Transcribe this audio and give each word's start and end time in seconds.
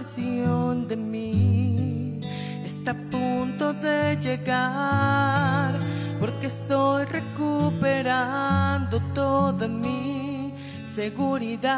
Versión 0.00 0.88
de 0.88 0.96
mí 0.96 2.20
está 2.64 2.92
a 2.92 3.10
punto 3.10 3.74
de 3.74 4.16
llegar 4.16 5.74
porque 6.18 6.46
estoy 6.46 7.04
recuperando 7.04 8.98
toda 9.14 9.68
mi 9.68 10.54
seguridad. 10.82 11.76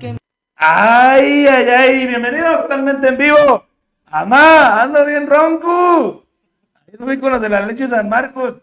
Que 0.00 0.16
¡Ay, 0.56 1.46
ay, 1.46 1.68
ay! 1.68 2.06
Bienvenidos 2.06 2.62
totalmente 2.62 3.08
en 3.08 3.18
vivo. 3.18 3.66
¡Amá! 4.06 4.80
¡Ando 4.80 5.04
bien 5.04 5.26
ronco! 5.26 6.24
Ahí 6.76 6.94
voy 6.98 7.18
con 7.18 7.30
los 7.30 7.42
de 7.42 7.50
la 7.50 7.60
leche 7.66 7.86
San 7.86 8.08
Marcos 8.08 8.54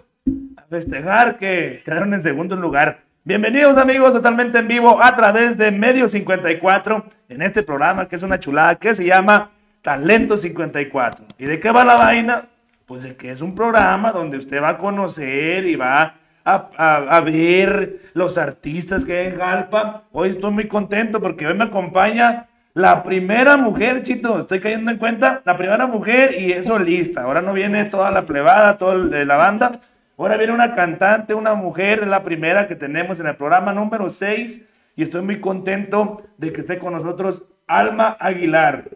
a 0.57 0.63
festejar 0.63 1.37
que 1.37 1.83
quedaron 1.85 2.15
en 2.15 2.23
segundo 2.23 2.55
lugar. 2.55 3.03
Bienvenidos 3.25 3.77
amigos 3.77 4.11
totalmente 4.11 4.57
en 4.57 4.67
vivo 4.67 5.01
a 5.01 5.15
través 5.15 5.57
de 5.57 5.71
Medio 5.71 6.07
54 6.07 7.05
en 7.29 7.41
este 7.41 7.63
programa 7.63 8.07
que 8.07 8.17
es 8.17 8.23
una 8.23 8.39
chulada 8.39 8.75
que 8.75 8.93
se 8.93 9.05
llama 9.05 9.49
Talento 9.81 10.35
54. 10.35 11.25
¿Y 11.37 11.45
de 11.45 11.59
qué 11.59 11.71
va 11.71 11.85
la 11.85 11.95
vaina? 11.95 12.47
Pues 12.85 13.03
de 13.03 13.15
que 13.15 13.31
es 13.31 13.41
un 13.41 13.55
programa 13.55 14.11
donde 14.11 14.37
usted 14.37 14.61
va 14.61 14.69
a 14.69 14.77
conocer 14.77 15.65
y 15.65 15.77
va 15.77 16.15
a, 16.43 16.69
a- 17.09 17.21
ver 17.21 17.95
los 18.13 18.37
artistas 18.37 19.05
que 19.05 19.17
hay 19.17 19.27
en 19.27 19.37
Jalpa. 19.37 20.03
Hoy 20.11 20.29
estoy 20.29 20.51
muy 20.51 20.67
contento 20.67 21.21
porque 21.21 21.47
hoy 21.47 21.53
me 21.53 21.63
acompaña 21.63 22.47
la 22.73 23.03
primera 23.03 23.55
mujer, 23.55 24.01
Chito, 24.01 24.39
estoy 24.39 24.59
cayendo 24.59 24.91
en 24.91 24.97
cuenta, 24.97 25.41
la 25.45 25.55
primera 25.55 25.87
mujer 25.87 26.31
y 26.37 26.51
es 26.51 26.65
solista. 26.65 27.21
Ahora 27.21 27.41
no 27.41 27.53
viene 27.53 27.85
toda 27.85 28.11
la 28.11 28.25
plebada, 28.25 28.77
toda 28.77 28.95
la 28.95 29.35
banda. 29.37 29.71
Ahora 30.17 30.37
viene 30.37 30.53
una 30.53 30.73
cantante, 30.73 31.33
una 31.33 31.55
mujer, 31.55 31.99
es 32.03 32.07
la 32.07 32.21
primera 32.23 32.67
que 32.67 32.75
tenemos 32.75 33.19
en 33.19 33.27
el 33.27 33.35
programa 33.35 33.73
número 33.73 34.09
6 34.09 34.61
y 34.95 35.03
estoy 35.03 35.21
muy 35.23 35.39
contento 35.39 36.17
de 36.37 36.53
que 36.53 36.61
esté 36.61 36.77
con 36.77 36.93
nosotros 36.93 37.43
Alma 37.67 38.15
Aguilar. 38.19 38.89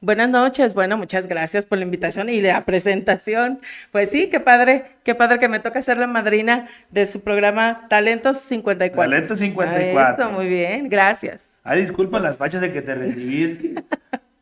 Buenas 0.00 0.28
noches, 0.28 0.74
bueno, 0.74 0.98
muchas 0.98 1.28
gracias 1.28 1.64
por 1.64 1.78
la 1.78 1.84
invitación 1.84 2.28
y 2.28 2.42
la 2.42 2.64
presentación. 2.66 3.60
Pues 3.90 4.10
sí, 4.10 4.28
qué 4.28 4.38
padre, 4.40 4.84
qué 5.02 5.14
padre 5.14 5.38
que 5.38 5.48
me 5.48 5.60
toca 5.60 5.80
ser 5.80 5.96
la 5.96 6.06
madrina 6.08 6.66
de 6.90 7.06
su 7.06 7.22
programa 7.22 7.86
Talentos 7.88 8.38
54. 8.40 9.10
Talento 9.10 9.34
54. 9.36 9.98
Ah, 9.98 10.10
Esto, 10.10 10.30
muy 10.30 10.46
bien, 10.48 10.88
gracias. 10.90 11.60
Ay, 11.62 11.80
disculpa 11.82 12.18
las 12.18 12.36
fachas 12.36 12.60
de 12.60 12.70
que 12.72 12.82
te 12.82 12.94
recibí, 12.94 13.76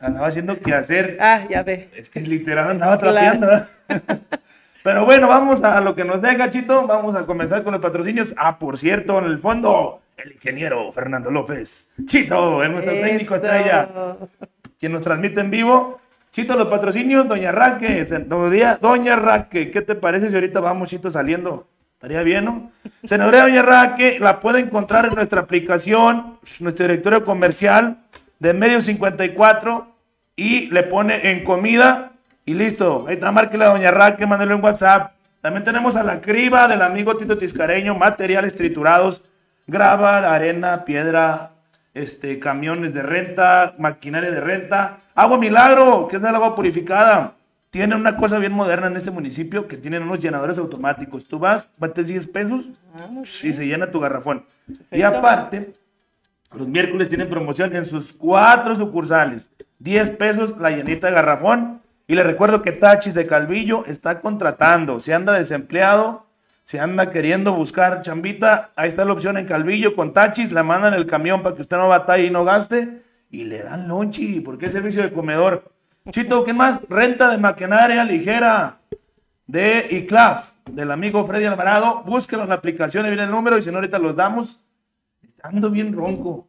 andaba 0.01 0.27
haciendo 0.27 0.59
que 0.59 0.75
hacer. 0.75 1.17
Ah, 1.21 1.43
ya 1.49 1.63
ve. 1.63 1.91
Es 1.95 2.09
que 2.11 2.21
literal 2.23 2.71
andaba 2.71 2.99
Claro. 2.99 3.39
trapeando. 3.39 3.65
Pero 4.83 5.05
bueno, 5.05 5.29
vamos 5.29 5.63
a 5.63 5.81
lo 5.81 5.95
que 5.95 6.05
nos 6.05 6.21
deja, 6.21 6.51
Chito. 6.51 6.87
Vamos 6.87 7.15
a 7.15 7.25
comenzar 7.25 7.63
con 7.63 7.73
los 7.73 7.81
patrocinios. 7.81 8.35
Ah, 8.37 8.59
por 8.59 8.77
cierto, 8.79 9.19
en 9.19 9.27
el 9.27 9.39
fondo, 9.39 10.01
el 10.17 10.33
ingeniero 10.33 10.91
Fernando 10.93 11.31
López. 11.31 11.91
Chito, 12.05 12.63
es 12.63 12.71
nuestro 12.71 12.93
técnico 12.93 13.37
Esto. 13.37 13.47
estrella, 13.47 13.89
quien 14.79 14.93
nos 14.93 15.03
transmite 15.03 15.41
en 15.41 15.51
vivo. 15.51 16.01
Chito, 16.33 16.57
los 16.57 16.69
patrocinios, 16.69 17.29
Doña 17.29 17.53
Raque. 17.53 18.05
Doña 18.81 19.17
Raque, 19.17 19.71
¿qué 19.71 19.83
te 19.83 19.95
parece 19.95 20.31
si 20.31 20.35
ahorita 20.35 20.61
vamos, 20.61 20.89
Chito, 20.89 21.11
saliendo? 21.11 21.69
Estaría 21.95 22.23
bien, 22.25 22.45
¿no? 22.47 22.71
Senaduría 23.05 23.43
Doña 23.43 23.63
Raque, 23.63 24.19
la 24.19 24.41
puede 24.41 24.59
encontrar 24.59 25.07
en 25.07 25.15
nuestra 25.15 25.43
aplicación, 25.43 26.39
nuestro 26.59 26.87
directorio 26.89 27.25
comercial 27.25 27.99
de 28.41 28.53
Medio 28.55 28.81
54 28.81 29.87
y 30.35 30.69
le 30.71 30.83
pone 30.83 31.31
en 31.31 31.45
comida 31.45 32.12
y 32.45 32.55
listo. 32.55 33.07
Ahí 33.09 33.15
está, 33.15 33.33
márquele 33.33 33.65
a 33.65 33.69
Doña 33.69 33.91
Raque, 33.91 34.27
mándale 34.27 34.55
un 34.55 34.63
WhatsApp. 34.63 35.15
También 35.41 35.65
tenemos 35.65 35.97
a 35.97 36.05
la 36.05 36.21
criba 36.21 36.69
del 36.69 36.83
amigo 36.83 37.17
Tito 37.17 37.37
Tiscareño, 37.37 37.95
materiales 37.95 38.55
triturados, 38.55 39.23
grava, 39.67 40.19
arena, 40.33 40.85
piedra, 40.85 41.53
este, 41.95 42.39
camiones 42.39 42.95
de 42.95 43.03
renta, 43.03 43.75
maquinaria 43.79 44.31
de 44.31 44.41
renta. 44.41 44.99
Agua 45.15 45.39
Milagro, 45.39 46.07
que 46.09 46.17
es 46.17 46.23
del 46.23 46.35
agua 46.35 46.55
purificada. 46.55 47.35
Tiene 47.71 47.97
una 47.97 48.17
cosa 48.17 48.39
bien 48.39 48.53
moderna 48.53 48.87
en 48.87 48.97
este 48.97 49.11
municipio 49.11 49.67
que 49.67 49.79
tienen 49.79 50.03
unos 50.03 50.21
llenadores 50.21 50.59
automáticos. 50.59 51.27
Tú 51.27 51.39
vas, 51.39 51.69
bates 51.79 52.09
10 52.09 52.27
pesos 52.29 52.71
y 53.43 53.53
se 53.53 53.67
llena 53.67 53.91
tu 53.91 53.99
garrafón. 53.99 54.45
Y 54.91 55.03
aparte, 55.03 55.73
los 56.53 56.69
miércoles 56.69 57.09
tienen 57.09 57.31
promoción 57.31 57.75
en 57.75 57.87
sus 57.87 58.13
cuatro 58.13 58.77
sucursales. 58.77 59.51
10 59.79 60.11
pesos 60.11 60.57
la 60.59 60.71
llenita 60.71 61.09
de 61.09 61.15
garrafón. 61.15 61.82
Y 62.13 62.15
les 62.15 62.27
recuerdo 62.27 62.61
que 62.61 62.73
Tachis 62.73 63.15
de 63.15 63.27
Calvillo 63.27 63.87
está 63.87 64.21
contratando. 64.21 65.01
Si 65.01 65.13
anda 65.13 65.33
desempleado, 65.33 66.27
si 66.63 66.77
anda 66.77 67.09
queriendo 67.09 67.55
buscar 67.55 68.03
chambita, 68.03 68.71
ahí 68.77 68.91
está 68.91 69.07
la 69.07 69.15
opción 69.15 69.39
en 69.39 69.47
Calvillo 69.47 69.95
con 69.95 70.13
Tachis. 70.13 70.53
Le 70.53 70.63
mandan 70.63 70.93
el 70.93 71.07
camión 71.07 71.43
para 71.43 71.57
que 71.57 71.63
usted 71.63 71.79
no 71.79 71.89
batalle 71.89 72.27
y 72.27 72.31
no 72.31 72.45
gaste. 72.45 73.01
Y 73.31 73.45
le 73.45 73.63
dan 73.63 73.89
lonchi, 73.89 74.41
porque 74.41 74.67
es 74.67 74.73
servicio 74.73 75.03
de 75.03 75.11
comedor. 75.11 75.73
Chito, 76.11 76.45
¿qué 76.45 76.53
más? 76.53 76.83
Renta 76.87 77.31
de 77.31 77.39
maquinaria 77.39 78.05
ligera 78.05 78.77
de 79.47 79.87
ICLAF, 79.91 80.57
del 80.71 80.91
amigo 80.91 81.25
Freddy 81.25 81.47
Alvarado. 81.47 82.03
Búsquenlo 82.05 82.43
en 82.43 82.51
la 82.51 82.57
aplicación, 82.57 83.07
ahí 83.07 83.13
viene 83.13 83.25
el 83.25 83.31
número 83.31 83.57
y 83.57 83.63
si 83.63 83.71
no, 83.71 83.79
ahorita 83.79 83.99
los 83.99 84.15
damos. 84.15 84.61
Ando 85.43 85.71
bien 85.71 85.95
ronco. 85.95 86.47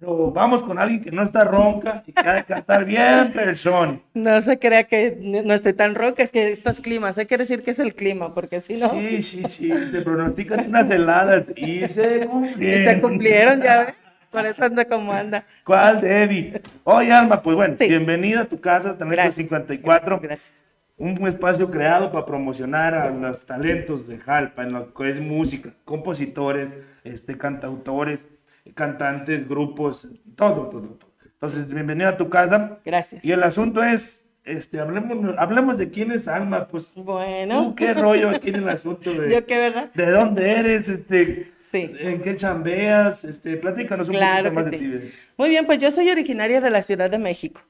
Pero 0.00 0.30
vamos 0.30 0.62
con 0.62 0.78
alguien 0.78 1.00
que 1.02 1.10
no 1.10 1.24
está 1.24 1.42
ronca 1.42 2.04
y 2.06 2.12
que 2.12 2.20
ha 2.28 2.34
de 2.34 2.44
cantar 2.44 2.84
bien 2.84 3.30
persona. 3.34 3.98
No 4.14 4.40
se 4.40 4.58
crea 4.58 4.84
que 4.84 5.18
no 5.20 5.52
estoy 5.52 5.72
tan 5.72 5.96
roca, 5.96 6.22
es 6.22 6.30
que 6.30 6.52
estos 6.52 6.80
climas, 6.80 7.18
hay 7.18 7.26
que 7.26 7.36
decir 7.36 7.62
que 7.64 7.72
es 7.72 7.80
el 7.80 7.94
clima, 7.94 8.32
porque 8.32 8.60
si 8.60 8.74
no, 8.76 8.90
Sí, 8.90 9.22
sí, 9.22 9.42
sí. 9.48 9.72
Se 9.90 10.00
pronostican 10.02 10.68
unas 10.68 10.88
heladas 10.88 11.50
y 11.56 11.88
se 11.88 12.22
y 12.22 12.26
cumplieron. 12.26 12.94
se 12.94 13.00
cumplieron, 13.00 13.60
ya. 13.60 13.94
Por 14.30 14.46
eso 14.46 14.64
anda 14.64 14.84
como 14.84 15.12
anda. 15.12 15.44
¿Cuál, 15.64 16.00
Debbie? 16.02 16.60
Oye, 16.84 17.10
Alma, 17.10 17.42
pues 17.42 17.56
bueno, 17.56 17.74
Sí. 17.78 17.88
bienvenida 17.88 18.42
a 18.42 18.44
tu 18.44 18.60
casa, 18.60 18.90
Talento 18.96 19.16
Gracias. 19.16 19.34
54. 19.36 20.20
Gracias. 20.20 20.74
un 20.98 21.26
espacio 21.28 21.70
creado 21.70 22.10
para 22.12 22.26
promocionar 22.26 22.92
a 22.94 23.08
los 23.10 23.46
talentos 23.46 24.06
de 24.06 24.18
Jalpa 24.18 24.64
en 24.64 24.72
lo 24.74 24.92
que 24.92 25.08
es 25.08 25.20
música, 25.20 25.70
compositores, 25.84 26.74
este, 27.04 27.38
cantautores, 27.38 28.26
cantantes, 28.74 29.48
grupos, 29.48 30.08
todo, 30.36 30.68
todo, 30.68 30.80
todo. 30.88 31.08
Entonces, 31.24 31.72
bienvenido 31.72 32.08
a 32.08 32.16
tu 32.16 32.28
casa. 32.28 32.78
Gracias. 32.84 33.24
Y 33.24 33.30
el 33.32 33.42
asunto 33.42 33.82
es, 33.82 34.26
este, 34.44 34.80
hablemos, 34.80 35.36
hablemos 35.38 35.78
de 35.78 35.90
quién 35.90 36.10
es 36.12 36.26
Alma, 36.28 36.66
pues, 36.66 36.90
Bueno. 36.96 37.74
qué 37.76 37.94
rollo 37.94 38.30
aquí 38.30 38.48
en 38.50 38.56
el 38.56 38.68
asunto 38.68 39.12
de, 39.12 39.30
Yo 39.34 39.46
qué, 39.46 39.58
¿verdad? 39.58 39.90
de 39.94 40.10
dónde 40.10 40.50
eres, 40.52 40.88
este, 40.88 41.52
Sí. 41.70 41.92
en 41.98 42.22
qué 42.22 42.34
chambeas, 42.34 43.24
este, 43.24 43.56
platícanos 43.58 44.08
un 44.08 44.14
Claro 44.14 44.44
poquito 44.44 44.54
más 44.54 44.70
de 44.70 44.78
ti. 44.78 45.12
Muy 45.36 45.50
bien, 45.50 45.66
pues 45.66 45.78
yo 45.78 45.90
soy 45.90 46.08
originaria 46.08 46.60
de 46.62 46.70
la 46.70 46.80
Ciudad 46.82 47.10
de 47.10 47.18
México. 47.18 47.60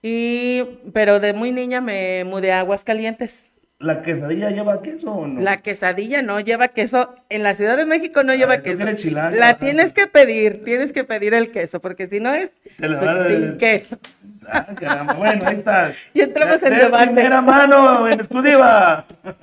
Y, 0.00 0.62
pero 0.92 1.18
de 1.18 1.34
muy 1.34 1.50
niña 1.50 1.80
me 1.80 2.22
mudé 2.24 2.52
a 2.52 2.60
Aguascalientes. 2.60 3.50
¿La 3.80 4.02
quesadilla 4.02 4.50
lleva 4.50 4.82
queso 4.82 5.12
o 5.12 5.26
no? 5.28 5.40
La 5.40 5.58
quesadilla 5.58 6.20
no 6.20 6.40
lleva 6.40 6.66
queso. 6.66 7.14
En 7.28 7.44
la 7.44 7.54
Ciudad 7.54 7.76
de 7.76 7.86
México 7.86 8.24
no 8.24 8.34
lleva 8.34 8.56
que 8.56 8.70
queso. 8.70 8.82
eres 8.82 9.00
chilanga. 9.00 9.36
La 9.38 9.54
tienes 9.54 9.92
que 9.92 10.08
pedir, 10.08 10.64
tienes 10.64 10.92
que 10.92 11.04
pedir 11.04 11.32
el 11.32 11.52
queso, 11.52 11.80
porque 11.80 12.08
si 12.08 12.18
no 12.18 12.34
es 12.34 12.50
Te 12.76 12.88
la 12.88 13.28
sin 13.28 13.56
queso. 13.56 13.98
Ah, 14.50 14.66
caramba. 14.74 15.14
Bueno, 15.14 15.46
ahí 15.46 15.54
está. 15.54 15.92
Y 16.14 16.22
entramos 16.22 16.60
en 16.64 16.70
de 16.74 16.76
debate. 16.80 17.06
primera 17.06 17.40
mano, 17.40 18.08
en 18.08 18.14
exclusiva. 18.14 19.06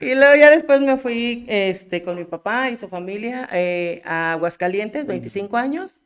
Y 0.00 0.14
luego 0.14 0.36
ya 0.36 0.48
después 0.50 0.80
me 0.80 0.96
fui 0.96 1.44
este, 1.48 2.02
con 2.04 2.14
mi 2.16 2.24
papá 2.24 2.70
y 2.70 2.76
su 2.76 2.88
familia 2.88 3.48
eh, 3.50 4.00
a 4.04 4.32
Aguascalientes, 4.32 5.06
25 5.06 5.56
años. 5.56 6.02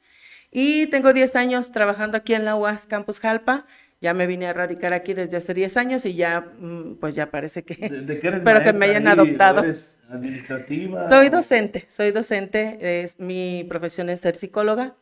Y 0.50 0.87
tengo 0.87 1.12
10 1.12 1.37
años 1.37 1.73
trabajando 1.73 2.17
aquí 2.17 2.32
en 2.32 2.47
la 2.47 2.56
UAS 2.56 2.87
Campus 2.87 3.20
Jalpa. 3.20 3.67
Ya 4.02 4.12
me 4.14 4.26
vine 4.26 4.46
a 4.49 4.52
radicar 4.52 4.93
aquí 4.93 5.14
desde 5.14 5.37
hace 5.37 5.54
10 5.54 5.76
años 5.76 6.04
y 6.06 6.14
ya, 6.14 6.40
mm, 6.58 6.96
pues 7.00 7.14
ya 7.14 7.31
parece 7.31 7.62
que 7.62 7.76
¿De, 7.88 8.00
de 8.02 8.19
qué 8.19 8.26
eres 8.26 8.38
espero 8.40 8.62
que 8.64 8.72
me 8.72 8.87
hayan 8.87 9.06
adoptado. 9.06 9.62
¿Eres 9.62 9.99
administrativa? 10.10 11.08
Soy 11.08 11.28
docente, 11.28 11.84
soy 11.88 12.10
docente, 12.10 13.00
es 13.02 13.20
mi 13.20 13.64
profesión 13.69 14.10
es 14.10 14.20
ser 14.20 14.34
psicóloga 14.34 14.94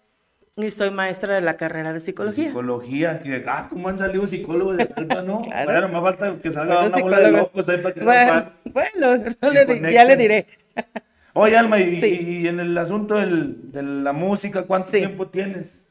y 0.57 0.71
soy 0.71 0.91
maestra 0.91 1.35
de 1.35 1.41
la 1.41 1.57
carrera 1.57 1.89
de 1.89 1.95
De 1.95 2.01
psicología. 2.01 2.49
Psicología. 2.49 3.21
Que, 3.23 3.43
ah, 3.49 3.69
¿cómo 3.71 3.89
han 3.89 3.97
salido 3.97 4.27
psicólogos 4.27 4.77
de 4.77 4.87
Calpa, 4.89 5.23
no? 5.23 5.41
Claro. 5.45 5.71
Bueno, 5.73 5.89
me 5.89 6.01
falta 6.03 6.37
que 6.43 6.53
salga 6.53 6.75
Buenos 6.75 6.93
una 6.93 7.03
bola 7.03 7.21
de 7.21 7.31
locos 7.33 7.69
ahí 7.71 7.77
para 7.79 7.95
que 7.95 8.01
no 8.01 8.07
bueno, 8.07 8.53
bueno, 8.67 9.25
no 9.41 9.51
que 9.51 9.65
le 9.65 9.75
di- 9.81 9.93
ya 9.95 10.05
le 10.05 10.17
diré. 10.17 10.47
Oye, 11.33 11.57
Alma, 11.57 11.79
y, 11.81 12.01
Sí. 12.03 12.41
y 12.43 12.49
en 12.49 12.61
el 12.61 12.77
asunto 12.77 13.15
del- 13.17 13.73
de 13.73 13.83
la 13.83 14.13
música, 14.13 14.65
¿cuánto 14.65 14.89
Sí. 14.89 14.99
tiempo 14.99 15.27
tienes? 15.29 15.83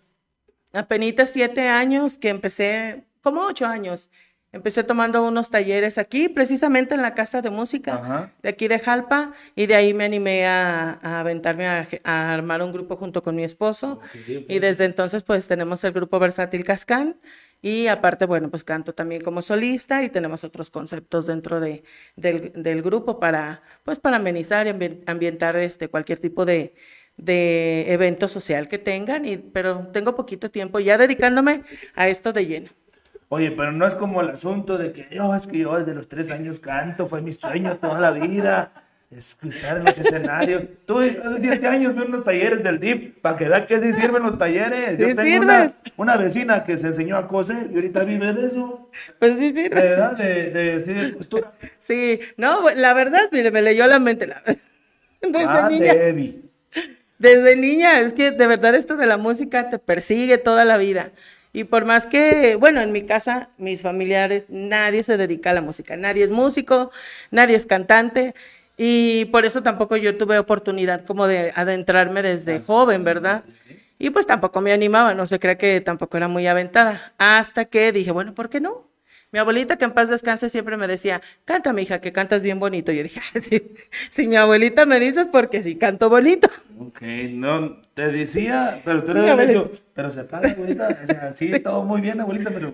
Apenas 0.73 1.29
siete 1.31 1.67
años 1.67 2.17
que 2.17 2.29
empecé, 2.29 3.03
como 3.21 3.41
ocho 3.41 3.65
años, 3.65 4.09
empecé 4.51 4.83
tomando 4.83 5.27
unos 5.27 5.49
talleres 5.51 5.97
aquí, 5.97 6.27
precisamente 6.27 6.95
en 6.95 7.01
la 7.03 7.13
casa 7.13 7.41
de 7.41 7.51
música 7.51 7.95
Ajá. 7.95 8.33
de 8.41 8.49
aquí 8.49 8.67
de 8.67 8.79
Jalpa, 8.79 9.33
y 9.55 9.67
de 9.67 9.75
ahí 9.75 9.93
me 9.93 10.05
animé 10.05 10.47
a, 10.47 10.99
a 11.01 11.19
aventarme 11.19 11.67
a, 11.67 11.87
a 12.03 12.33
armar 12.33 12.63
un 12.63 12.71
grupo 12.71 12.97
junto 12.97 13.21
con 13.21 13.35
mi 13.35 13.43
esposo. 13.43 13.99
Y 14.47 14.59
desde 14.59 14.85
entonces, 14.85 15.23
pues 15.23 15.47
tenemos 15.47 15.83
el 15.83 15.91
grupo 15.93 16.17
Versátil 16.19 16.63
Cascán. 16.63 17.17
Y 17.61 17.87
aparte, 17.87 18.25
bueno, 18.25 18.49
pues 18.49 18.63
canto 18.63 18.93
también 18.93 19.21
como 19.21 19.41
solista 19.41 20.01
y 20.01 20.07
tenemos 20.09 20.45
otros 20.45 20.71
conceptos 20.71 21.25
dentro 21.25 21.59
de, 21.59 21.83
del, 22.15 22.53
del 22.55 22.81
grupo 22.81 23.19
para, 23.19 23.61
pues 23.83 23.99
para 23.99 24.15
amenizar 24.15 24.65
y 24.65 24.69
ambien- 24.69 25.03
ambientar 25.07 25.57
este, 25.57 25.89
cualquier 25.89 26.19
tipo 26.19 26.45
de, 26.45 26.73
de 27.19 27.91
evento 27.93 28.27
social 28.27 28.67
que 28.67 28.77
tengan. 28.79 29.25
Y, 29.25 29.37
pero 29.37 29.87
tengo 29.93 30.15
poquito 30.15 30.49
tiempo 30.51 30.79
ya 30.79 30.97
dedicándome 30.97 31.63
a 31.95 32.07
esto 32.09 32.33
de 32.33 32.45
lleno. 32.47 32.71
Oye, 33.29 33.51
pero 33.51 33.71
no 33.71 33.85
es 33.85 33.93
como 33.95 34.21
el 34.21 34.29
asunto 34.29 34.77
de 34.77 34.91
que 34.91 35.07
yo, 35.11 35.35
es 35.35 35.45
que 35.47 35.59
yo 35.59 35.77
desde 35.77 35.93
los 35.93 36.07
tres 36.09 36.31
años 36.31 36.59
canto, 36.59 37.07
fue 37.07 37.21
mi 37.21 37.33
sueño 37.33 37.77
toda 37.77 37.99
la 37.99 38.11
vida, 38.11 38.71
es 39.11 39.37
estar 39.43 39.77
en 39.77 39.85
los 39.85 39.97
escenarios. 39.99 40.65
Tú 40.85 40.99
hace 40.99 41.19
siete 41.39 41.67
años 41.67 41.93
fui 41.93 42.03
a 42.03 42.05
unos 42.07 42.23
talleres 42.23 42.63
del 42.63 42.79
DIF, 42.79 43.19
para 43.21 43.37
que 43.37 43.47
veas 43.47 43.67
que 43.67 43.79
sí 43.81 43.93
sirven 43.93 44.23
los 44.23 44.37
talleres. 44.37 44.97
Yo 44.97 45.13
tengo 45.13 45.37
una, 45.37 45.73
una 45.95 46.17
vecina 46.17 46.63
que 46.63 46.77
se 46.79 46.87
enseñó 46.87 47.17
a 47.17 47.27
coser 47.27 47.69
y 47.71 47.75
ahorita 47.75 48.03
vive 48.03 48.33
de 48.33 48.47
eso, 48.47 48.89
Pues 49.19 49.35
sí. 49.37 49.53
¿verdad? 49.69 50.17
De, 50.17 50.49
de, 50.51 50.81
sí, 50.81 50.93
de 50.93 51.13
costura. 51.13 51.53
Sí, 51.77 52.19
no, 52.37 52.69
la 52.71 52.93
verdad, 52.93 53.29
mire, 53.31 53.51
me 53.51 53.61
leyó 53.61 53.85
la 53.87 53.99
mente. 53.99 54.27
La... 54.27 54.41
Desde 55.21 55.45
Ah, 55.45 55.67
niña. 55.69 55.93
Debbie. 55.93 56.48
Desde 57.19 57.55
niña, 57.57 57.99
es 57.99 58.13
que 58.13 58.31
de 58.31 58.47
verdad 58.47 58.75
esto 58.75 58.95
de 58.97 59.05
la 59.05 59.17
música 59.17 59.69
te 59.69 59.77
persigue 59.77 60.37
toda 60.37 60.63
la 60.65 60.77
vida. 60.77 61.11
Y 61.51 61.65
por 61.65 61.83
más 61.85 62.07
que, 62.07 62.55
bueno, 62.55 62.79
en 62.81 62.91
mi 62.93 63.01
casa, 63.05 63.49
mis 63.57 63.81
familiares, 63.81 64.45
nadie 64.49 65.03
se 65.03 65.17
dedica 65.17 65.49
a 65.49 65.53
la 65.53 65.61
música, 65.61 65.97
nadie 65.97 66.23
es 66.23 66.31
músico, 66.31 66.91
nadie 67.31 67.55
es 67.57 67.65
cantante. 67.65 68.35
Y 68.77 69.25
por 69.25 69.43
eso 69.45 69.61
tampoco 69.63 69.97
yo 69.97 70.17
tuve 70.17 70.39
oportunidad 70.39 71.05
como 71.05 71.27
de 71.27 71.51
adentrarme 71.55 72.21
desde 72.21 72.61
joven, 72.61 73.03
¿verdad? 73.03 73.43
Y 73.97 74.11
pues 74.11 74.25
tampoco 74.25 74.61
me 74.61 74.71
animaba, 74.71 75.13
no 75.13 75.25
se 75.25 75.39
crea 75.39 75.57
que 75.57 75.81
tampoco 75.81 76.15
era 76.17 76.27
muy 76.29 76.47
aventada. 76.47 77.13
Hasta 77.17 77.65
que 77.65 77.91
dije, 77.91 78.11
bueno, 78.11 78.33
¿por 78.33 78.49
qué 78.49 78.61
no? 78.61 78.87
Mi 79.31 79.39
abuelita, 79.39 79.77
que 79.77 79.85
en 79.85 79.91
paz 79.91 80.09
descanse, 80.09 80.49
siempre 80.49 80.77
me 80.77 80.87
decía, 80.87 81.21
canta, 81.45 81.73
mi 81.73 81.81
hija, 81.83 81.99
que 82.01 82.11
cantas 82.13 82.41
bien 82.41 82.59
bonito. 82.59 82.91
Y 82.91 82.97
yo 82.97 83.03
dije, 83.03 83.19
"Ah, 83.35 83.39
sí, 83.41 83.73
si 84.09 84.27
mi 84.27 84.37
abuelita 84.37 84.85
me 84.85 84.99
dices, 84.99 85.27
porque 85.31 85.61
sí 85.61 85.75
canto 85.75 86.09
bonito. 86.09 86.49
Ok, 86.81 87.01
no, 87.31 87.77
te 87.93 88.07
decía, 88.09 88.79
pero 88.85 89.03
tú 89.03 89.11
abuelita. 89.11 89.45
dicho, 89.45 89.69
pero 89.93 90.09
se 90.11 90.23
paga, 90.23 90.49
abuelita. 90.51 90.87
O 91.03 91.07
sea, 91.07 91.31
sí, 91.33 91.59
todo 91.59 91.83
muy 91.83 91.99
bien, 91.99 92.21
abuelita, 92.21 92.51
pero. 92.53 92.73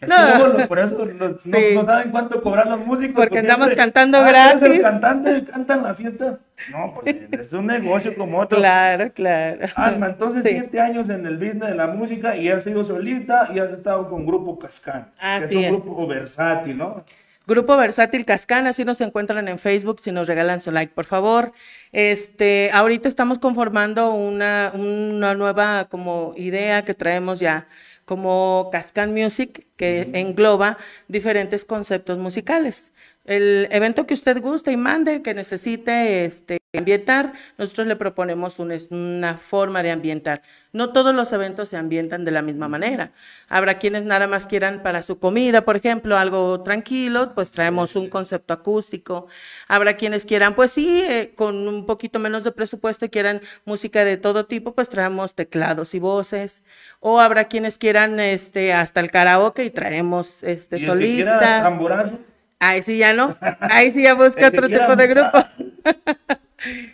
Es 0.00 0.08
No. 0.08 0.16
que 0.16 0.38
luego 0.38 0.66
por 0.66 0.78
eso 0.80 1.06
no, 1.06 1.28
no- 1.28 1.38
Sí. 1.38 1.50
no 1.74 1.84
saben 1.84 2.10
cuánto 2.10 2.42
cobran 2.42 2.68
los 2.68 2.80
músicos. 2.84 3.14
Porque 3.14 3.30
pues 3.30 3.42
andamos 3.44 3.66
siempre, 3.68 3.76
cantando 3.84 4.18
"Ah, 4.18 4.22
¿tú 4.24 4.28
eres 4.30 4.62
el 4.62 4.68
gratis". 4.68 4.82
cantante 4.82 5.44
canta 5.44 5.74
en 5.74 5.82
la 5.84 5.94
fiesta. 5.94 6.38
No, 6.72 6.92
porque 6.94 7.28
es 7.30 7.52
un 7.52 7.66
negocio 7.66 8.12
como 8.16 8.40
otro. 8.40 8.58
Claro, 8.58 9.12
claro. 9.12 9.66
Alma, 9.76 10.06
entonces 10.06 10.42
Sí. 10.42 10.48
siete 10.50 10.80
años 10.80 11.08
en 11.08 11.26
el 11.26 11.36
business 11.36 11.68
de 11.68 11.74
la 11.76 11.86
música 11.86 12.34
y 12.34 12.48
has 12.48 12.64
sido 12.64 12.82
solista 12.82 13.50
y 13.54 13.60
has 13.60 13.70
estado 13.70 14.08
con 14.08 14.26
Grupo 14.26 14.58
Cascán. 14.58 15.10
que 15.20 15.24
Así 15.26 15.44
es 15.64 15.70
un 15.70 15.76
es. 15.76 15.82
grupo 15.84 16.06
versátil, 16.08 16.76
¿no? 16.78 17.04
Grupo 17.46 17.76
Versátil 17.76 18.24
Cascán, 18.24 18.66
así 18.66 18.84
nos 18.84 19.00
encuentran 19.00 19.46
en 19.46 19.60
Facebook, 19.60 20.00
si 20.00 20.10
nos 20.10 20.26
regalan 20.26 20.60
su 20.60 20.72
like, 20.72 20.92
por 20.92 21.04
favor. 21.04 21.52
Este, 21.92 22.70
ahorita 22.72 23.08
estamos 23.08 23.38
conformando 23.38 24.12
una, 24.12 24.72
una 24.74 25.34
nueva 25.34 25.88
como 25.88 26.34
idea 26.36 26.84
que 26.84 26.94
traemos 26.94 27.38
ya 27.38 27.68
como 28.04 28.68
Cascán 28.72 29.12
Music, 29.14 29.66
que 29.76 30.10
engloba 30.14 30.78
diferentes 31.06 31.64
conceptos 31.64 32.18
musicales. 32.18 32.92
El 33.24 33.68
evento 33.70 34.06
que 34.06 34.14
usted 34.14 34.40
guste 34.40 34.72
y 34.72 34.76
mande, 34.76 35.22
que 35.22 35.32
necesite 35.32 36.24
este, 36.24 36.58
ambientar, 36.78 37.32
nosotros 37.58 37.86
le 37.86 37.96
proponemos 37.96 38.58
un 38.58 38.72
es- 38.72 38.90
una 38.90 39.36
forma 39.38 39.82
de 39.82 39.90
ambientar. 39.90 40.42
No 40.72 40.92
todos 40.92 41.14
los 41.14 41.32
eventos 41.32 41.70
se 41.70 41.76
ambientan 41.78 42.24
de 42.26 42.30
la 42.32 42.42
misma 42.42 42.68
manera. 42.68 43.12
Habrá 43.48 43.78
quienes 43.78 44.04
nada 44.04 44.26
más 44.26 44.46
quieran 44.46 44.82
para 44.82 45.00
su 45.02 45.18
comida, 45.18 45.62
por 45.64 45.76
ejemplo, 45.76 46.18
algo 46.18 46.62
tranquilo, 46.62 47.32
pues 47.34 47.50
traemos 47.50 47.96
un 47.96 48.10
concepto 48.10 48.52
acústico. 48.52 49.26
Habrá 49.68 49.96
quienes 49.96 50.26
quieran, 50.26 50.54
pues 50.54 50.72
sí, 50.72 51.00
eh, 51.08 51.32
con 51.34 51.66
un 51.66 51.86
poquito 51.86 52.18
menos 52.18 52.44
de 52.44 52.52
presupuesto 52.52 53.06
y 53.06 53.08
quieran 53.08 53.40
música 53.64 54.04
de 54.04 54.18
todo 54.18 54.44
tipo, 54.46 54.74
pues 54.74 54.90
traemos 54.90 55.34
teclados 55.34 55.94
y 55.94 55.98
voces. 55.98 56.62
O 57.00 57.20
habrá 57.20 57.44
quienes 57.48 57.78
quieran 57.78 58.20
este, 58.20 58.74
hasta 58.74 59.00
el 59.00 59.10
karaoke 59.10 59.64
y 59.64 59.70
traemos 59.70 60.42
este, 60.42 60.76
Y 60.76 60.80
el 60.80 60.84
que 60.84 60.86
solista. 60.88 61.62
tamborazo, 61.62 62.18
Ahí 62.58 62.82
sí 62.82 62.98
ya 62.98 63.12
no. 63.14 63.34
Ahí 63.60 63.90
sí 63.90 64.02
ya 64.02 64.14
busca 64.14 64.50
que 64.50 64.58
otro 64.58 64.68
tipo 64.68 64.94
de 64.96 65.06
grupo. 65.06 65.38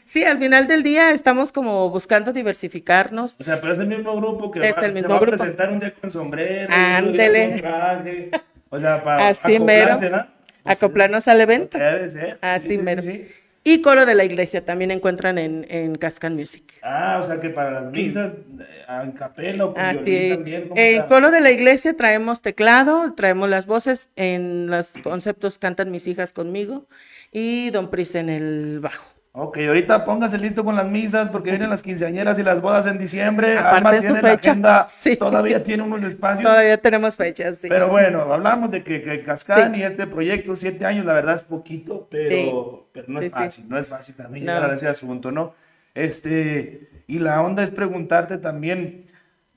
Sí, 0.05 0.25
al 0.25 0.39
final 0.39 0.67
del 0.67 0.83
día 0.83 1.13
estamos 1.13 1.53
como 1.53 1.89
buscando 1.91 2.33
diversificarnos. 2.33 3.37
O 3.41 3.45
sea, 3.45 3.61
pero 3.61 3.73
es 3.75 3.79
el 3.79 3.87
mismo 3.87 4.17
grupo 4.17 4.51
que 4.51 4.61
Es 4.69 4.77
va, 4.77 4.87
el 4.87 4.99
se 4.99 5.07
va 5.09 5.17
a 5.17 5.21
presentar 5.21 5.71
un 5.71 5.79
día 5.79 5.93
con 5.95 6.11
sombrero, 6.11 6.73
Ándele. 6.73 7.61
traje. 7.61 8.31
O 8.71 8.79
sea, 8.79 9.03
para 9.03 9.29
Así 9.29 9.61
mero. 9.61 9.99
¿verdad? 9.99 10.29
Acoplarnos 10.65 11.29
al 11.29 11.41
evento. 11.41 11.79
Debe 11.79 12.09
ser. 12.09 12.39
Así 12.41 12.69
Sí, 12.71 12.79
mero. 12.79 13.03
sí, 13.03 13.11
sí. 13.13 13.29
Y 13.65 13.81
coro 13.81 14.07
de 14.07 14.17
la 14.17 14.25
iglesia 14.25 14.65
también 14.65 14.91
encuentran 14.91 15.39
en, 15.39 15.65
en 15.69 15.95
Cascan 15.95 16.35
Music. 16.35 16.65
Ah, 16.83 17.21
o 17.23 17.27
sea 17.27 17.39
que 17.39 17.49
para 17.49 17.71
las 17.71 17.93
misas, 17.93 18.33
eh, 18.33 18.85
en 19.05 19.13
capela 19.13 19.67
o 19.67 19.73
también. 19.73 20.69
¿cómo 20.69 20.75
En 20.81 21.03
coro 21.03 21.31
de 21.31 21.41
la 21.41 21.53
iglesia 21.53 21.95
traemos 21.95 22.43
teclado, 22.43 23.15
traemos 23.15 23.49
las 23.49 23.67
voces, 23.67 24.11
en 24.17 24.67
los 24.69 24.91
conceptos 25.05 25.61
cantan 25.61 25.93
mis 25.93 26.09
hijas 26.09 26.33
conmigo 26.33 26.89
y 27.31 27.71
Don 27.71 27.89
Pris 27.89 28.17
en 28.17 28.31
el 28.31 28.81
bajo. 28.81 29.05
Ok, 29.35 29.57
ahorita 29.67 30.05
póngase 30.05 30.37
listo 30.39 30.63
con 30.63 30.77
las 30.77 30.87
misas 30.87 31.31
porque 31.31 31.49
vienen 31.51 31.71
las 31.71 31.83
quinceañeras 31.83 32.39
y 32.39 32.43
las 32.43 32.61
bodas 32.61 32.85
en 32.85 32.99
diciembre. 32.99 33.57
Aparte 33.57 33.77
Alma 33.79 33.91
de 33.93 33.97
su 33.97 34.03
tiene 34.03 34.21
la 34.23 34.29
fecha. 34.29 34.51
agenda, 34.51 34.87
Sí. 34.91 35.17
todavía 35.17 35.63
tiene 35.63 35.83
unos 35.83 36.03
espacios. 36.03 36.43
Todavía 36.43 36.77
tenemos 36.79 37.17
fechas, 37.17 37.57
sí. 37.57 37.69
Pero 37.71 37.89
bueno, 37.89 38.21
hablamos 38.31 38.71
de 38.71 38.85
que, 38.85 39.01
que 39.03 39.23
Cascán 39.23 39.73
Sí. 39.75 39.81
y 39.81 39.85
este 39.85 40.07
proyecto, 40.07 40.55
siete 40.55 40.85
años, 40.85 41.07
la 41.07 41.15
verdad 41.15 41.37
es 41.37 41.43
poquito, 41.43 42.09
pero, 42.11 42.89
pero 42.93 43.07
no 43.09 43.23
es 43.23 43.33
fácil, 43.33 43.67
no 43.71 43.79
es 43.79 43.87
fácil 43.89 44.15
también 44.17 44.45
No. 44.45 44.53
llegar 44.53 44.71
a 44.71 44.75
ese 44.75 44.87
asunto, 44.89 45.31
¿no? 45.33 45.55
Este, 45.95 46.91
y 47.07 47.19
la 47.19 47.41
onda 47.41 47.63
es 47.63 47.71
preguntarte 47.71 48.37
también, 48.37 49.01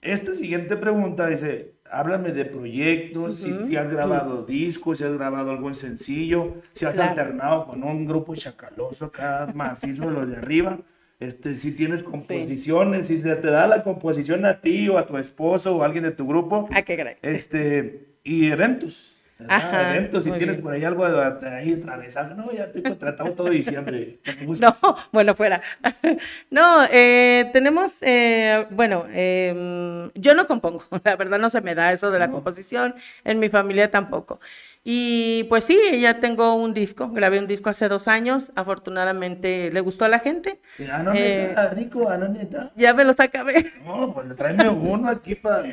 esta 0.01 0.34
siguiente 0.34 0.77
pregunta 0.77 1.27
dice, 1.27 1.74
háblame 1.89 2.32
de 2.32 2.46
proyectos, 2.46 3.38
si, 3.38 3.54
si 3.65 3.75
has 3.77 3.89
grabado 3.92 4.44
discos, 4.46 4.98
si 4.98 5.04
has 5.04 5.13
grabado 5.13 5.51
algún 5.51 5.75
sencillo, 5.75 6.56
si 6.74 6.86
has 6.86 6.96
Claro. 6.96 7.10
alternado 7.12 7.65
con 7.68 7.84
un 7.84 8.06
grupo 8.06 8.36
chacaloso 8.36 9.06
acá, 9.06 9.48
macizo 9.54 10.06
de 10.08 10.12
los 10.12 10.27
de 10.30 10.38
arriba. 10.38 10.80
Este, 11.20 11.56
si 11.56 11.72
tienes 11.72 12.04
composiciones, 12.04 13.08
si 13.08 13.18
se 13.20 13.36
te 13.38 13.48
da 13.48 13.68
la 13.68 13.84
composición 13.84 14.46
a 14.46 14.60
ti 14.60 14.89
o 14.89 14.98
a 14.98 15.06
tu 15.08 15.18
esposo 15.18 15.77
o 15.77 15.82
a 15.82 15.86
alguien 15.86 16.04
de 16.04 16.12
tu 16.12 16.27
grupo, 16.27 16.68
Ah, 16.72 16.82
qué 16.82 16.96
gran. 16.98 17.15
este, 17.22 18.18
y 18.24 18.48
eventos. 18.48 19.14
¿Verdad? 19.38 19.56
Ajá, 19.58 19.96
eventos, 19.96 20.24
si 20.24 20.30
tienes 20.32 20.56
bien. 20.56 20.62
por 20.62 20.74
ahí 20.74 20.84
algo 20.84 21.08
de, 21.10 21.50
ahí 21.50 21.74
atravesado. 21.74 22.36
No, 22.36 22.51
ya 22.51 22.65
estoy 22.65 22.84
contratado 22.84 23.34
todo 23.34 23.50
diciembre. 23.50 24.20
No, 24.62 24.74
bueno, 25.12 25.36
fuera. 25.36 25.62
No, 26.50 26.86
eh, 26.89 27.50
tenemos, 27.54 27.98
eh, 28.01 28.65
bueno, 28.72 29.06
eh, 29.10 30.10
yo 30.15 30.34
no 30.36 30.48
compongo, 30.48 30.84
la 31.04 31.15
verdad 31.15 31.39
no 31.39 31.50
se 31.50 31.62
me 31.62 31.75
da 31.75 31.92
eso 31.92 32.12
de 32.12 32.20
la 32.20 32.30
composición, 32.32 32.96
en 33.24 33.39
mi 33.39 33.50
familia 33.50 33.92
tampoco. 33.92 34.39
Y 34.84 35.46
pues 35.50 35.63
sí, 35.63 35.77
ya 36.00 36.20
tengo 36.20 36.54
un 36.56 36.74
disco, 36.74 37.10
grabé 37.10 37.39
un 37.39 37.48
disco 37.48 37.70
hace 37.70 37.88
dos 37.89 38.08
años, 38.08 38.51
afortunadamente 38.56 39.72
le 39.72 39.82
gustó 39.82 40.06
a 40.06 40.10
la 40.10 40.20
gente, 40.20 40.60
Ah, 40.92 41.01
no, 41.04 41.13
Eh, 41.13 41.48
neta, 41.50 41.70
rico, 41.74 42.08
ah, 42.10 42.18
no, 42.18 42.27
neta. 42.30 42.72
ya 42.75 42.94
me 42.94 43.04
los 43.04 43.20
acabé. 43.20 43.72
No, 43.84 44.13
pues 44.13 44.36
tráeme 44.36 44.70
uno 44.70 45.10
aquí 45.10 45.36
para. 45.36 45.63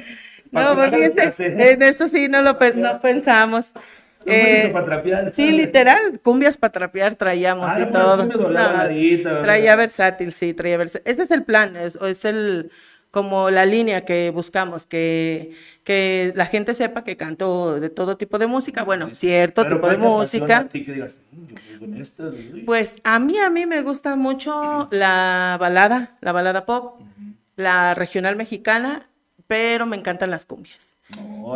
No, 0.52 0.76
porque 0.76 1.06
este- 1.06 1.72
en 1.72 1.82
eso 1.82 2.06
sí 2.08 2.28
no 2.28 2.42
lo 2.42 2.56
no 2.76 3.00
pensamos. 3.00 3.72
Eh. 4.24 4.72
Sí, 5.32 5.50
literal, 5.50 6.20
cumbias 6.22 6.56
para 6.56 6.70
trapear 6.72 7.16
traíamos 7.16 7.68
Ah, 7.68 7.76
y 7.78 7.80
yo 7.80 7.88
pensé 7.88 7.98
todo. 7.98 9.42
traía 9.42 9.74
versátil, 9.76 10.32
sí, 10.32 10.54
traía 10.54 10.76
versátil. 10.76 11.10
Ese 11.12 11.22
es 11.22 11.30
el 11.32 11.42
plan, 11.42 11.74
es, 11.76 11.96
es 11.96 12.24
el 12.24 12.70
como 13.10 13.50
la 13.50 13.66
línea 13.66 14.02
que 14.06 14.30
buscamos, 14.30 14.86
que, 14.86 15.50
que 15.84 16.32
la 16.34 16.46
gente 16.46 16.72
sepa 16.72 17.04
que 17.04 17.16
canto 17.18 17.78
de 17.78 17.90
todo 17.90 18.16
tipo 18.16 18.38
de 18.38 18.46
música, 18.46 18.84
bueno, 18.84 19.10
cierto 19.12 19.64
Pero 19.64 19.76
tipo 19.76 19.88
de 19.88 19.96
¿cuál 19.98 20.00
te 20.00 20.14
apasiona 20.14 20.46
música. 20.46 20.58
a 20.58 20.68
ti 20.68 20.84
que 20.84 20.92
digas, 20.92 21.18
"Mm, 21.32 21.46
yo 21.48 21.54
voy 21.80 21.88
con 21.90 21.96
esta, 22.00 22.22
güey"? 22.24 22.64
Pues 22.64 23.00
a 23.04 23.18
mí, 23.18 23.36
a 23.38 23.50
mí 23.50 23.66
me 23.66 23.82
gusta 23.82 24.16
mucho 24.16 24.88
la 24.92 25.58
balada, 25.60 26.12
la 26.20 26.32
balada 26.32 26.64
pop, 26.64 27.00
la 27.56 27.92
regional 27.92 28.36
mexicana, 28.36 29.08
pero 29.52 29.84
me 29.84 29.96
encantan 29.98 30.30
las 30.30 30.46
cumbias. 30.46 30.96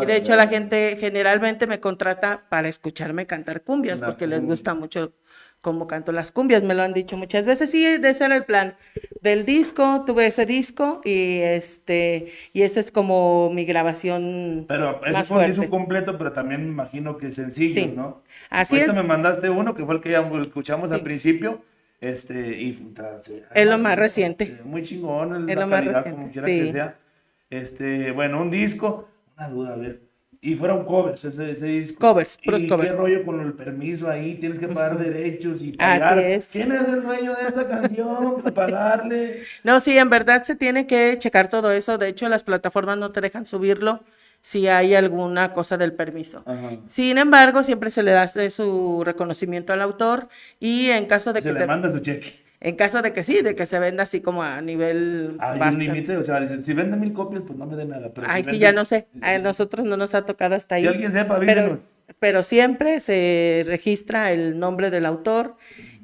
Y 0.02 0.04
de 0.04 0.16
hecho 0.16 0.36
la 0.36 0.48
gente 0.48 0.98
generalmente 1.00 1.66
me 1.66 1.80
contrata 1.80 2.42
para 2.50 2.68
escucharme 2.68 3.26
cantar 3.26 3.62
cumbias, 3.62 4.02
porque 4.02 4.26
les 4.26 4.44
gusta 4.44 4.74
mucho 4.74 5.14
cómo 5.62 5.86
canto 5.86 6.12
las 6.12 6.30
cumbias, 6.30 6.62
me 6.62 6.74
lo 6.74 6.82
han 6.82 6.92
dicho 6.92 7.16
muchas 7.16 7.46
veces, 7.46 7.70
sí, 7.70 7.96
de 7.96 8.10
ese 8.10 8.26
era 8.26 8.36
el 8.36 8.44
plan, 8.44 8.76
del 9.22 9.46
disco, 9.46 10.04
tuve 10.06 10.26
ese 10.26 10.44
disco 10.44 11.00
y 11.04 11.38
este 11.40 12.26
y 12.52 12.62
esa 12.62 12.80
es 12.80 12.90
como 12.92 13.50
mi 13.50 13.64
grabación 13.64 14.66
Pero 14.68 15.00
ese 15.02 15.12
más 15.12 15.28
fue 15.28 15.44
un 15.46 15.50
disco 15.50 15.70
completo, 15.70 16.18
pero 16.18 16.32
también 16.32 16.64
me 16.64 16.68
imagino 16.68 17.16
que 17.16 17.32
sencillo, 17.32 17.80
Sí. 17.80 17.92
¿no? 17.96 18.22
Así 18.50 18.76
es. 18.76 18.92
me 18.92 19.04
mandaste 19.04 19.48
uno 19.48 19.74
que 19.74 19.86
fue 19.86 19.94
el 19.94 20.00
que 20.02 20.10
ya 20.10 20.20
escuchamos 20.42 20.92
al 20.92 21.00
principio. 21.00 21.62
Este, 21.98 22.60
y 22.60 22.76
Es 23.54 23.66
lo 23.66 23.78
más 23.78 23.96
reciente. 23.96 24.60
Muy 24.64 24.82
chingón, 24.82 25.34
el- 25.34 25.48
Es 25.48 25.56
la 25.56 25.62
lo 25.62 25.66
más 25.66 25.78
calidad, 25.78 25.94
reciente, 26.04 26.10
como 26.20 26.30
quiera 26.30 26.46
que 26.46 26.68
sea. 26.68 26.96
Este, 27.50 28.10
bueno, 28.12 28.42
un 28.42 28.50
disco, 28.50 29.08
una 29.36 29.48
duda, 29.48 29.72
a 29.74 29.76
ver. 29.76 30.02
Y 30.40 30.54
fueron 30.54 30.84
covers 30.84 31.24
ese, 31.24 31.50
ese 31.50 31.66
disco. 31.66 31.98
Covers, 31.98 32.38
puros 32.44 32.60
¿Y 32.60 32.68
covers. 32.68 32.90
qué 32.90 32.96
rollo 32.96 33.24
con 33.24 33.40
el 33.40 33.54
permiso 33.54 34.08
ahí? 34.08 34.34
Tienes 34.34 34.58
que 34.58 34.68
pagar 34.68 34.98
derechos 34.98 35.60
y 35.62 35.70
Así 35.70 35.76
pagar. 35.78 36.18
es. 36.18 36.50
¿Quién 36.52 36.70
es 36.72 36.86
el 36.88 37.02
dueño 37.02 37.34
de 37.34 37.48
esta 37.48 37.66
canción? 37.66 38.42
Para 38.42 38.54
pagarle. 38.54 39.42
No, 39.64 39.80
sí, 39.80 39.96
en 39.98 40.08
verdad 40.10 40.42
se 40.42 40.54
tiene 40.54 40.86
que 40.86 41.16
checar 41.18 41.48
todo 41.48 41.70
eso. 41.72 41.98
De 41.98 42.08
hecho, 42.08 42.28
las 42.28 42.44
plataformas 42.44 42.98
no 42.98 43.10
te 43.10 43.20
dejan 43.20 43.46
subirlo 43.46 44.04
si 44.40 44.68
hay 44.68 44.94
alguna 44.94 45.52
cosa 45.52 45.76
del 45.76 45.94
permiso. 45.94 46.44
Ajá. 46.46 46.76
Sin 46.86 47.18
embargo, 47.18 47.62
siempre 47.64 47.90
se 47.90 48.02
le 48.04 48.12
da 48.12 48.28
su 48.28 49.02
reconocimiento 49.04 49.72
al 49.72 49.82
autor 49.82 50.28
y 50.60 50.90
en 50.90 51.06
caso 51.06 51.32
de 51.32 51.40
Se 51.42 51.48
que 51.48 51.54
le 51.54 51.60
se, 51.60 51.66
manda 51.66 51.90
su 51.90 51.98
cheque. 51.98 52.45
En 52.60 52.76
caso 52.76 53.02
de 53.02 53.12
que 53.12 53.22
sí, 53.22 53.42
de 53.42 53.54
que 53.54 53.66
se 53.66 53.78
venda 53.78 54.04
así 54.04 54.20
como 54.20 54.42
a 54.42 54.60
nivel 54.62 55.36
Hay 55.40 55.60
un 55.60 55.78
límite, 55.78 56.16
o 56.16 56.22
sea, 56.22 56.46
si 56.62 56.72
venden 56.74 57.00
mil 57.00 57.12
copias, 57.12 57.42
pues 57.46 57.58
no 57.58 57.66
me 57.66 57.76
den 57.76 57.90
nada. 57.90 58.12
Pero 58.14 58.26
Ay, 58.30 58.44
si 58.44 58.50
sí, 58.52 58.58
ya 58.58 58.72
no 58.72 58.84
sé. 58.84 59.08
A 59.20 59.38
nosotros 59.38 59.86
no 59.86 59.96
nos 59.96 60.14
ha 60.14 60.24
tocado 60.26 60.54
hasta 60.54 60.76
ahí. 60.76 60.82
Si 60.82 60.88
alguien 60.88 61.12
sepa, 61.12 61.38
pero, 61.44 61.62
avísenos. 61.62 61.80
pero 62.18 62.42
siempre 62.42 63.00
se 63.00 63.62
registra 63.66 64.32
el 64.32 64.58
nombre 64.58 64.90
del 64.90 65.06
autor 65.06 65.56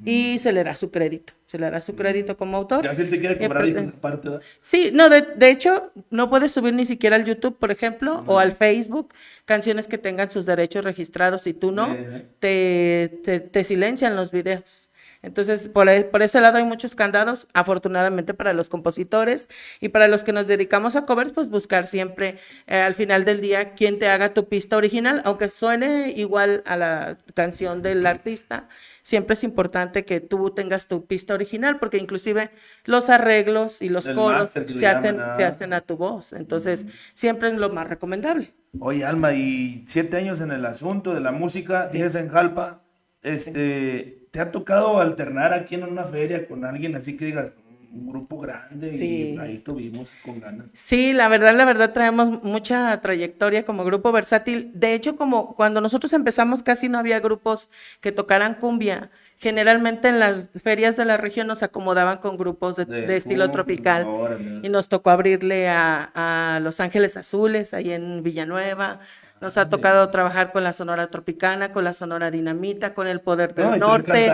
y 0.05 0.37
se 0.39 0.51
le 0.53 0.63
da 0.63 0.75
su 0.75 0.91
crédito. 0.91 1.33
Se 1.45 1.57
le 1.59 1.69
da 1.69 1.81
su 1.81 1.95
crédito 1.95 2.35
como 2.37 2.57
autor. 2.57 2.83
Ya 2.83 2.95
si 2.95 3.01
él 3.01 3.09
te 3.09 3.19
quiere 3.19 3.35
Y 3.35 3.39
cobrar 3.39 3.65
esa 3.65 3.91
parte, 4.01 4.29
¿verdad? 4.29 4.45
Sí, 4.59 4.91
no, 4.93 5.09
de, 5.09 5.21
de 5.35 5.49
hecho, 5.51 5.91
no 6.09 6.29
puedes 6.29 6.51
subir 6.51 6.73
ni 6.73 6.85
siquiera 6.85 7.15
al 7.15 7.25
YouTube, 7.25 7.57
por 7.57 7.71
ejemplo, 7.71 8.23
o 8.27 8.39
al 8.39 8.51
Facebook, 8.53 9.13
canciones 9.45 9.87
que 9.87 9.97
tengan 9.97 10.29
sus 10.29 10.45
derechos 10.45 10.83
registrados 10.83 11.47
y 11.47 11.53
tú 11.53 11.71
no, 11.71 11.99
Ajá. 11.99 12.23
te, 12.39 13.19
te, 13.23 13.39
te 13.39 13.63
silencian 13.63 14.15
los 14.15 14.31
videos. 14.31 14.89
Entonces, 15.23 15.69
por, 15.69 15.87
e- 15.89 16.03
por 16.03 16.21
ese 16.21 16.41
lado 16.41 16.57
hay 16.57 16.65
muchos 16.65 16.95
candados, 16.95 17.47
afortunadamente 17.53 18.33
para 18.33 18.53
los 18.53 18.69
compositores 18.69 19.47
y 19.79 19.89
para 19.89 20.07
los 20.07 20.23
que 20.23 20.33
nos 20.33 20.47
dedicamos 20.47 20.95
a 20.95 21.05
covers, 21.05 21.31
pues 21.31 21.49
buscar 21.49 21.85
siempre 21.87 22.37
eh, 22.67 22.77
al 22.77 22.93
final 22.93 23.23
del 23.25 23.41
día 23.41 23.73
quien 23.73 23.97
te 23.97 24.09
haga 24.09 24.33
tu 24.33 24.49
pista 24.49 24.77
original, 24.77 25.21
aunque 25.25 25.47
suene 25.47 26.13
igual 26.15 26.61
a 26.65 26.75
la 26.75 27.17
canción 27.33 27.81
del 27.81 28.05
artista, 28.05 28.67
siempre 29.01 29.35
es 29.35 29.43
importante 29.45 30.03
que 30.03 30.19
tú 30.19 30.51
tengas 30.51 30.87
tu 30.87 31.05
pista 31.05 31.33
original, 31.33 31.79
porque 31.79 31.97
inclusive 31.97 32.51
los 32.83 33.09
arreglos 33.09 33.81
y 33.81 33.87
los 33.87 34.07
El 34.07 34.15
coros 34.15 34.51
se 34.51 34.87
hacen, 34.87 35.17
llaman, 35.17 35.37
se 35.37 35.43
ah. 35.45 35.47
hacen 35.47 35.73
a 35.73 35.81
tu 35.81 35.95
voz. 35.95 36.33
Entonces, 36.33 36.85
siempre 37.13 37.47
es 37.47 37.57
lo 37.57 37.69
más 37.69 37.87
recomendable. 37.87 38.53
Oye, 38.79 39.05
Alma, 39.05 39.33
y 39.33 39.85
siete 39.87 40.17
años 40.17 40.41
en 40.41 40.51
el 40.51 40.65
asunto 40.65 41.13
de 41.13 41.21
la 41.21 41.31
música, 41.31 41.87
dices 41.87 42.15
en 42.15 42.27
Jalpa, 42.29 42.81
este, 43.21 44.22
¿te 44.33 44.41
ha 44.41 44.51
tocado 44.51 44.99
alternar 45.01 45.53
aquí 45.53 45.75
en 45.75 45.85
una 45.85 46.05
feria 46.05 46.47
con 46.47 46.65
alguien 46.65 46.95
así 46.97 47.17
que 47.17 47.25
digas, 47.27 47.53
un 47.91 48.07
grupo 48.07 48.39
grande 48.39 48.97
y 48.97 48.99
Sí. 48.99 49.37
ahí 49.39 49.59
tuvimos 49.59 50.17
con 50.17 50.39
ganas? 50.41 50.71
Sí, 50.73 51.13
la 51.13 51.27
verdad, 51.27 51.55
la 51.55 51.65
verdad, 51.65 51.93
traemos 51.93 52.41
mucha 52.43 52.99
trayectoria 53.01 53.63
como 53.65 53.83
grupo 53.85 54.11
versátil. 54.11 54.71
De 54.73 54.95
hecho, 54.95 55.15
como 55.17 55.55
cuando 55.55 55.81
nosotros 55.81 56.13
empezamos 56.13 56.63
casi 56.63 56.89
no 56.89 56.97
había 56.97 57.19
grupos 57.19 57.69
que 58.01 58.11
tocaran 58.11 58.55
cumbia. 58.55 59.11
Generalmente 59.37 60.07
en 60.07 60.19
las 60.19 60.49
ferias 60.63 60.95
de 60.97 61.05
la 61.05 61.17
región 61.17 61.47
nos 61.47 61.61
acomodaban 61.63 62.17
con 62.19 62.37
grupos 62.37 62.75
de, 62.77 62.85
De 62.85 63.05
de 63.05 63.17
estilo 63.17 63.43
cumbia, 63.45 63.53
tropical. 63.53 64.05
órale. 64.07 64.61
Y 64.63 64.69
nos 64.69 64.89
tocó 64.89 65.11
abrirle 65.11 65.67
a, 65.69 66.11
a 66.55 66.59
Los 66.61 66.79
Ángeles 66.79 67.17
Azules, 67.17 67.73
ahí 67.75 67.91
en 67.91 68.23
Villanueva. 68.23 68.99
Nos 69.43 69.57
ha 69.57 69.67
tocado 69.67 70.07
trabajar 70.09 70.53
con 70.53 70.63
la 70.63 70.71
Sonora 70.71 71.07
Tropicana, 71.07 71.73
con 71.73 71.83
la 71.83 71.91
Sonora 71.91 72.31
Dinamita, 72.31 72.93
con 72.93 73.07
el 73.07 73.19
Poder 73.19 73.53
del 73.53 73.71
No, 73.71 73.75
Norte. 73.75 74.27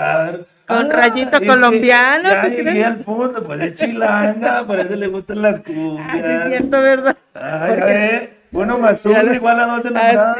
con 0.67 0.85
Ah, 0.91 0.95
Rayito 0.95 1.39
Colombiano, 1.43 2.29
Ya 2.29 2.41
¿te 2.43 2.49
llegué 2.51 2.85
al 2.85 2.97
punto, 2.97 3.41
pues 3.41 3.59
es 3.59 3.73
chilanga, 3.73 4.63
por 4.67 4.79
eso 4.79 4.95
le 4.95 5.07
gustan 5.07 5.41
las 5.41 5.61
cumbias. 5.61 6.15
es 6.43 6.47
cierto, 6.49 6.79
¿verdad? 6.79 7.17
Ay, 7.33 7.71
a 7.71 7.85
ver, 7.85 8.33
uno 8.51 8.77
más 8.77 9.03
uno 9.03 9.33
igual 9.33 9.59
a 9.61 9.65
dos 9.65 9.85
Ah, 9.87 9.89
enamorados. 9.89 10.37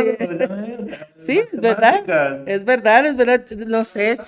sí. 1.18 1.42
pues, 1.48 1.50
es 1.56 1.62
verdad. 1.62 2.44
Es 2.48 2.64
verdad, 2.64 3.06
es 3.08 3.16
verdad. 3.16 3.42
No 3.66 3.84
sé, 3.84 4.20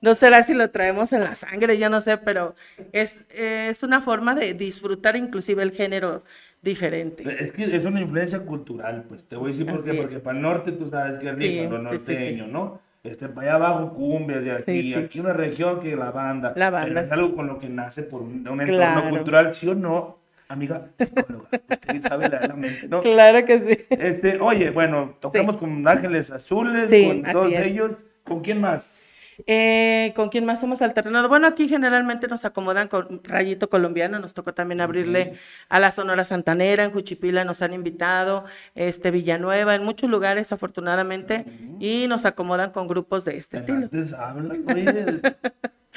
no 0.00 0.14
será 0.14 0.42
si 0.42 0.54
lo 0.54 0.70
traemos 0.70 1.12
en 1.12 1.20
la 1.24 1.34
sangre, 1.34 1.78
yo 1.78 1.88
no 1.90 2.00
sé, 2.00 2.16
pero 2.18 2.54
es, 2.92 3.24
es 3.30 3.82
una 3.82 4.00
forma 4.00 4.34
de 4.34 4.54
disfrutar 4.54 5.16
inclusive 5.16 5.62
el 5.62 5.72
género 5.72 6.22
diferente. 6.62 7.24
Es 7.44 7.52
que 7.52 7.74
es 7.76 7.84
una 7.84 8.00
influencia 8.00 8.40
cultural, 8.40 9.04
pues 9.08 9.24
te 9.24 9.36
voy 9.36 9.46
a 9.46 9.52
decir 9.52 9.66
por 9.66 9.82
qué, 9.84 9.94
porque 9.94 10.18
para 10.18 10.36
el 10.36 10.42
norte 10.42 10.72
tú 10.72 10.86
sabes 10.88 11.20
que 11.20 11.28
es 11.30 11.36
rifa, 11.36 11.62
Sí, 11.62 11.68
lo 11.68 11.90
sí, 11.90 11.98
sí, 11.98 12.04
sí. 12.06 12.12
norteño, 12.12 12.46
¿no? 12.46 12.80
Este, 13.04 13.28
para 13.28 13.54
allá 13.54 13.66
abajo 13.66 13.94
cumbias 13.94 14.42
de 14.44 14.50
aquí, 14.52 14.92
aquí 14.94 15.20
una 15.20 15.32
región 15.32 15.80
que 15.80 15.94
la 15.94 16.10
banda, 16.10 16.52
La 16.56 16.70
banda. 16.70 16.88
pero 16.88 17.00
es 17.06 17.12
algo 17.12 17.36
con 17.36 17.46
lo 17.46 17.58
que 17.58 17.68
nace 17.68 18.02
por 18.02 18.22
un, 18.22 18.46
un 18.48 18.60
entorno 18.60 18.66
Claro. 18.66 19.10
cultural, 19.10 19.52
¿sí 19.54 19.68
o 19.68 19.74
no? 19.76 20.18
Amiga 20.48 20.88
psicóloga, 20.98 21.48
usted 21.52 22.02
sabe 22.02 22.28
la, 22.28 22.40
la 22.46 22.54
mente, 22.54 22.86
¿no? 22.88 23.00
Claro 23.02 23.44
que 23.44 23.58
sí. 23.60 23.84
Este, 23.90 24.38
oye, 24.40 24.70
bueno, 24.70 25.16
tocamos 25.20 25.56
con 25.56 25.86
Ángeles 25.86 26.30
Azules, 26.30 26.88
con 27.08 27.22
todos 27.32 27.52
ellos, 27.52 28.04
¿con 28.24 28.40
quién 28.42 28.60
más? 28.60 29.12
Eh, 29.46 30.12
¿Con 30.16 30.28
quién 30.28 30.44
más 30.46 30.62
hemos 30.62 30.80
alternado? 30.82 31.28
Bueno, 31.28 31.46
aquí 31.46 31.68
generalmente 31.68 32.28
nos 32.28 32.44
acomodan 32.44 32.88
con 32.88 33.20
Rayito 33.24 33.68
Colombiano, 33.68 34.18
nos 34.18 34.34
tocó 34.34 34.54
también 34.54 34.80
abrirle 34.80 35.34
a 35.68 35.78
la 35.80 35.90
Sonora 35.90 36.24
Santanera, 36.24 36.84
en 36.84 36.90
Juchipila 36.90 37.44
nos 37.44 37.60
han 37.62 37.74
invitado, 37.74 38.44
este 38.74 39.10
Villanueva, 39.10 39.74
en 39.74 39.84
muchos 39.84 40.08
lugares 40.08 40.52
afortunadamente, 40.52 41.44
y 41.80 42.06
nos 42.08 42.24
acomodan 42.24 42.70
con 42.70 42.86
grupos 42.88 43.24
de 43.24 43.36
este 43.36 43.58
estilo. 43.58 43.78
Antes 43.78 44.12
habla, 44.12 44.54
oye. 44.74 45.20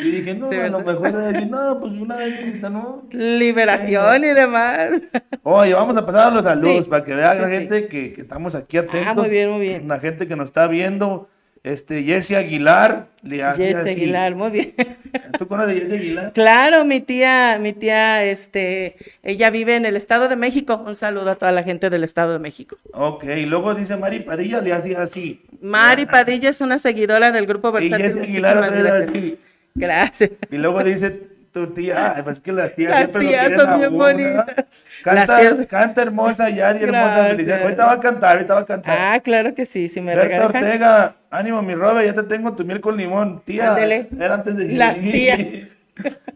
Y 0.01 0.11
dije, 0.11 0.33
no, 0.33 0.49
a 0.49 0.67
lo 0.69 0.79
mejor 0.79 1.11
decir, 1.11 1.49
no, 1.49 1.77
pues 1.81 1.91
una 1.91 2.15
vez 2.15 2.61
¿no? 2.61 3.03
Liberación 3.11 4.23
y 4.23 4.27
demás. 4.29 4.91
Oye, 5.43 5.73
vamos 5.73 5.97
a 5.97 6.05
pasar 6.05 6.31
a 6.31 6.35
los 6.35 6.45
saludos 6.45 6.85
Sí. 6.85 6.89
para 6.89 7.03
que 7.03 7.15
vea 7.15 7.33
la 7.33 7.47
sí. 7.47 7.51
gente 7.51 7.87
que, 7.89 8.13
que 8.13 8.21
estamos 8.21 8.55
aquí 8.55 8.77
atentos. 8.77 9.07
Ah, 9.09 9.13
muy 9.13 9.29
bien, 9.29 9.49
muy 9.49 9.59
bien. 9.59 9.87
La 9.89 9.99
gente 9.99 10.25
que 10.25 10.37
nos 10.37 10.45
está 10.45 10.67
viendo. 10.67 11.27
Este, 11.63 12.03
Jessie 12.03 12.37
Aguilar, 12.37 13.07
le 13.21 13.43
hace 13.43 13.65
Jesse 13.65 13.75
así. 13.75 13.89
Aguilar, 13.91 14.35
muy 14.35 14.51
bien. 14.51 14.73
¿Tú 15.37 15.47
conoces 15.47 15.75
a 15.75 15.79
Jessie 15.79 15.95
Aguilar? 15.97 16.33
Claro, 16.33 16.85
mi 16.85 17.01
tía, 17.01 17.57
mi 17.61 17.73
tía, 17.73 18.23
este, 18.23 18.95
ella 19.23 19.49
vive 19.49 19.75
en 19.75 19.85
el 19.85 19.95
Estado 19.97 20.29
de 20.29 20.35
México. 20.35 20.81
Un 20.85 20.95
saludo 20.95 21.31
a 21.31 21.35
toda 21.35 21.51
la 21.51 21.63
gente 21.63 21.89
del 21.89 22.03
Estado 22.03 22.33
de 22.33 22.39
México. 22.39 22.77
Ok, 22.93 23.25
y 23.25 23.45
luego 23.45 23.75
dice 23.75 23.97
Mari 23.97 24.21
Padilla, 24.21 24.61
le 24.61 24.73
hace 24.73 24.95
así. 24.95 25.41
Mari 25.61 26.05
Padilla 26.05 26.49
es 26.49 26.61
una 26.61 26.79
seguidora 26.79 27.31
del 27.31 27.45
grupo 27.45 27.77
Y 27.79 27.89
Versátil. 27.89 28.21
Aguilar 28.23 28.61
vez 28.61 28.83
gracias. 28.83 29.09
así. 29.09 29.37
Gracias. 29.75 30.31
Y 30.51 30.57
luego 30.57 30.83
dice 30.83 31.38
tu 31.51 31.67
tía, 31.67 32.13
ay, 32.15 32.23
pues 32.23 32.39
que 32.39 32.51
las 32.51 32.75
tías 32.75 32.89
Las 32.91 32.99
siempre 32.99 33.23
lo 33.23 33.29
tías 33.29 33.47
quieren 33.47 33.65
son 33.65 33.79
bien 33.79 33.97
bonitas. 33.97 34.45
Canta, 35.03 35.25
Las 35.25 35.39
tías- 35.57 35.67
canta 35.67 36.01
hermosa, 36.01 36.49
Yadi, 36.49 36.83
hermosa, 36.83 37.05
Gracias. 37.05 37.27
felicidades. 37.31 37.63
Ahorita 37.63 37.85
va 37.85 37.91
a 37.93 37.99
cantar, 37.99 38.31
ahorita 38.35 38.53
va 38.53 38.59
a 38.61 38.65
cantar. 38.65 38.97
Ah, 38.99 39.19
claro 39.21 39.53
que 39.55 39.65
sí, 39.65 39.87
si 39.89 40.01
me 40.01 40.15
Berta. 40.15 40.45
Ortega, 40.45 41.15
ánimo 41.31 41.61
mi 41.61 41.75
Robe, 41.75 42.05
ya 42.05 42.13
te 42.13 42.23
tengo 42.23 42.53
tu 42.55 42.63
miel 42.65 42.81
con 42.81 42.95
limón. 42.97 43.41
Tía, 43.45 43.69
Ándele. 43.71 44.07
era 44.19 44.35
antes 44.35 44.55
de 44.55 44.65
Las 44.73 44.95
tías. 44.99 45.39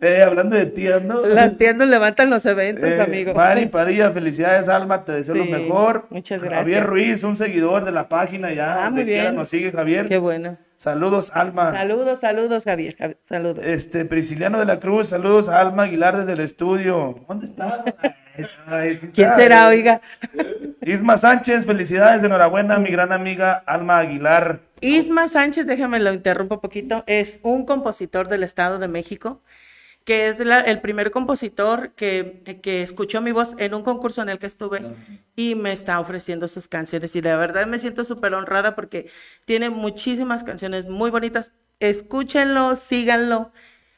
eh, 0.02 0.24
hablando 0.24 0.56
de 0.56 0.66
tías, 0.66 1.02
¿no? 1.04 1.26
Las 1.26 1.58
tías 1.58 1.76
nos 1.76 1.88
levantan 1.88 2.30
los 2.30 2.46
eventos, 2.46 2.84
Eh, 2.90 3.02
amigo. 3.02 3.34
Mari 3.34 3.68
Padilla, 3.68 4.12
felicidades, 4.12 4.68
Alma, 4.70 5.04
te 5.06 5.12
deseo 5.14 5.36
lo 5.36 5.46
mejor. 5.46 6.06
muchas 6.10 6.42
Javier 6.42 6.64
gracias. 6.64 6.86
Ruiz, 6.86 7.24
un 7.24 7.36
seguidor 7.36 7.86
de 7.86 7.92
la 7.92 8.10
página 8.10 8.52
ya. 8.54 8.86
Ah, 8.86 8.90
muy 8.90 9.06
quiera 9.06 9.24
bien. 9.24 9.36
Nos 9.36 9.50
sigue 9.50 9.72
Javier. 9.72 10.08
Qué 10.08 10.18
bueno. 10.18 10.58
Saludos, 10.78 11.32
Alma. 11.34 11.72
Saludos, 11.72 12.20
saludos, 12.20 12.66
Javier. 12.66 12.96
Javi- 12.98 13.16
Saludos. 13.24 13.64
Este, 13.64 14.04
Prisciliano 14.04 14.60
de 14.60 14.66
la 14.66 14.80
Cruz, 14.80 15.08
saludos 15.08 15.48
a 15.48 15.62
Alma 15.62 15.84
Aguilar 15.84 16.18
desde 16.18 16.34
el 16.34 16.42
estudio. 16.42 17.16
¿Dónde 17.28 17.46
está? 17.46 17.86
¿Quién 19.14 19.30
será, 19.36 19.68
oiga? 19.68 20.02
Isma 20.82 21.18
Sánchez, 21.18 21.66
felicidades, 21.66 22.24
enhorabuena, 22.24 22.78
mi 22.80 22.90
gran 22.90 23.12
amiga 23.12 23.64
Alma 23.66 24.00
Aguilar. 24.00 24.60
Isma 24.82 25.28
Sánchez, 25.28 25.66
déjame 25.66 26.00
lo 26.00 26.12
interrumpo 26.14 26.56
un 26.56 26.62
poquito, 26.62 27.04
es 27.08 27.40
un 27.44 27.66
compositor 27.66 28.28
del 28.28 28.44
Estado 28.44 28.80
de 28.80 28.88
México, 28.88 29.42
que 30.04 30.28
es 30.28 30.40
la- 30.40 30.60
el 30.60 30.82
primer 30.82 31.12
compositor 31.12 31.92
que, 31.92 32.60
que 32.62 32.82
escuchó 32.82 33.22
mi 33.22 33.32
voz 33.32 33.56
en 33.58 33.74
un 33.74 33.84
concurso 33.84 34.22
en 34.22 34.30
el 34.30 34.40
que 34.40 34.48
estuve 34.48 34.82
y 35.38 35.56
me 35.56 35.72
está 35.72 36.00
ofreciendo 36.00 36.48
sus 36.50 36.68
canciones. 36.68 37.16
Y 37.16 37.22
de 37.22 37.36
verdad 37.38 37.66
me 37.68 37.80
siento 37.80 38.04
súper 38.04 38.34
honrada 38.34 38.76
porque 38.76 39.10
tiene 39.46 39.70
muchísimas 39.70 40.44
canciones 40.44 40.90
muy 40.90 41.10
bonitas. 41.12 41.54
Escúchenlo, 41.80 42.76
síganlo. 42.76 43.52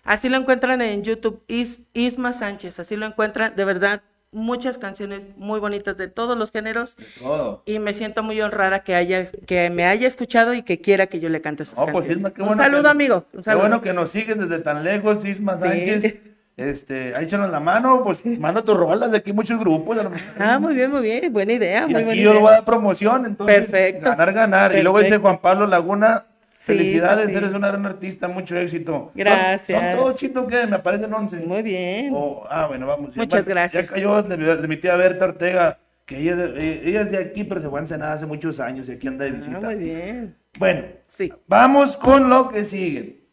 Así 0.03 0.29
lo 0.29 0.37
encuentran 0.37 0.81
en 0.83 1.03
YouTube, 1.03 1.41
Is- 1.47 1.81
Isma 1.93 2.31
Sánchez, 2.33 2.79
así 2.79 2.95
lo 2.95 3.07
encuentran. 3.07 3.55
De 3.55 3.65
verdad, 3.65 4.03
muchas 4.31 4.77
canciones 4.77 5.27
muy 5.37 5.59
bonitas 5.59 5.95
de 5.97 6.07
todos 6.09 6.37
los 6.37 6.51
géneros 6.51 6.97
Todo. 7.19 7.63
y 7.65 7.79
me 7.79 7.93
siento 7.93 8.21
muy 8.23 8.41
honrada 8.41 8.79
que 8.83 8.93
haya 8.95 9.23
que 9.47 9.69
me 9.69 9.85
haya 9.85 10.07
escuchado 10.07 10.53
y 10.53 10.61
que 10.63 10.81
quiera 10.81 11.07
que 11.07 11.19
yo 11.19 11.29
le 11.29 11.41
cante 11.41 11.63
sus 11.65 11.79
Oh, 11.79 11.85
pues, 11.85 12.07
canciones. 12.07 12.17
Isma, 12.17 12.31
qué 12.33 12.41
un 12.41 12.47
bueno 12.49 12.63
saludo, 12.63 12.83
que- 12.83 12.87
amigo. 12.89 13.25
Un 13.33 13.43
Qué 13.43 13.55
bueno 13.55 13.81
que 13.81 13.93
nos 13.93 14.11
sigues 14.11 14.37
desde 14.37 14.59
tan 14.59 14.83
lejos, 14.83 15.23
Isma 15.25 15.53
Sí. 15.53 15.59
Sánchez. 15.61 16.15
Este, 16.57 17.13
ahí 17.15 17.25
échanos 17.25 17.49
la 17.51 17.59
mano, 17.59 18.01
pues 18.03 18.25
manda 18.39 18.61
tus 18.63 18.77
rolas, 18.77 19.11
de 19.11 19.17
aquí 19.17 19.33
muchos 19.33 19.59
grupos. 19.59 19.97
Ah, 20.39 20.57
muy 20.59 20.73
bien, 20.73 20.89
muy 20.91 21.01
bien. 21.01 21.31
Buena 21.33 21.53
idea, 21.53 21.83
Y 21.83 21.91
muy 21.91 21.95
aquí 21.95 22.05
buena 22.05 22.21
yo 22.21 22.33
le 22.33 22.39
voy 22.39 22.47
a 22.47 22.51
idea. 22.51 22.55
dar 22.59 22.65
promoción, 22.65 23.25
entonces 23.25 23.55
Perfecto. 23.67 24.09
ganar, 24.09 24.33
ganar. 24.33 24.75
Y 24.75 24.81
luego 24.81 24.99
dice. 24.99 25.17
Juan 25.17 25.39
Pablo 25.39 25.67
Laguna, 25.67 26.25
Sí, 26.65 26.73
felicidades, 26.73 27.29
sí, 27.29 27.37
eres 27.37 27.53
una 27.53 27.67
gran 27.67 27.85
artista, 27.85 28.27
mucho 28.27 28.57
éxito. 28.57 29.11
Gracias. 29.13 29.79
Son, 29.79 29.91
todos 29.91 30.15
chitos 30.15 30.47
que 30.47 30.65
me 30.65 30.77
aparecen 30.77 31.13
11. 31.13 31.37
Muy 31.45 31.61
bien. 31.61 32.11
Oh, 32.13 32.43
ah, 32.49 32.65
bueno, 32.67 32.87
vamos. 32.87 33.15
Muchas 33.15 33.45
ya- 33.45 33.51
gracias. 33.53 33.83
Ya 33.83 33.87
cayó 33.89 34.21
de, 34.23 34.35
mi- 34.37 34.45
de 34.45 34.67
mi 34.67 34.77
tía 34.77 34.95
Berta 34.95 35.25
Ortega, 35.25 35.77
que 36.05 36.17
ella, 36.19 36.31
es 36.31 36.37
de- 36.37 36.59
eh, 36.59 36.81
ella 36.85 37.01
es 37.01 37.11
de 37.11 37.17
aquí, 37.19 37.43
pero 37.43 37.61
se 37.61 37.69
fue 37.69 37.79
a 37.79 37.81
Ensenada 37.83 38.13
hace 38.13 38.25
muchos 38.25 38.59
años 38.59 38.89
y 38.89 38.93
aquí 38.93 39.07
anda 39.07 39.25
de 39.25 39.31
visita. 39.31 39.59
Ah, 39.61 39.65
muy 39.65 39.75
bien. 39.75 40.35
Bueno, 40.57 40.81
Sí. 41.07 41.31
vamos 41.47 41.97
con 41.97 42.29
lo 42.29 42.49
que 42.49 42.65
sigue. 42.65 43.27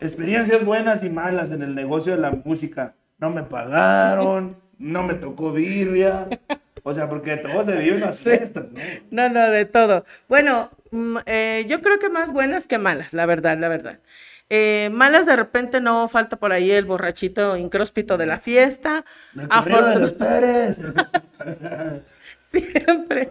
Experiencias 0.00 0.64
buenas 0.64 1.02
y 1.02 1.10
malas 1.10 1.50
en 1.50 1.60
el 1.62 1.74
negocio 1.74 2.12
de 2.14 2.18
la 2.20 2.30
música. 2.30 2.94
No 3.18 3.30
me 3.30 3.42
pagaron, 3.42 4.56
no 4.78 5.02
me 5.02 5.14
tocó 5.14 5.52
birria. 5.52 6.26
O 6.88 6.94
sea, 6.94 7.08
porque 7.08 7.36
todo 7.36 7.62
se 7.64 7.76
vive 7.76 7.96
en 7.96 8.00
las 8.02 8.18
fiestas, 8.22 8.66
¿no? 8.72 8.80
No, 9.10 9.28
no, 9.28 9.50
de 9.50 9.64
todo. 9.66 10.04
Bueno, 10.28 10.70
mm, 10.90 11.18
eh, 11.26 11.66
yo 11.68 11.80
creo 11.82 11.98
que 11.98 12.08
más 12.08 12.32
buenas 12.32 12.66
que 12.66 12.78
malas, 12.78 13.12
la 13.12 13.26
verdad, 13.26 13.58
la 13.58 13.68
verdad. 13.68 14.00
Eh, 14.50 14.88
malas 14.92 15.26
de 15.26 15.36
repente 15.36 15.80
no 15.80 16.08
falta 16.08 16.36
por 16.36 16.52
ahí 16.52 16.70
el 16.70 16.86
borrachito 16.86 17.56
incróspito 17.56 18.16
de 18.16 18.26
la 18.26 18.38
fiesta. 18.38 19.04
Corrido 19.34 19.86
de 19.88 19.98
los 19.98 20.16
Afortun- 20.16 20.18
Pérez. 20.18 20.78
Siempre. 22.38 23.30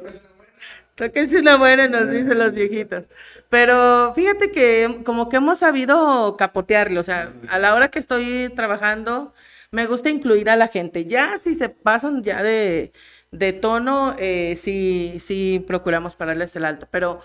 Tóquense 0.96 1.40
una 1.40 1.58
buena, 1.58 1.88
nos 1.88 2.10
dicen 2.10 2.38
los 2.40 2.54
viejitos. 2.54 3.06
Pero 3.50 4.14
fíjate 4.16 4.52
que 4.52 5.02
como 5.06 5.30
que 5.30 5.38
hemos 5.38 5.60
sabido 5.60 6.36
capotearlo, 6.38 7.00
o 7.00 7.04
sea, 7.04 7.32
a 7.50 7.60
la 7.60 7.76
hora 7.76 7.90
que 7.90 8.00
estoy 8.00 8.52
trabajando, 8.56 9.34
me 9.72 9.86
gusta 9.86 10.10
incluir 10.10 10.50
a 10.50 10.56
la 10.56 10.68
gente. 10.68 11.06
Ya 11.06 11.38
si 11.44 11.54
se 11.56 11.70
pasan 11.70 12.24
ya 12.24 12.42
de, 12.42 12.94
de 13.32 13.54
tono, 13.54 14.16
eh, 14.18 14.56
sí, 14.56 15.18
sí 15.20 15.64
procuramos 15.66 16.16
pararles 16.16 16.56
el 16.56 16.66
alto, 16.66 16.88
pero 16.92 17.22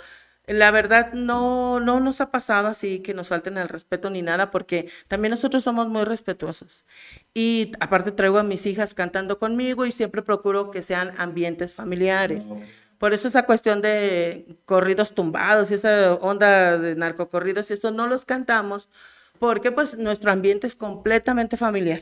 la 0.47 0.71
verdad 0.73 1.13
no, 1.13 1.79
no 1.79 2.01
nos 2.01 2.21
ha 2.21 2.31
pasado 2.31 2.67
así 2.69 2.99
que 2.99 3.15
nos 3.15 3.29
falten 3.29 3.57
el 3.59 3.69
respeto 3.69 4.11
ni 4.11 4.23
nada, 4.23 4.51
porque 4.51 4.91
también 5.07 5.31
nosotros 5.31 5.63
somos 5.63 5.89
muy 5.89 6.05
respetuosos. 6.05 6.85
Y 7.33 7.73
aparte 7.81 8.11
traigo 8.13 8.39
a 8.39 8.43
mis 8.43 8.67
hijas 8.67 8.95
cantando 8.95 9.39
conmigo 9.39 9.87
y 9.87 9.93
siempre 9.93 10.23
procuro 10.23 10.71
que 10.71 10.83
sean 10.83 11.15
ambientes 11.19 11.75
familiares. 11.75 12.51
Por 12.99 13.13
eso 13.13 13.29
esa 13.29 13.47
cuestión 13.47 13.83
de 13.83 14.59
corridos 14.65 15.15
tumbados 15.15 15.71
y 15.71 15.75
esa 15.75 16.15
onda 16.15 16.79
de 16.79 16.97
narcocorridos 16.97 17.71
y 17.71 17.75
eso 17.75 17.91
no 17.91 18.07
los 18.07 18.25
cantamos 18.25 18.89
porque 19.39 19.73
pues 19.73 19.99
nuestro 19.99 20.31
ambiente 20.31 20.67
es 20.67 20.77
completamente 20.77 21.57
familiar. 21.57 22.01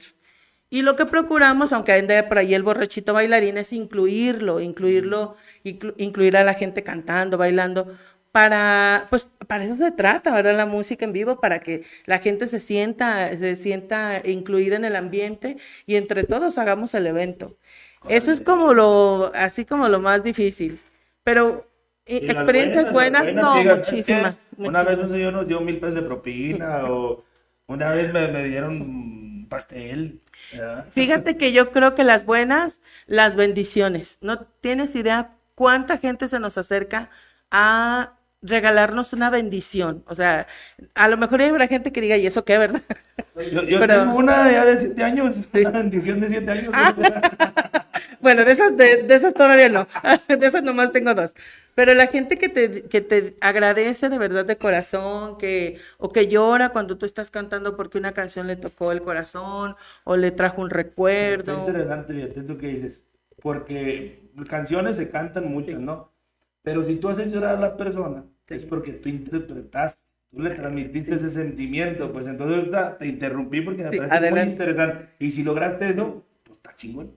Y 0.71 0.83
lo 0.83 0.95
que 0.97 1.05
procuramos, 1.07 1.73
aunque 1.73 1.93
ande 1.93 2.23
por 2.23 2.39
ahí 2.39 2.55
el 2.55 2.63
borrachito 2.63 3.13
bailarín, 3.13 3.59
es 3.59 3.73
incluirlo, 3.73 4.61
incluirlo, 4.61 5.37
inclu- 5.65 5.95
incluir 5.99 6.37
a 6.37 6.45
la 6.45 6.55
gente 6.55 6.83
cantando, 6.85 7.37
bailando, 7.39 7.97
para, 8.33 9.07
pues, 9.11 9.29
para 9.49 9.65
eso 9.65 9.77
se 9.77 9.91
trata, 9.91 10.33
¿verdad? 10.33 10.57
La 10.57 10.67
música 10.67 11.05
en 11.05 11.13
vivo, 11.13 11.41
para 11.41 11.59
que 11.61 11.83
la 12.07 12.19
gente 12.21 12.47
se 12.47 12.61
sienta, 12.61 13.37
se 13.37 13.57
sienta 13.57 14.23
incluida 14.25 14.77
en 14.77 14.85
el 14.85 14.95
ambiente 14.97 15.57
y 15.87 15.97
entre 15.97 16.23
todos 16.25 16.57
hagamos 16.59 16.95
el 16.95 17.07
evento. 17.09 17.57
Eso 18.09 18.31
es 18.33 18.41
como 18.41 18.73
lo, 18.73 19.33
así 19.35 19.65
como 19.65 19.89
lo 19.89 20.01
más 20.01 20.23
difícil. 20.23 20.81
Pero 21.25 21.67
experiencias 22.07 22.93
buenas, 22.93 23.33
las 23.35 23.35
no, 23.35 23.53
que 23.53 23.59
digan, 23.61 23.81
"Es 23.81 23.87
que 23.87 23.97
muchísimas. 23.97 24.37
Una 24.63 24.83
muchísimas. 24.83 24.85
vez 24.85 24.99
un 24.99 25.11
señor 25.11 25.33
nos 25.33 25.47
dio 25.49 25.61
mil 25.61 25.79
pesos 25.79 25.95
de 25.97 26.03
propina 26.03 26.85
o 26.91 27.25
una 27.67 27.93
vez 27.93 28.13
me, 28.13 28.29
me 28.29 28.45
dieron 28.45 29.30
pastel. 29.51 30.23
Fíjate 30.91 31.37
que 31.37 31.53
yo 31.53 31.71
creo 31.73 31.95
que 31.95 32.05
las 32.05 32.25
buenas, 32.25 32.81
las 33.07 33.37
bendiciones. 33.37 34.17
No 34.23 34.47
tienes 34.63 34.97
idea 34.97 35.37
cuánta 35.55 35.99
gente 35.99 36.27
se 36.29 36.41
nos 36.41 36.57
acerca 36.57 37.11
a 37.51 38.15
regalarnos 38.43 39.13
una 39.13 39.31
bendición. 39.31 40.03
O 40.07 40.15
sea, 40.15 40.47
a 40.95 41.09
lo 41.09 41.17
mejor 41.17 41.43
habrá 41.43 41.69
gente 41.69 41.93
que 41.93 42.01
diga, 42.01 42.17
¿y 42.17 42.27
eso 42.27 42.45
qué, 42.45 42.59
verdad? 42.59 42.83
Yo, 43.53 43.63
yo 43.65 43.79
Pero- 43.81 44.01
tengo 44.01 44.15
una 44.17 44.51
ya 44.51 44.65
de 44.65 44.79
siete 44.79 45.03
años, 45.03 45.49
una 45.55 45.71
bendición 45.71 46.21
de 46.21 46.29
siete 46.29 46.51
años. 46.51 46.73
Bueno, 48.21 48.45
de 48.45 48.53
esas, 48.53 48.77
de, 48.77 49.03
de 49.05 49.15
esas 49.15 49.33
todavía 49.33 49.69
no. 49.71 49.87
De 50.29 50.47
esas 50.47 50.63
nomás 50.63 50.93
tengo 50.93 51.15
dos. 51.15 51.35
Pero 51.75 51.95
la 51.95 52.07
gente 52.07 52.37
que 52.37 52.49
te, 52.51 52.83
que 52.83 53.01
te 53.01 53.35
agradece 53.41 54.11
de 54.11 54.19
verdad 54.19 54.45
de 54.45 54.59
corazón, 54.59 55.39
que, 55.39 55.79
o 55.99 56.13
que 56.13 56.29
llora 56.29 56.69
cuando 56.71 56.99
tú 56.99 57.07
estás 57.07 57.31
cantando 57.31 57.77
porque 57.77 57.97
una 57.99 58.13
canción 58.13 58.47
le 58.47 58.57
tocó 58.57 58.93
el 58.93 59.01
corazón 59.03 59.75
o 60.05 60.17
le 60.17 60.31
trajo 60.33 60.61
un 60.61 60.67
Está 60.69 60.77
recuerdo. 60.77 61.59
interesante, 61.67 62.13
fíjate 62.15 62.43
lo 62.43 62.59
que 62.59 62.67
dices. 62.69 63.05
Porque 63.41 64.31
canciones 64.49 64.97
se 64.97 65.09
cantan 65.09 65.51
muchas, 65.51 65.81
¿no? 65.81 66.13
Pero 66.63 66.85
si 66.85 66.97
tú 66.97 67.09
haces 67.09 67.33
llorar 67.33 67.57
a 67.57 67.61
la 67.61 67.77
persona, 67.77 68.25
es 68.49 68.65
porque 68.65 68.93
tú 68.95 69.09
interpretaste, 69.09 70.05
tú 70.31 70.41
le 70.43 70.51
transmitiste 70.51 71.17
ese 71.17 71.31
sentimiento. 71.31 72.13
Pues 72.13 72.27
entonces 72.27 72.71
te 72.99 73.07
interrumpí 73.09 73.61
porque 73.63 73.83
me 73.85 73.93
Sí, 73.93 73.97
parece 73.97 74.21
muy 74.21 74.43
adelante. 74.43 74.45
interesante. 74.45 75.09
Y 75.19 75.31
si 75.33 75.43
lograste 75.43 75.91
eso, 75.91 76.25
pues 76.45 76.59
está 76.59 76.75
chingón. 76.75 77.13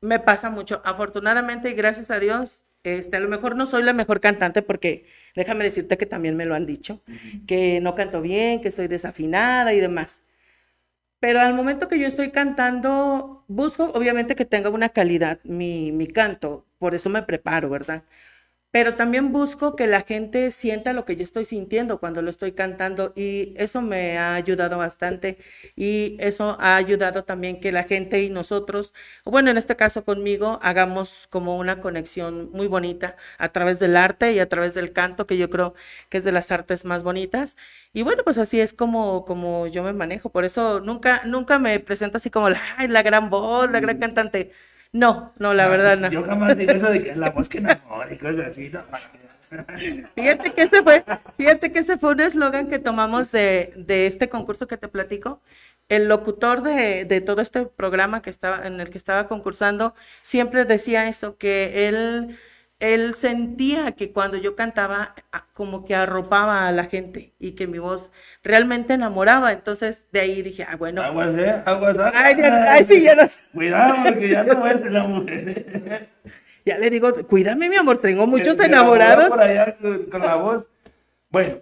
Me 0.00 0.18
pasa 0.18 0.50
mucho. 0.50 0.82
Afortunadamente 0.84 1.70
y 1.70 1.74
gracias 1.74 2.10
a 2.10 2.18
Dios, 2.18 2.64
este, 2.82 3.16
a 3.16 3.20
lo 3.20 3.28
mejor 3.28 3.54
no 3.56 3.66
soy 3.66 3.82
la 3.84 3.92
mejor 3.92 4.20
cantante 4.20 4.62
porque 4.62 5.06
déjame 5.36 5.64
decirte 5.64 5.96
que 5.96 6.06
también 6.06 6.36
me 6.36 6.44
lo 6.44 6.54
han 6.54 6.66
dicho, 6.66 7.00
que 7.46 7.80
no 7.80 7.94
canto 7.94 8.20
bien, 8.20 8.60
que 8.60 8.70
soy 8.72 8.88
desafinada 8.88 9.72
y 9.72 9.80
demás. 9.80 10.24
Pero 11.20 11.40
al 11.40 11.54
momento 11.54 11.88
que 11.88 11.98
yo 12.00 12.06
estoy 12.08 12.30
cantando, 12.30 13.44
busco 13.48 13.90
obviamente 13.94 14.36
que 14.36 14.44
tenga 14.44 14.70
una 14.70 14.90
calidad 14.90 15.40
mi, 15.44 15.92
mi 15.92 16.08
canto, 16.08 16.66
por 16.78 16.94
eso 16.94 17.10
me 17.10 17.22
preparo, 17.22 17.70
¿verdad? 17.70 18.04
Pero 18.72 18.94
también 18.96 19.32
busco 19.32 19.76
que 19.76 19.86
la 19.86 20.00
gente 20.00 20.50
sienta 20.50 20.94
lo 20.94 21.04
que 21.04 21.14
yo 21.14 21.22
estoy 21.24 21.44
sintiendo 21.44 22.00
cuando 22.00 22.22
lo 22.22 22.30
estoy 22.30 22.52
cantando 22.52 23.12
y 23.14 23.52
eso 23.58 23.82
me 23.82 24.16
ha 24.16 24.34
ayudado 24.34 24.78
bastante 24.78 25.36
y 25.76 26.16
eso 26.20 26.56
ha 26.58 26.76
ayudado 26.76 27.22
también 27.24 27.60
que 27.60 27.70
la 27.70 27.84
gente 27.84 28.22
y 28.22 28.30
nosotros, 28.30 28.94
bueno, 29.26 29.50
en 29.50 29.58
este 29.58 29.76
caso 29.76 30.04
conmigo, 30.04 30.58
hagamos 30.62 31.26
como 31.28 31.58
una 31.58 31.80
conexión 31.80 32.50
muy 32.52 32.66
bonita 32.66 33.16
a 33.36 33.50
través 33.52 33.78
del 33.78 33.94
arte 33.94 34.32
y 34.32 34.38
a 34.38 34.48
través 34.48 34.72
del 34.72 34.92
canto, 34.94 35.26
que 35.26 35.36
yo 35.36 35.50
creo 35.50 35.74
que 36.08 36.16
es 36.18 36.24
de 36.24 36.32
las 36.32 36.50
artes 36.50 36.86
más 36.86 37.02
bonitas. 37.02 37.58
Y 37.92 38.02
bueno, 38.04 38.22
pues 38.24 38.38
así 38.38 38.58
es 38.58 38.72
como, 38.72 39.26
como 39.26 39.66
yo 39.66 39.82
me 39.82 39.92
manejo. 39.92 40.30
Por 40.30 40.46
eso 40.46 40.80
nunca, 40.80 41.22
nunca 41.26 41.58
me 41.58 41.78
presento 41.80 42.16
así 42.16 42.30
como 42.30 42.48
la, 42.48 42.58
"Ay, 42.78 42.88
la 42.88 43.02
gran 43.02 43.28
voz, 43.28 43.70
la 43.70 43.80
gran 43.80 43.98
cantante. 43.98 44.50
No, 44.92 45.32
no, 45.38 45.54
la 45.54 45.68
verdad 45.68 45.98
no. 45.98 46.10
Yo 46.10 46.22
jamás 46.24 46.56
digo 46.56 46.72
eso 46.72 46.90
de 46.90 47.02
que 47.02 47.16
la 47.16 47.30
voz 47.30 47.48
que 47.48 47.58
enamora 47.58 48.12
y 48.12 48.18
cosas 48.18 48.48
así, 48.48 48.68
¿no? 48.68 48.82
Fíjate 50.14 50.52
que 50.52 50.62
ese 50.62 50.82
fue, 50.82 51.04
fíjate 51.36 51.72
que 51.72 51.80
ese 51.80 51.98
fue 51.98 52.12
un 52.12 52.20
eslogan 52.20 52.68
que 52.68 52.78
tomamos 52.78 53.32
de, 53.32 53.72
de 53.76 54.06
este 54.06 54.28
concurso 54.28 54.66
que 54.66 54.76
te 54.78 54.88
platico. 54.88 55.40
El 55.88 56.08
locutor 56.08 56.62
de, 56.62 57.04
de 57.04 57.20
todo 57.20 57.42
este 57.42 57.66
programa 57.66 58.22
que 58.22 58.30
estaba, 58.30 58.66
en 58.66 58.80
el 58.80 58.88
que 58.88 58.98
estaba 58.98 59.26
concursando 59.26 59.94
siempre 60.22 60.64
decía 60.64 61.08
eso, 61.08 61.36
que 61.36 61.88
él, 61.88 62.38
él 62.82 63.14
sentía 63.14 63.92
que 63.92 64.10
cuando 64.10 64.36
yo 64.36 64.56
cantaba 64.56 65.14
como 65.52 65.84
que 65.84 65.94
arropaba 65.94 66.66
a 66.66 66.72
la 66.72 66.86
gente 66.86 67.32
y 67.38 67.52
que 67.52 67.68
mi 67.68 67.78
voz 67.78 68.10
realmente 68.42 68.94
enamoraba. 68.94 69.52
Entonces 69.52 70.08
de 70.10 70.18
ahí 70.18 70.42
dije, 70.42 70.66
ah, 70.68 70.74
bueno, 70.74 71.00
Aguas, 71.00 71.32
¿eh? 71.38 71.62
Aguas, 71.64 71.96
ah. 72.00 72.10
ay, 72.12 72.36
ya- 72.38 72.72
ay, 72.72 72.84
sí, 72.84 73.00
ya 73.00 73.14
no 73.14 73.28
sé. 73.28 73.40
Cuidado, 73.54 73.94
porque 74.02 74.28
ya 74.28 74.42
no 74.42 74.66
es 74.66 74.84
la 74.90 75.04
mujer. 75.04 76.08
Ya 76.64 76.78
le 76.78 76.90
digo, 76.90 77.12
cuídame 77.26 77.68
mi 77.68 77.74
amor, 77.74 77.98
tengo 77.98 78.24
muchos 78.28 78.58
enamorados. 78.60 79.30
Por 79.30 79.40
allá 79.40 79.76
con, 79.80 80.22
la 80.22 80.36
voz. 80.36 80.68
Bueno, 81.28 81.56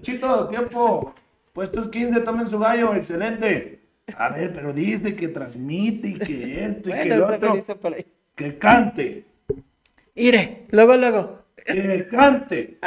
Chito, 0.00 0.48
tiempo. 0.48 1.14
Puestos 1.52 1.88
15, 1.88 2.20
tomen 2.20 2.48
su 2.48 2.58
gallo, 2.58 2.94
excelente. 2.94 3.82
A 4.16 4.30
ver, 4.30 4.54
pero 4.54 4.72
dice 4.72 5.14
que 5.14 5.28
transmite 5.28 6.08
y 6.08 6.18
que 6.18 6.64
esto 6.64 6.88
y 6.88 6.92
que 6.92 6.98
Bueno, 6.98 7.16
lo 7.16 7.34
otro. 7.34 7.58
Que 8.34 8.56
cante, 8.56 9.26
Iré, 10.16 10.66
luego, 10.70 10.96
luego. 10.96 11.44
que 11.64 12.08
cante. 12.10 12.78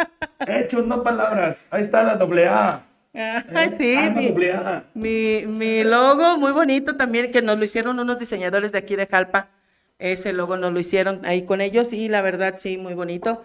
Hechos, 0.47 0.85
no 0.85 1.03
palabras. 1.03 1.67
Ahí 1.71 1.83
está 1.83 2.03
la 2.03 2.15
doble 2.15 2.47
A. 2.47 2.85
Ay, 3.13 3.75
sí, 3.77 3.95
Ah, 3.97 4.09
no, 4.09 4.21
mi, 4.21 4.27
doble 4.29 4.51
A. 4.53 4.83
mi, 4.93 5.45
mi 5.47 5.83
logo 5.83 6.37
muy 6.37 6.51
bonito 6.51 6.95
también, 6.97 7.31
que 7.31 7.41
nos 7.41 7.57
lo 7.57 7.63
hicieron 7.63 7.99
unos 7.99 8.19
diseñadores 8.19 8.71
de 8.71 8.79
aquí 8.79 8.95
de 8.95 9.07
Jalpa. 9.07 9.49
Ese 9.97 10.31
logo 10.33 10.57
nos 10.57 10.71
lo 10.71 10.79
hicieron 10.79 11.25
ahí 11.25 11.43
con 11.43 11.59
ellos 11.61 11.91
y 11.93 12.07
la 12.09 12.21
verdad 12.21 12.55
sí, 12.57 12.77
muy 12.77 12.93
bonito. 12.93 13.41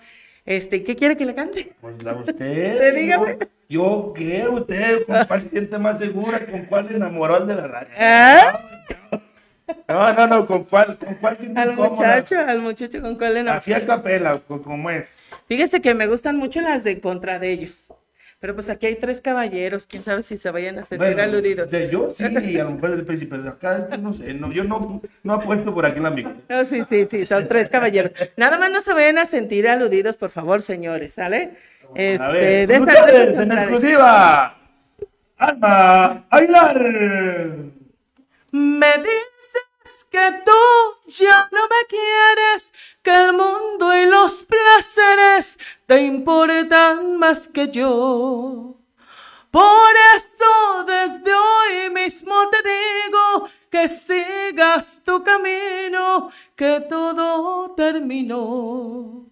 Este, 0.47 0.85
¿qué 0.85 0.95
quiere 0.95 1.17
que 1.17 1.25
le 1.25 1.35
cante? 1.35 1.73
Pues 1.81 2.03
la 2.03 2.13
usted. 2.15 2.35
Te 2.37 2.93
dígame. 2.93 3.39
Yo, 3.69 4.13
¿qué? 4.15 4.47
¿Usted 4.47 5.05
con 5.07 5.25
cuál 5.27 5.41
se 5.41 5.49
siente 5.49 5.79
más 5.79 5.99
segura? 5.99 6.47
¿Con 6.47 6.65
cuál 6.67 6.95
enamoró 6.95 7.41
de 7.45 7.55
la 7.55 7.67
radio? 7.67 7.89
¿Ah? 7.99 8.61
No, 9.89 10.13
no, 10.13 10.27
no, 10.27 10.47
¿con 10.47 10.65
cuál, 10.65 10.99
con 10.99 11.15
cuál 11.15 11.37
Al 11.57 11.75
cómoda? 11.75 11.89
muchacho, 11.91 12.39
al 12.39 12.61
muchacho 12.61 13.01
con 13.01 13.17
cuál 13.17 13.35
le. 13.35 13.51
Así 13.51 13.73
a 13.73 13.85
capela, 13.85 14.39
co- 14.41 14.61
como 14.61 14.91
es. 14.91 15.29
Fíjese 15.49 15.81
que 15.81 15.95
me 15.95 16.07
gustan 16.07 16.37
mucho 16.37 16.61
las 16.61 16.85
de 16.85 17.01
contra 17.01 17.39
de 17.39 17.51
ellos. 17.53 17.89
Pero 18.41 18.55
pues 18.55 18.69
aquí 18.69 18.87
hay 18.87 18.97
tres 18.97 19.23
caballeros, 19.23 19.87
quién 19.87 20.03
sabe 20.03 20.23
si 20.23 20.37
se 20.37 20.51
vayan 20.51 20.79
a 20.79 20.85
sentir 20.85 21.07
Bueno, 21.15 21.23
aludidos. 21.23 21.71
de 21.71 21.89
yo 21.91 22.11
sí, 22.11 22.25
y 22.27 22.59
a 22.61 22.65
lo 22.65 22.73
mejor 22.73 22.91
el 22.91 23.05
príncipe, 23.07 23.37
pero 23.39 23.49
acá 23.51 23.79
este 23.79 23.97
no 23.97 24.13
sé, 24.13 24.35
no, 24.35 24.53
yo 24.53 24.65
no, 24.65 25.01
no 25.23 25.33
apuesto 25.33 25.73
por 25.73 25.87
aquí 25.87 25.99
el 25.99 26.05
amigo. 26.07 26.31
No, 26.49 26.63
sí, 26.67 26.83
sí, 26.91 27.09
sí, 27.11 27.25
son 27.25 27.49
tres 27.49 27.71
caballeros. 27.71 28.13
Nada 28.37 28.59
más 28.59 28.71
no 28.71 28.83
se 28.83 28.93
vayan 28.93 29.17
a 29.17 29.25
sentir 29.25 29.67
aludidos, 29.67 30.19
por 30.19 30.29
favor, 30.29 30.61
señores, 30.61 31.15
¿sale? 31.15 31.53
Este, 31.95 32.23
A 32.23 32.29
ver, 32.29 32.69
de 32.69 32.79
con 32.79 32.89
estas 32.89 33.07
ustedes, 33.07 33.39
en 33.39 33.53
exclusiva, 33.53 34.59
Alma 35.39 36.27
Aguilar. 36.29 36.83
Me 38.53 38.87
que 40.15 40.43
tú 40.45 41.09
ya 41.09 41.49
no 41.51 41.67
me 41.67 41.87
quieres, 41.89 42.73
que 43.03 43.11
el 43.11 43.33
mundo 43.33 43.93
y 43.97 44.07
los 44.07 44.45
placeres 44.45 45.59
te 45.87 46.03
importan 46.03 47.19
más 47.19 47.49
que 47.49 47.67
yo. 47.69 48.77
Por 49.51 49.93
eso 50.15 50.85
desde 50.87 51.35
hoy 51.35 51.91
mismo 51.91 52.49
te 52.49 52.59
digo 52.59 53.49
que 53.69 53.89
sigas 53.89 55.03
tu 55.05 55.25
camino, 55.25 56.31
que 56.55 56.87
todo 56.89 57.75
terminó. 57.75 59.27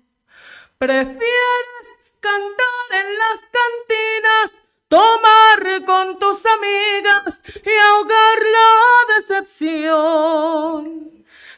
Prefieres 0.78 1.86
cantar 2.18 2.86
en 2.90 3.18
las 3.18 3.40
cantinas, 3.56 4.62
tomar 4.92 5.84
con 5.86 6.18
tus 6.18 6.44
amigas 6.44 7.40
y 7.64 7.70
ahogar 7.70 8.38
la 8.58 9.14
decepción 9.16 11.10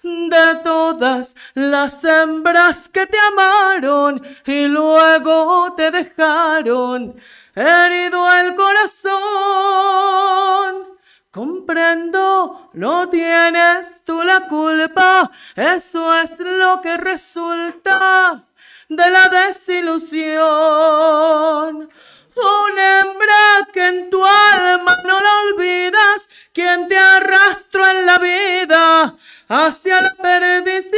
de 0.04 0.60
todas 0.62 1.34
las 1.54 2.04
hembras 2.04 2.88
que 2.88 3.08
te 3.08 3.18
amaron 3.18 4.24
y 4.46 4.68
luego 4.68 5.74
te 5.74 5.90
dejaron 5.90 7.20
herido 7.56 8.32
el 8.38 8.54
corazón. 8.54 9.24
Comprendo, 11.32 12.70
no 12.74 13.08
tienes 13.08 14.02
tú 14.04 14.22
la 14.22 14.46
culpa, 14.46 15.28
eso 15.56 16.14
es 16.20 16.38
lo 16.38 16.80
que 16.80 16.96
resulta 16.98 18.44
de 18.88 19.10
la 19.10 19.28
desilusión. 19.28 21.90
Una 22.36 23.00
hembra 23.00 23.68
que 23.72 23.86
en 23.86 24.10
tu 24.10 24.24
alma 24.24 24.96
no 25.04 25.20
la 25.20 25.36
olvidas, 25.42 26.28
quien 26.52 26.88
te 26.88 26.98
arrastró 26.98 27.86
en 27.86 28.06
la 28.06 28.18
vida 28.18 29.14
hacia 29.48 30.00
la 30.02 30.14
perdición. 30.14 30.94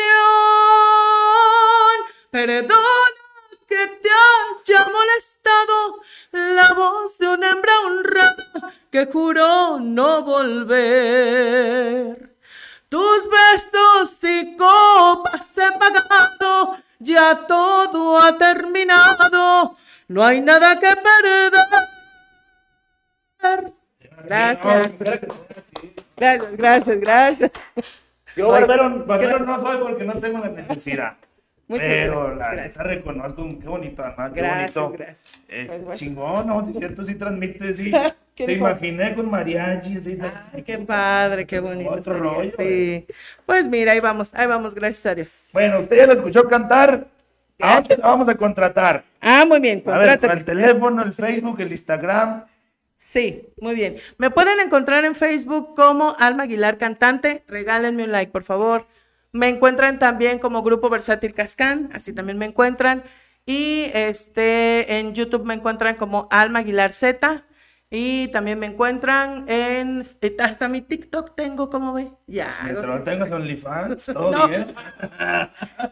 Perdona 2.30 3.16
que 3.68 3.86
te 3.86 4.08
haya 4.08 4.86
molestado 4.86 6.00
la 6.32 6.72
voz 6.72 7.18
de 7.18 7.28
una 7.28 7.50
hembra 7.50 7.80
honrada 7.80 8.72
que 8.90 9.06
juró 9.06 9.78
no 9.78 10.22
volver. 10.22 11.56
Tus 12.88 13.28
besos 13.28 14.18
y 14.22 14.56
copas 14.56 15.58
he 15.58 15.72
pagado, 15.72 16.78
ya 16.98 17.46
todo 17.46 18.18
ha 18.18 18.38
terminado, 18.38 19.76
no 20.08 20.24
hay 20.24 20.40
nada 20.40 20.78
que 20.78 20.88
perder. 20.88 21.52
Gracias, 24.24 24.92
gracias, 26.14 26.56
gracias, 26.56 27.00
gracias. 27.00 27.50
Yo 28.34 28.48
barbero, 28.48 29.04
barbero 29.06 29.38
no 29.40 29.60
soy 29.60 29.78
porque 29.78 30.04
no 30.04 30.14
tengo 30.18 30.38
la 30.38 30.48
necesidad. 30.48 31.14
Muchas 31.68 31.86
pero 31.88 32.20
gracias, 32.36 32.38
la 32.38 32.52
gracias. 32.52 32.76
neta 32.76 32.88
reconozco, 32.94 33.58
qué 33.60 33.68
bonito, 33.68 34.04
Alma, 34.04 34.32
qué 34.32 34.40
Gracias, 34.40 34.74
bonito. 34.76 34.92
gracias. 34.98 35.34
Eh, 35.48 35.64
Pues 35.66 35.82
bueno. 35.82 35.96
Chingón, 35.98 36.46
¿no? 36.46 36.64
Si 36.64 36.70
es 36.70 36.78
cierto, 36.78 37.02
sí 37.04 37.14
transmite, 37.16 37.74
sí. 37.74 37.90
¿Qué 38.36 38.46
Te 38.46 38.52
dijo? 38.52 38.68
imaginé 38.68 39.14
con 39.16 39.28
mariachi, 39.30 39.96
así. 39.96 40.16
Ay, 40.52 40.62
qué 40.62 40.78
padre, 40.78 41.44
qué 41.46 41.58
bonito. 41.58 41.90
Otro 41.90 42.18
rollo, 42.18 42.50
Sí. 42.56 43.04
Pues 43.46 43.66
mira, 43.66 43.92
ahí 43.92 44.00
vamos, 44.00 44.32
ahí 44.34 44.46
vamos, 44.46 44.74
gracias 44.76 45.06
a 45.06 45.14
Dios. 45.16 45.48
Bueno, 45.54 45.80
usted 45.80 45.96
ya 45.96 46.06
la 46.06 46.12
escuchó 46.14 46.44
cantar. 46.46 47.06
Ahora 47.58 47.82
la 47.96 48.06
vamos 48.06 48.28
a 48.28 48.36
contratar. 48.36 49.04
Ah, 49.20 49.44
muy 49.46 49.60
bien, 49.60 49.82
A 49.86 49.98
ver, 49.98 50.08
contrátate. 50.10 50.32
el 50.32 50.44
teléfono, 50.44 51.02
el 51.02 51.12
Facebook, 51.12 51.60
el 51.60 51.70
Instagram. 51.72 52.44
Sí, 52.94 53.48
muy 53.60 53.74
bien. 53.74 53.96
Me 54.18 54.30
pueden 54.30 54.58
encontrar 54.60 55.04
en 55.04 55.14
Facebook 55.14 55.74
como 55.74 56.16
Alma 56.18 56.44
Aguilar 56.44 56.78
Cantante. 56.78 57.44
Regálenme 57.48 58.04
un 58.04 58.12
like, 58.12 58.32
por 58.32 58.42
favor. 58.42 58.86
Me 59.32 59.48
encuentran 59.48 59.98
también 59.98 60.38
como 60.38 60.62
Grupo 60.62 60.88
Versátil 60.88 61.34
Cascán, 61.34 61.90
así 61.92 62.14
también 62.14 62.38
me 62.38 62.46
encuentran. 62.46 63.04
Y 63.44 63.90
este 63.92 64.98
en 64.98 65.14
YouTube 65.14 65.44
me 65.44 65.54
encuentran 65.54 65.96
como 65.96 66.26
Alma 66.30 66.60
Aguilar 66.60 66.92
Z. 66.92 67.44
Y 67.98 68.28
también 68.28 68.58
me 68.58 68.66
encuentran 68.66 69.46
en 69.48 70.02
hasta 70.40 70.68
mi 70.68 70.82
TikTok 70.82 71.34
tengo, 71.34 71.70
¿cómo 71.70 71.94
ve? 71.94 72.10
Ya. 72.26 72.48
Mientras 72.64 72.84
hago- 72.84 72.96
lo 72.98 73.02
tengas 73.02 73.30
OnlyFans, 73.30 74.04
todo 74.12 74.30
No. 74.32 74.48
bien. 74.48 74.66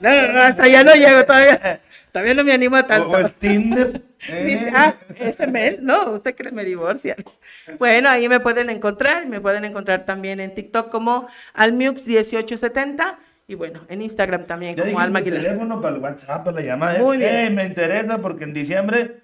No, 0.01 0.11
no, 0.11 0.33
no, 0.35 0.41
hasta 0.43 0.65
allá 0.65 0.85
no 0.85 0.93
llego 0.95 1.25
todavía. 1.25 1.81
Todavía 2.13 2.35
no 2.35 2.45
me 2.45 2.53
animo 2.53 2.77
a 2.77 2.87
tanto. 2.87 3.09
o 3.09 3.17
el 3.17 3.33
Tinder. 3.33 4.03
Eh. 4.27 4.71
Ah, 4.75 4.95
ese 5.19 5.47
mail, 5.47 5.81
no, 5.83 6.13
usted 6.13 6.35
cree 6.35 6.51
me 6.51 6.65
divorcian. 6.65 7.17
Bueno, 7.79 8.09
ahí 8.09 8.27
me 8.27 8.41
pueden 8.41 8.71
encontrar, 8.71 9.27
me 9.27 9.39
pueden 9.39 9.67
encontrar 9.67 10.07
también 10.07 10.41
en 10.41 10.55
TikTok 10.55 10.89
como 10.91 11.29
Almux1870 11.55 13.17
y 13.47 13.55
bueno, 13.55 13.83
en 13.89 14.01
Instagram 14.01 14.47
también 14.47 14.77
Ya 14.77 14.85
como 14.85 14.99
Alma 15.01 15.19
Aguilar. 15.19 15.43
teléfono 15.43 15.79
para 15.81 15.97
el 15.97 16.01
WhatsApp, 16.03 16.43
para 16.45 16.57
la 16.57 16.63
llamada. 16.63 16.99
Muy 17.01 17.19
bien. 17.19 17.35
Eh, 17.37 17.51
me 17.51 17.65
interesa 17.67 18.19
porque 18.19 18.45
en 18.45 18.55
diciembre 18.55 19.24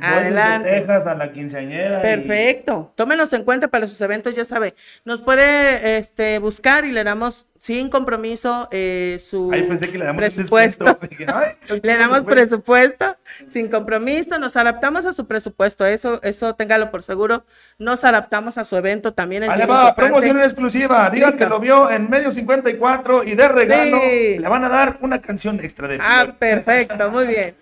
Adelante. 0.00 0.70
Texas 0.70 1.06
a 1.06 1.14
la 1.14 1.32
quinceañera. 1.32 1.98
y- 1.98 2.02
Perfecto. 2.02 2.92
Tómenos 2.96 3.32
en 3.32 3.44
cuenta 3.44 3.68
para 3.68 3.86
sus 3.86 4.00
eventos, 4.00 4.34
ya 4.34 4.44
sabe. 4.44 4.74
Nos 5.04 5.20
puede 5.20 5.98
este, 5.98 6.38
buscar 6.38 6.84
y 6.84 6.92
le 6.92 7.04
damos 7.04 7.46
sin 7.58 7.88
compromiso 7.90 8.68
eh, 8.70 9.18
su 9.20 9.50
Ay, 9.52 9.64
pensé 9.64 9.90
que 9.90 9.98
le 9.98 10.04
damos 10.04 10.20
presupuesto. 10.22 10.84
descuento. 10.84 11.06
Dije, 11.18 11.26
ay, 11.32 11.80
Le 11.82 11.96
damos 11.98 12.22
pues. 12.22 12.34
presupuesto 12.36 13.16
sin 13.46 13.68
compromiso, 13.68 14.38
nos 14.38 14.56
adaptamos 14.56 15.04
a 15.04 15.12
su 15.12 15.26
presupuesto, 15.26 15.84
eso, 15.84 16.22
eso 16.22 16.54
téngalo 16.54 16.90
por 16.90 17.02
seguro. 17.02 17.44
Nos 17.78 18.04
adaptamos 18.04 18.58
a 18.58 18.64
su 18.64 18.76
evento 18.76 19.14
también. 19.14 19.42
Es 19.42 19.50
Ahí 19.50 19.66
va, 19.66 19.94
promoción 19.94 20.40
exclusiva. 20.40 21.10
Diga 21.10 21.26
Listo. 21.28 21.38
que 21.44 21.48
lo 21.48 21.58
vio 21.58 21.90
en 21.90 22.08
medio 22.08 22.30
54 22.30 23.24
y 23.24 23.34
de 23.34 23.48
regalo 23.48 23.98
Sí. 24.00 24.38
le 24.38 24.48
van 24.48 24.64
a 24.64 24.68
dar 24.68 24.98
una 25.00 25.20
canción 25.20 25.58
extra 25.60 25.88
de 25.88 25.98
Ah, 26.00 26.34
perfecto, 26.38 27.10
muy 27.10 27.26
bien. 27.26 27.54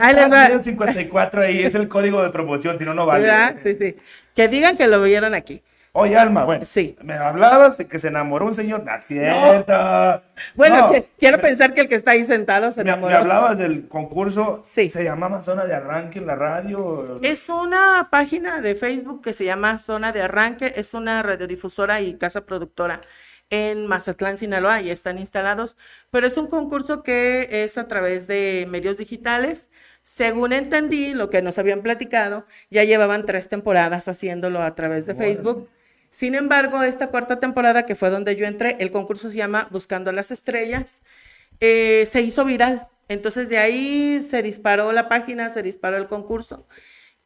Ahí 0.00 0.14
les 0.14 0.24
va. 0.30 0.44
medio 0.48 0.62
54 0.62 1.42
ahí 1.42 1.62
es 1.62 1.74
el 1.74 1.88
código 1.88 2.22
de 2.22 2.30
promoción, 2.30 2.78
si 2.78 2.84
no, 2.84 2.94
no 2.94 3.06
vale. 3.06 3.24
¿Verdad? 3.26 3.56
Sí, 3.62 3.74
sí. 3.74 3.96
Que 4.34 4.48
digan 4.48 4.76
que 4.76 4.86
lo 4.86 5.02
vieron 5.02 5.34
aquí. 5.34 5.62
Oye, 5.92 6.16
Alma, 6.16 6.44
bueno, 6.44 6.64
Sí. 6.64 6.96
me 7.02 7.14
hablabas 7.14 7.76
de 7.78 7.88
que 7.88 7.98
se 7.98 8.06
enamoró 8.08 8.46
un 8.46 8.54
señor. 8.54 8.84
No, 8.84 8.94
es 8.94 9.04
cierto. 9.06 10.22
Bueno, 10.54 10.76
No, 10.76 10.92
que- 10.92 11.08
quiero 11.18 11.40
pensar 11.40 11.74
que 11.74 11.80
el 11.80 11.88
que 11.88 11.96
está 11.96 12.12
ahí 12.12 12.24
sentado 12.24 12.70
se 12.70 12.84
me, 12.84 12.90
enamoró. 12.90 13.12
me 13.12 13.18
hablabas 13.18 13.58
del 13.58 13.88
concurso. 13.88 14.62
Sí. 14.64 14.88
Se 14.88 15.02
llamaba 15.02 15.42
Zona 15.42 15.64
de 15.64 15.74
Arranque 15.74 16.20
en 16.20 16.26
la 16.28 16.36
radio. 16.36 17.18
Es 17.22 17.48
una 17.48 18.06
página 18.08 18.60
de 18.60 18.76
Facebook 18.76 19.20
que 19.22 19.32
se 19.32 19.44
llama 19.44 19.78
Zona 19.78 20.12
de 20.12 20.22
Arranque, 20.22 20.72
es 20.76 20.94
una 20.94 21.22
radiodifusora 21.24 22.00
y 22.00 22.14
casa 22.14 22.42
productora 22.42 23.00
en 23.50 23.86
Mazatlán, 23.86 24.38
Sinaloa, 24.38 24.80
y 24.80 24.90
están 24.90 25.18
instalados, 25.18 25.76
pero 26.10 26.26
es 26.26 26.36
un 26.36 26.46
concurso 26.46 27.02
que 27.02 27.48
es 27.50 27.76
a 27.78 27.88
través 27.88 28.26
de 28.26 28.66
medios 28.70 28.96
digitales. 28.96 29.70
Según 30.02 30.52
entendí, 30.52 31.12
lo 31.12 31.28
que 31.28 31.42
nos 31.42 31.58
habían 31.58 31.82
platicado, 31.82 32.46
ya 32.70 32.84
llevaban 32.84 33.26
tres 33.26 33.48
temporadas 33.48 34.08
haciéndolo 34.08 34.62
a 34.62 34.74
través 34.74 35.06
de 35.06 35.14
Facebook. 35.14 35.68
Sin 36.10 36.34
embargo, 36.34 36.82
esta 36.82 37.08
cuarta 37.08 37.38
temporada, 37.38 37.86
que 37.86 37.94
fue 37.94 38.10
donde 38.10 38.34
yo 38.36 38.46
entré, 38.46 38.76
el 38.80 38.90
concurso 38.90 39.30
se 39.30 39.36
llama 39.36 39.68
Buscando 39.70 40.10
las 40.12 40.30
Estrellas, 40.30 41.02
eh, 41.60 42.04
se 42.06 42.22
hizo 42.22 42.44
viral. 42.44 42.88
Entonces 43.08 43.48
de 43.48 43.58
ahí 43.58 44.20
se 44.20 44.42
disparó 44.42 44.92
la 44.92 45.08
página, 45.08 45.50
se 45.50 45.62
disparó 45.62 45.96
el 45.96 46.06
concurso. 46.06 46.66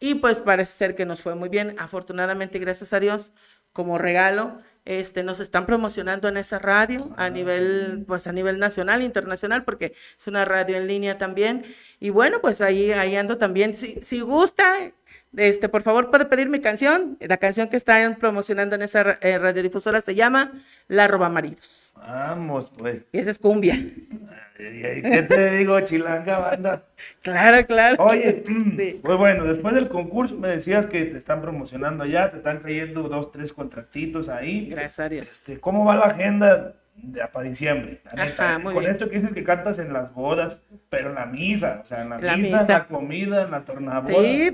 Y 0.01 0.17
pues 0.17 0.41
parece 0.41 0.73
ser 0.73 0.95
que 0.95 1.07
nos 1.07 1.23
fue 1.23 1.35
muy 1.35 1.49
bien. 1.49 1.77
Afortunadamente, 1.79 2.59
gracias 2.59 2.93
a 2.93 3.01
Dios, 3.01 3.33
como 3.75 3.99
regalo, 3.99 4.63
este, 4.87 5.23
nos 5.23 5.41
están 5.41 5.67
promocionando 5.67 6.29
en 6.29 6.39
esa 6.39 6.59
radio 6.59 7.11
a 7.19 7.29
nivel, 7.29 8.05
pues 8.07 8.27
a 8.27 8.33
nivel 8.33 8.59
nacional, 8.59 9.03
internacional, 9.03 9.65
porque 9.65 9.95
es 10.19 10.27
una 10.27 10.45
radio 10.47 10.77
en 10.77 10.87
línea 10.87 11.19
también. 11.19 11.67
Y 12.01 12.11
bueno, 12.11 12.41
pues 12.41 12.61
ahí, 12.63 12.93
ahí 12.93 13.17
ando 13.17 13.37
también. 13.37 13.75
Si, 13.75 14.01
si 14.01 14.21
gusta, 14.21 14.93
este, 15.37 15.69
por 15.69 15.83
favor, 15.83 16.11
puede 16.11 16.25
pedir 16.27 16.49
mi 16.49 16.61
canción. 16.61 17.17
La 17.21 17.37
canción 17.37 17.69
que 17.69 17.77
están 17.77 18.17
promocionando 18.17 18.75
en 18.75 18.83
esa 18.83 19.19
eh, 19.21 19.39
radiodifusora 19.39 20.01
se 20.01 20.15
llama 20.15 20.53
La 20.89 21.09
Roba 21.09 21.29
Maridos. 21.29 21.93
Vamos, 21.97 22.73
pues. 22.77 23.03
Y 23.13 23.19
esa 23.19 23.31
es 23.31 23.39
cumbia. 23.39 23.75
Ay, 24.59 25.03
¿Qué 25.03 25.25
te 25.29 25.51
digo, 25.57 25.81
chilanga 25.81 26.39
banda? 26.39 26.85
Claro, 27.23 27.67
claro. 27.67 27.97
Oye, 28.05 28.45
Sí. 28.79 29.01
pues 29.03 29.19
bueno, 29.19 29.45
después 29.45 29.75
del 29.75 29.89
concurso 29.89 30.37
me 30.39 30.49
decías 30.49 30.87
que 30.87 31.05
te 31.07 31.17
están 31.19 31.41
promocionando 31.43 32.05
ya, 32.05 32.31
te 32.31 32.37
están 32.37 32.59
cayendo 32.61 33.05
dos, 33.09 33.33
tres 33.33 33.53
contractitos 33.53 34.29
ahí. 34.29 34.69
Gracias 34.71 35.01
a 35.01 35.09
Dios. 35.09 35.29
Este, 35.29 35.61
¿Cómo 35.61 35.85
va 35.85 35.97
la 35.97 36.07
agenda 36.07 36.75
de, 36.97 37.27
para 37.29 37.49
diciembre? 37.49 38.01
La 38.15 38.25
neta, 38.27 38.49
Ajá, 38.51 38.59
muy 38.59 38.75
Con 38.75 38.83
bien. 38.83 38.93
esto 38.93 39.09
que 39.09 39.17
dices 39.17 39.33
que 39.33 39.43
cantas 39.43 39.79
en 39.79 39.93
las 39.93 40.13
bodas, 40.15 40.63
pero 40.89 41.09
en 41.09 41.15
la 41.17 41.27
misa, 41.27 41.81
o 41.83 41.87
sea, 41.87 42.03
en 42.03 42.11
la, 42.11 42.21
La 42.21 42.37
misa, 42.37 42.61
en 42.61 42.69
la 42.69 42.87
comida, 42.87 43.43
en 43.43 43.51
la 43.51 43.65
tornaboda. 43.65 44.23
Sí, 44.23 44.51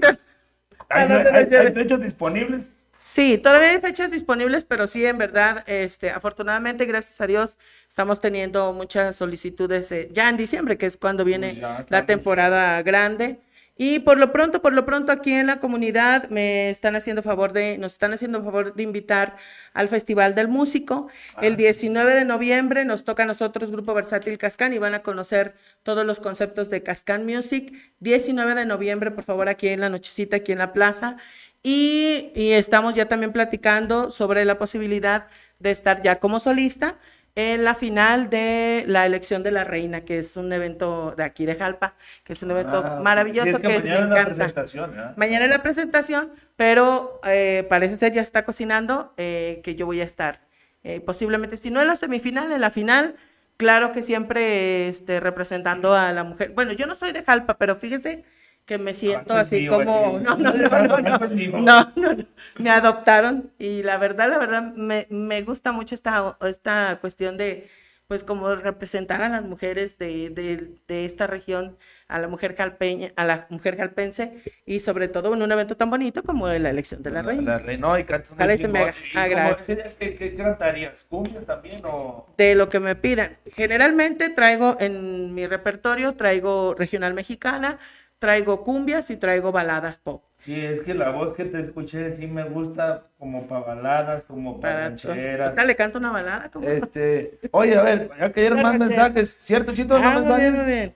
¿Hay, 0.90 1.72
fechas 1.72 2.00
disponibles? 2.00 2.76
Sí, 2.98 3.38
todavía 3.38 3.70
hay 3.70 3.81
fechas 3.81 4.11
disponibles, 4.11 4.64
pero 4.64 4.87
sí, 4.87 5.07
en 5.07 5.16
verdad, 5.16 5.64
este, 5.66 6.11
afortunadamente, 6.11 6.85
gracias 6.85 7.20
a 7.20 7.26
Dios, 7.26 7.59
estamos 7.88 8.20
teniendo 8.20 8.72
muchas 8.74 9.16
solicitudes 9.16 9.90
eh, 9.92 10.09
ya 10.12 10.29
en 10.29 10.37
diciembre, 10.37 10.76
que 10.76 10.87
es 10.87 10.98
cuando 10.98 11.24
viene 11.24 11.62
la 11.88 12.05
temporada 12.05 12.83
grande. 12.83 13.40
Y 13.76 14.00
por 14.00 14.18
lo 14.18 14.30
pronto, 14.30 14.61
por 14.61 14.74
lo 14.74 14.85
pronto 14.85 15.11
aquí 15.11 15.33
en 15.33 15.46
la 15.46 15.59
comunidad 15.59 16.28
me 16.28 16.68
están 16.68 16.96
haciendo 16.96 17.22
favor 17.22 17.52
de, 17.52 17.78
nos 17.78 17.92
están 17.92 18.12
haciendo 18.12 18.42
favor 18.42 18.74
de 18.74 18.83
invitar 18.83 19.37
al 19.72 19.88
Festival 19.88 20.35
del 20.35 20.48
Músico. 20.48 21.09
Ah, 21.35 21.40
El 21.42 21.56
19 21.56 22.14
de 22.14 22.24
noviembre 22.26 22.85
nos 22.85 23.04
toca 23.04 23.22
a 23.22 23.26
nosotros 23.26 23.70
Grupo 23.70 23.94
Versátil 23.94 24.37
Cascán 24.37 24.74
y 24.74 24.78
van 24.78 24.94
a 24.94 25.02
conocer 25.02 25.54
todos 25.83 26.04
los 26.04 26.20
conceptos 26.20 26.68
de 26.68 26.83
Cascán 26.83 27.24
Music. 27.24 27.72
19 28.00 28.54
de 28.54 28.66
noviembre, 28.66 29.11
por 29.12 29.24
favor, 29.24 29.48
aquí 29.48 29.68
en 29.68 29.80
la 29.80 29.88
nochecita, 29.88 30.37
aquí 30.37 30.52
en 30.52 30.59
la 30.59 30.72
plaza. 30.74 31.16
Y, 31.62 32.33
y 32.35 32.52
estamos 32.52 32.94
ya 32.94 33.09
también 33.09 33.33
platicando 33.33 34.11
sobre 34.11 34.44
la 34.44 34.59
posibilidad 34.59 35.28
de 35.59 35.70
estar 35.70 36.02
ya 36.02 36.18
como 36.18 36.38
solista 36.38 36.98
en 37.34 37.64
la 37.64 37.74
final 37.74 38.28
de 38.30 38.84
la 38.86 39.06
elección 39.06 39.42
de 39.42 39.50
la 39.52 39.64
reina, 39.64 40.04
que 40.04 40.18
es 40.18 40.36
un 40.36 40.52
evento 40.52 41.14
de 41.16 41.24
aquí 41.24 41.46
de 41.46 41.56
Jalpa, 41.56 41.96
que 42.24 42.32
es 42.34 42.42
un 42.42 42.50
evento 42.50 42.84
Ah, 42.84 42.96
maravilloso 42.96 43.42
sí, 43.42 43.48
es 43.50 43.58
que 43.60 43.68
que, 43.68 43.68
mañana 43.70 44.00
me 44.00 44.04
es 44.04 44.08
la 44.10 44.22
encanta. 44.22 44.24
presentación. 44.24 44.94
Mañana 45.14 45.44
es 45.44 45.50
la 45.50 45.62
presentación, 45.62 46.32
pero 46.56 47.20
eh, 47.24 47.66
parece 47.68 47.96
ser 47.96 48.12
ya 48.12 48.22
está 48.22 48.44
cocinando 48.44 49.14
eh, 49.16 49.60
que 49.64 49.74
yo 49.76 49.86
voy 49.86 50.00
a 50.00 50.04
estar. 50.04 50.40
eh, 50.82 51.00
posiblemente, 51.00 51.56
si 51.58 51.70
no 51.70 51.80
en 51.82 51.88
la 51.88 51.96
semifinal, 51.96 52.50
en 52.52 52.60
la 52.60 52.70
final, 52.70 53.16
claro 53.58 53.92
que 53.92 54.02
siempre 54.02 54.88
este, 54.88 55.20
representando 55.20 55.94
a 55.94 56.12
la 56.12 56.24
mujer. 56.24 56.52
Bueno, 56.54 56.72
yo 56.72 56.86
no 56.86 56.94
soy 56.94 57.12
de 57.12 57.22
Jalpa, 57.22 57.58
pero 57.58 57.76
fíjese 57.76 58.24
que 58.66 58.78
me 58.78 58.94
siento 58.94 59.34
pues 59.34 59.36
así 59.36 59.60
mío, 59.60 59.76
como, 59.76 60.18
no, 60.20 60.36
no, 60.36 60.52
no, 60.54 60.82
no, 60.82 60.98
no, 61.00 61.18
Pues 61.18 61.30
no, 61.52 61.92
no, 61.96 62.14
no, 62.14 62.26
me 62.58 62.70
adoptaron 62.70 63.52
y 63.58 63.82
la 63.82 63.98
verdad, 63.98 64.28
la 64.30 64.38
verdad, 64.38 64.62
me, 64.74 65.06
me 65.10 65.42
gusta 65.42 65.72
mucho 65.72 65.94
esta, 65.94 66.36
esta 66.42 66.98
cuestión 67.00 67.36
de, 67.36 67.68
pues 68.06 68.24
como 68.24 68.54
representar 68.54 69.22
a 69.22 69.28
las 69.28 69.44
mujeres 69.44 69.98
de, 69.98 70.30
de, 70.30 70.76
de 70.88 71.04
esta 71.04 71.26
región, 71.26 71.78
a 72.08 72.18
la 72.18 72.28
mujer 72.28 72.56
jalpeña, 72.56 73.12
a 73.16 73.24
la 73.24 73.46
mujer 73.50 73.76
jalpense 73.76 74.42
y 74.66 74.80
sobre 74.80 75.08
todo 75.08 75.34
en 75.34 75.42
un 75.42 75.52
evento 75.52 75.76
tan 75.76 75.90
bonito 75.90 76.22
como 76.22 76.48
la 76.48 76.70
elección 76.70 77.02
de 77.02 77.10
la 77.10 77.22
reina. 77.22 77.52
La 77.52 77.58
reina, 77.58 77.88
no, 77.88 77.98
y 77.98 78.04
cantas 78.04 78.36
muy 78.36 78.52
se 78.56 78.68
me 78.68 78.80
chingón. 78.80 78.90
haga. 79.14 79.50
¿Y 79.68 79.72
Ah, 79.72 79.94
¿Qué, 79.98 80.16
qué 80.16 80.34
cantarías? 80.34 81.04
¿Cumbias 81.04 81.46
también 81.46 81.80
o...? 81.84 82.26
De 82.36 82.54
lo 82.54 82.68
que 82.70 82.80
me 82.80 82.96
pidan. 82.96 83.36
Generalmente 83.54 84.30
traigo 84.30 84.76
en 84.80 85.34
mi 85.34 85.46
repertorio, 85.46 86.16
traigo 86.16 86.74
regional 86.74 87.12
mexicana, 87.12 87.78
traigo 88.20 88.62
cumbias 88.62 89.11
y 89.11 89.16
traigo 89.16 89.50
baladas 89.50 89.98
pop. 89.98 90.22
Sí, 90.38 90.59
es 90.64 90.80
que 90.83 90.94
la 90.94 91.11
voz 91.11 91.35
que 91.35 91.44
te 91.46 91.61
escuché 91.61 92.12
sí 92.14 92.26
me 92.26 92.44
gusta 92.44 93.04
como 93.18 93.46
para 93.48 93.62
baladas, 93.74 94.22
como 94.28 94.61
para 94.61 94.88
rancheras. 94.90 95.54
Le 95.66 95.74
canto 95.74 95.98
una 95.98 96.12
balada. 96.12 96.50
¿cómo? 96.52 96.68
Este, 96.68 97.38
oye, 97.50 97.76
a 97.76 97.83
ver, 97.83 98.11
ya 98.18 98.30
que 98.30 98.50
más 98.50 98.62
Ranchera. 98.62 98.78
mensajes, 98.87 99.30
¿cierto, 99.30 99.72
Chito? 99.72 99.96
Ah, 99.96 100.00
¿Más 100.00 100.14
mensajes? 100.16 100.40
bien, 100.52 100.56
muy 100.56 100.64
bien. 100.72 100.94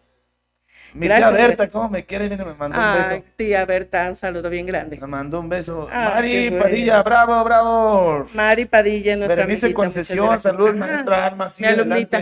Mi 0.94 1.08
Gracias, 1.08 1.30
tía 1.34 1.46
Berta. 1.48 1.68
¿cómo 1.70 1.88
me 1.88 2.04
quiere? 2.04 2.28
Mira, 2.30 2.44
me 2.44 2.54
mandó 2.54 2.78
un 2.78 2.94
beso. 3.10 3.24
tía 3.36 3.64
Berta, 3.66 4.08
un 4.08 4.16
saludo 4.16 4.48
bien 4.48 4.64
grande. 4.66 4.96
Me 5.00 5.06
mandó 5.08 5.40
un 5.40 5.48
beso. 5.48 5.88
Ah, 5.90 6.12
Mari. 6.14 6.50
Padilla, 6.52 7.02
bravo, 7.02 7.42
bravo. 7.42 8.26
Mari 8.32 8.64
Padilla, 8.66 9.16
nuestra 9.16 9.34
Berenice 9.34 9.66
amiguita, 9.66 9.82
Concesión, 9.82 10.40
salud, 10.40 10.68
Ajá, 10.68 10.76
maestra 10.76 11.26
Alma. 11.26 11.48
Mi 11.58 11.66
alumnita. 11.66 12.18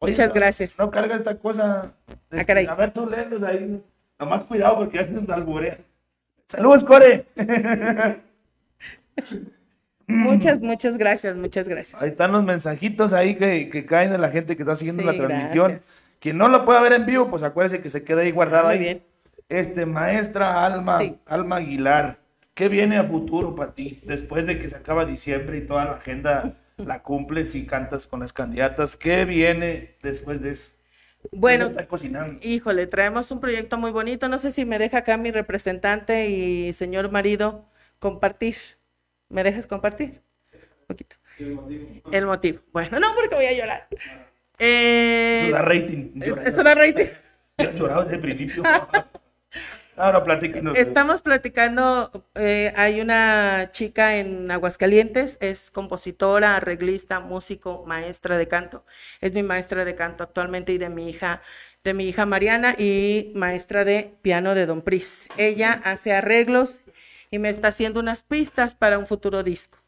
Oye, 0.00 0.12
Muchas 0.12 0.28
no- 0.28 0.34
gracias. 0.34 0.78
No 0.78 0.90
carga 0.90 1.16
esta 1.16 1.34
cosa. 1.38 1.94
Este, 2.30 2.44
caray. 2.44 2.66
A 2.66 2.74
ver, 2.74 2.90
tú 2.92 3.08
léelos 3.08 3.42
ahí. 3.42 3.82
Nomás 4.18 4.42
cuidado 4.44 4.76
porque 4.78 4.98
hacen 4.98 5.30
alburea. 5.30 5.78
Saludos, 6.46 6.82
Core. 6.84 7.26
Muchas, 10.06 10.62
muchas 10.62 10.96
gracias, 10.96 11.36
muchas 11.36 11.68
gracias. 11.68 12.00
Ahí 12.02 12.08
están 12.08 12.32
los 12.32 12.42
mensajitos 12.42 13.12
ahí 13.12 13.34
que, 13.36 13.68
que 13.68 13.84
caen 13.84 14.10
de 14.10 14.16
la 14.18 14.30
gente 14.30 14.56
que 14.56 14.62
está 14.62 14.74
siguiendo 14.74 15.02
Sí, 15.02 15.06
la 15.06 15.16
transmisión. 15.16 15.72
gracias. 15.72 16.14
Quien 16.18 16.38
no 16.38 16.48
lo 16.48 16.64
pueda 16.64 16.80
ver 16.80 16.94
en 16.94 17.04
vivo, 17.04 17.28
pues 17.28 17.42
acuérdese 17.42 17.80
que 17.82 17.90
se 17.90 18.04
queda 18.04 18.22
ahí 18.22 18.30
guardado 18.30 18.64
Muy 18.68 18.74
ahí. 18.74 18.80
bien. 18.80 19.02
Este, 19.50 19.84
maestra 19.86 20.64
Alma, 20.64 20.98
Sí. 21.00 21.18
Alma 21.26 21.56
Aguilar, 21.56 22.18
¿qué 22.54 22.68
viene 22.70 22.96
a 22.96 23.04
futuro 23.04 23.54
para 23.54 23.74
ti? 23.74 24.00
Después 24.04 24.46
de 24.46 24.58
que 24.58 24.70
se 24.70 24.76
acaba 24.76 25.04
diciembre 25.04 25.58
y 25.58 25.66
toda 25.66 25.84
la 25.84 25.92
agenda 25.92 26.54
la 26.78 27.02
cumples 27.02 27.54
y 27.54 27.66
cantas 27.66 28.06
con 28.06 28.20
las 28.20 28.32
candidatas, 28.32 28.96
¿qué 28.96 29.24
viene 29.26 29.96
después 30.02 30.40
de 30.40 30.52
eso? 30.52 30.70
¿Qué 31.22 31.28
Bueno, 31.32 31.64
se 31.66 31.70
está 31.72 31.86
cocinando? 31.88 32.38
híjole, 32.42 32.86
traemos 32.86 33.30
un 33.30 33.40
proyecto 33.40 33.76
muy 33.76 33.90
bonito. 33.90 34.28
No 34.28 34.38
sé 34.38 34.50
si 34.50 34.64
me 34.64 34.78
deja 34.78 34.98
acá 34.98 35.16
mi 35.16 35.30
representante 35.30 36.28
y 36.28 36.72
señor 36.72 37.10
marido 37.10 37.66
compartir. 37.98 38.54
¿Me 39.28 39.42
dejas 39.42 39.66
compartir? 39.66 40.22
Un 40.52 40.86
poquito. 40.86 41.16
El 42.10 42.26
motivo. 42.26 42.60
Bueno, 42.72 42.98
no, 43.00 43.14
porque 43.14 43.34
voy 43.34 43.44
a 43.46 43.52
llorar. 43.56 43.88
Eh, 44.58 45.42
Eso 45.44 45.52
da 45.54 45.62
rating. 45.62 46.10
llora. 46.14 46.42
eso 46.44 46.62
da 46.62 46.74
rating. 46.74 47.06
Ya 47.60 47.68
has 47.70 47.74
llorado 47.74 48.02
desde 48.02 48.14
el 48.16 48.20
principio. 48.20 48.62
Platícanos. 50.24 50.78
Estamos 50.78 51.22
platicando, 51.22 52.24
eh, 52.36 52.72
hay 52.76 53.00
una 53.00 53.70
chica 53.72 54.16
en 54.16 54.48
Aguascalientes, 54.48 55.38
es 55.40 55.72
compositora, 55.72 56.56
arreglista, 56.56 57.18
músico, 57.18 57.84
maestra 57.84 58.38
de 58.38 58.46
canto. 58.46 58.84
Es 59.20 59.32
mi 59.32 59.42
maestra 59.42 59.84
de 59.84 59.96
canto 59.96 60.22
actualmente 60.22 60.72
y 60.72 60.78
de 60.78 60.88
mi 60.88 61.10
hija, 61.10 61.42
de 61.82 61.94
mi 61.94 62.08
hija 62.08 62.26
Mariana 62.26 62.76
y 62.78 63.32
maestra 63.34 63.84
de 63.84 64.14
piano 64.22 64.54
de 64.54 64.66
Don 64.66 64.82
Pris. 64.82 65.28
Ella 65.36 65.80
hace 65.84 66.12
arreglos 66.12 66.82
y 67.32 67.40
me 67.40 67.48
está 67.48 67.68
haciendo 67.68 67.98
unas 67.98 68.22
pistas 68.22 68.76
para 68.76 68.98
un 68.98 69.06
futuro 69.06 69.42
disco. 69.42 69.78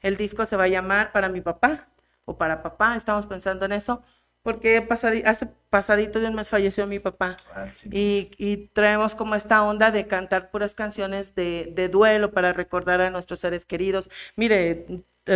El 0.00 0.16
disco 0.16 0.46
se 0.46 0.56
va 0.56 0.64
a 0.64 0.68
llamar 0.68 1.10
Para 1.10 1.28
mi 1.28 1.40
papá 1.40 1.88
o 2.24 2.36
para 2.36 2.62
papá, 2.62 2.96
estamos 2.96 3.26
pensando 3.26 3.64
en 3.64 3.72
eso, 3.72 4.02
porque 4.46 4.80
pasadi- 4.86 5.22
hace 5.26 5.48
pasadito 5.70 6.20
de 6.20 6.28
un 6.28 6.34
mes 6.36 6.48
falleció 6.50 6.86
mi 6.86 7.00
papá. 7.00 7.36
Ah, 7.54 7.68
sí. 7.76 7.88
Y, 7.92 8.30
y 8.38 8.68
traemos 8.68 9.14
como 9.14 9.34
esta 9.34 9.62
onda 9.64 9.90
de 9.90 10.06
cantar 10.06 10.50
puras 10.50 10.74
canciones 10.74 11.34
de, 11.34 11.72
de 11.74 11.88
duelo 11.88 12.32
para 12.32 12.52
recordar 12.52 13.00
a 13.00 13.10
nuestros 13.10 13.40
seres 13.40 13.66
queridos. 13.66 14.08
Mire, 14.36 14.86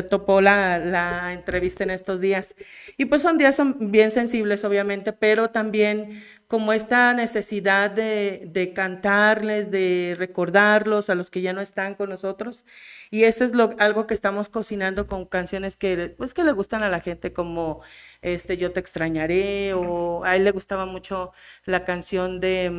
topó 0.09 0.40
la, 0.40 0.79
la 0.79 1.33
entrevista 1.33 1.85
en 1.85 1.90
estos 1.90 2.20
días. 2.20 2.55
Y 2.96 3.07
pues 3.07 3.22
son 3.22 3.38
días 3.38 3.57
son 3.57 3.90
bien 3.90 4.11
sensibles, 4.11 4.64
obviamente, 4.64 5.12
pero 5.12 5.50
también 5.50 6.22
como 6.46 6.72
esta 6.72 7.14
necesidad 7.14 7.90
de, 7.92 8.42
de 8.46 8.72
cantarles, 8.72 9.70
de 9.70 10.16
recordarlos 10.18 11.09
a 11.09 11.14
los 11.14 11.31
que 11.31 11.42
ya 11.42 11.53
no 11.53 11.61
están 11.61 11.94
con 11.94 12.11
nosotros. 12.11 12.64
Y 13.11 13.24
eso 13.24 13.44
es 13.44 13.53
lo, 13.55 13.74
algo 13.79 14.07
que 14.07 14.14
estamos 14.14 14.48
cocinando 14.48 15.07
con 15.07 15.26
canciones 15.26 15.76
que, 15.76 16.14
pues, 16.18 16.35
que 16.35 16.42
le 16.44 16.53
gustan 16.53 16.83
a 16.83 16.88
la 16.88 17.00
gente, 17.00 17.33
como 17.33 17.83
este, 18.22 18.57
Yo 18.57 18.72
te 18.72 18.81
extrañaré, 18.81 19.74
o 19.74 20.24
a 20.24 20.37
él 20.37 20.44
le 20.44 20.50
gustaba 20.50 20.87
mucho 20.87 21.33
la 21.64 21.85
canción 21.85 22.40
de, 22.40 22.70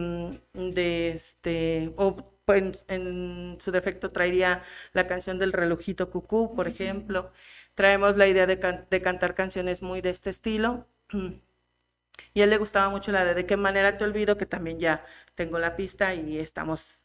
mm, 0.54 0.72
de 0.74 1.10
este, 1.12 1.94
en, 2.54 2.74
en 2.88 3.58
su 3.60 3.72
defecto 3.72 4.12
traería 4.12 4.64
la 4.94 5.08
canción 5.08 5.40
del 5.40 5.54
relojito 5.54 6.10
cucú, 6.12 6.52
por 6.56 6.68
ejemplo. 6.68 7.32
Traemos 7.76 8.18
la 8.18 8.28
idea 8.28 8.46
de, 8.48 8.60
can- 8.60 8.88
de 8.90 9.02
cantar 9.02 9.36
canciones 9.36 9.82
muy 9.82 10.02
de 10.02 10.10
este 10.12 10.30
estilo. 10.30 10.88
Y 12.34 12.42
a 12.42 12.44
él 12.46 12.50
le 12.50 12.58
gustaba 12.58 12.90
mucho 12.90 13.12
la 13.12 13.26
de 13.26 13.34
De 13.34 13.46
qué 13.46 13.58
manera 13.58 13.98
te 13.98 14.04
olvido, 14.06 14.38
que 14.38 14.46
también 14.46 14.80
ya 14.80 15.06
tengo 15.36 15.60
la 15.60 15.76
pista 15.76 16.14
y 16.14 16.40
estamos 16.40 17.04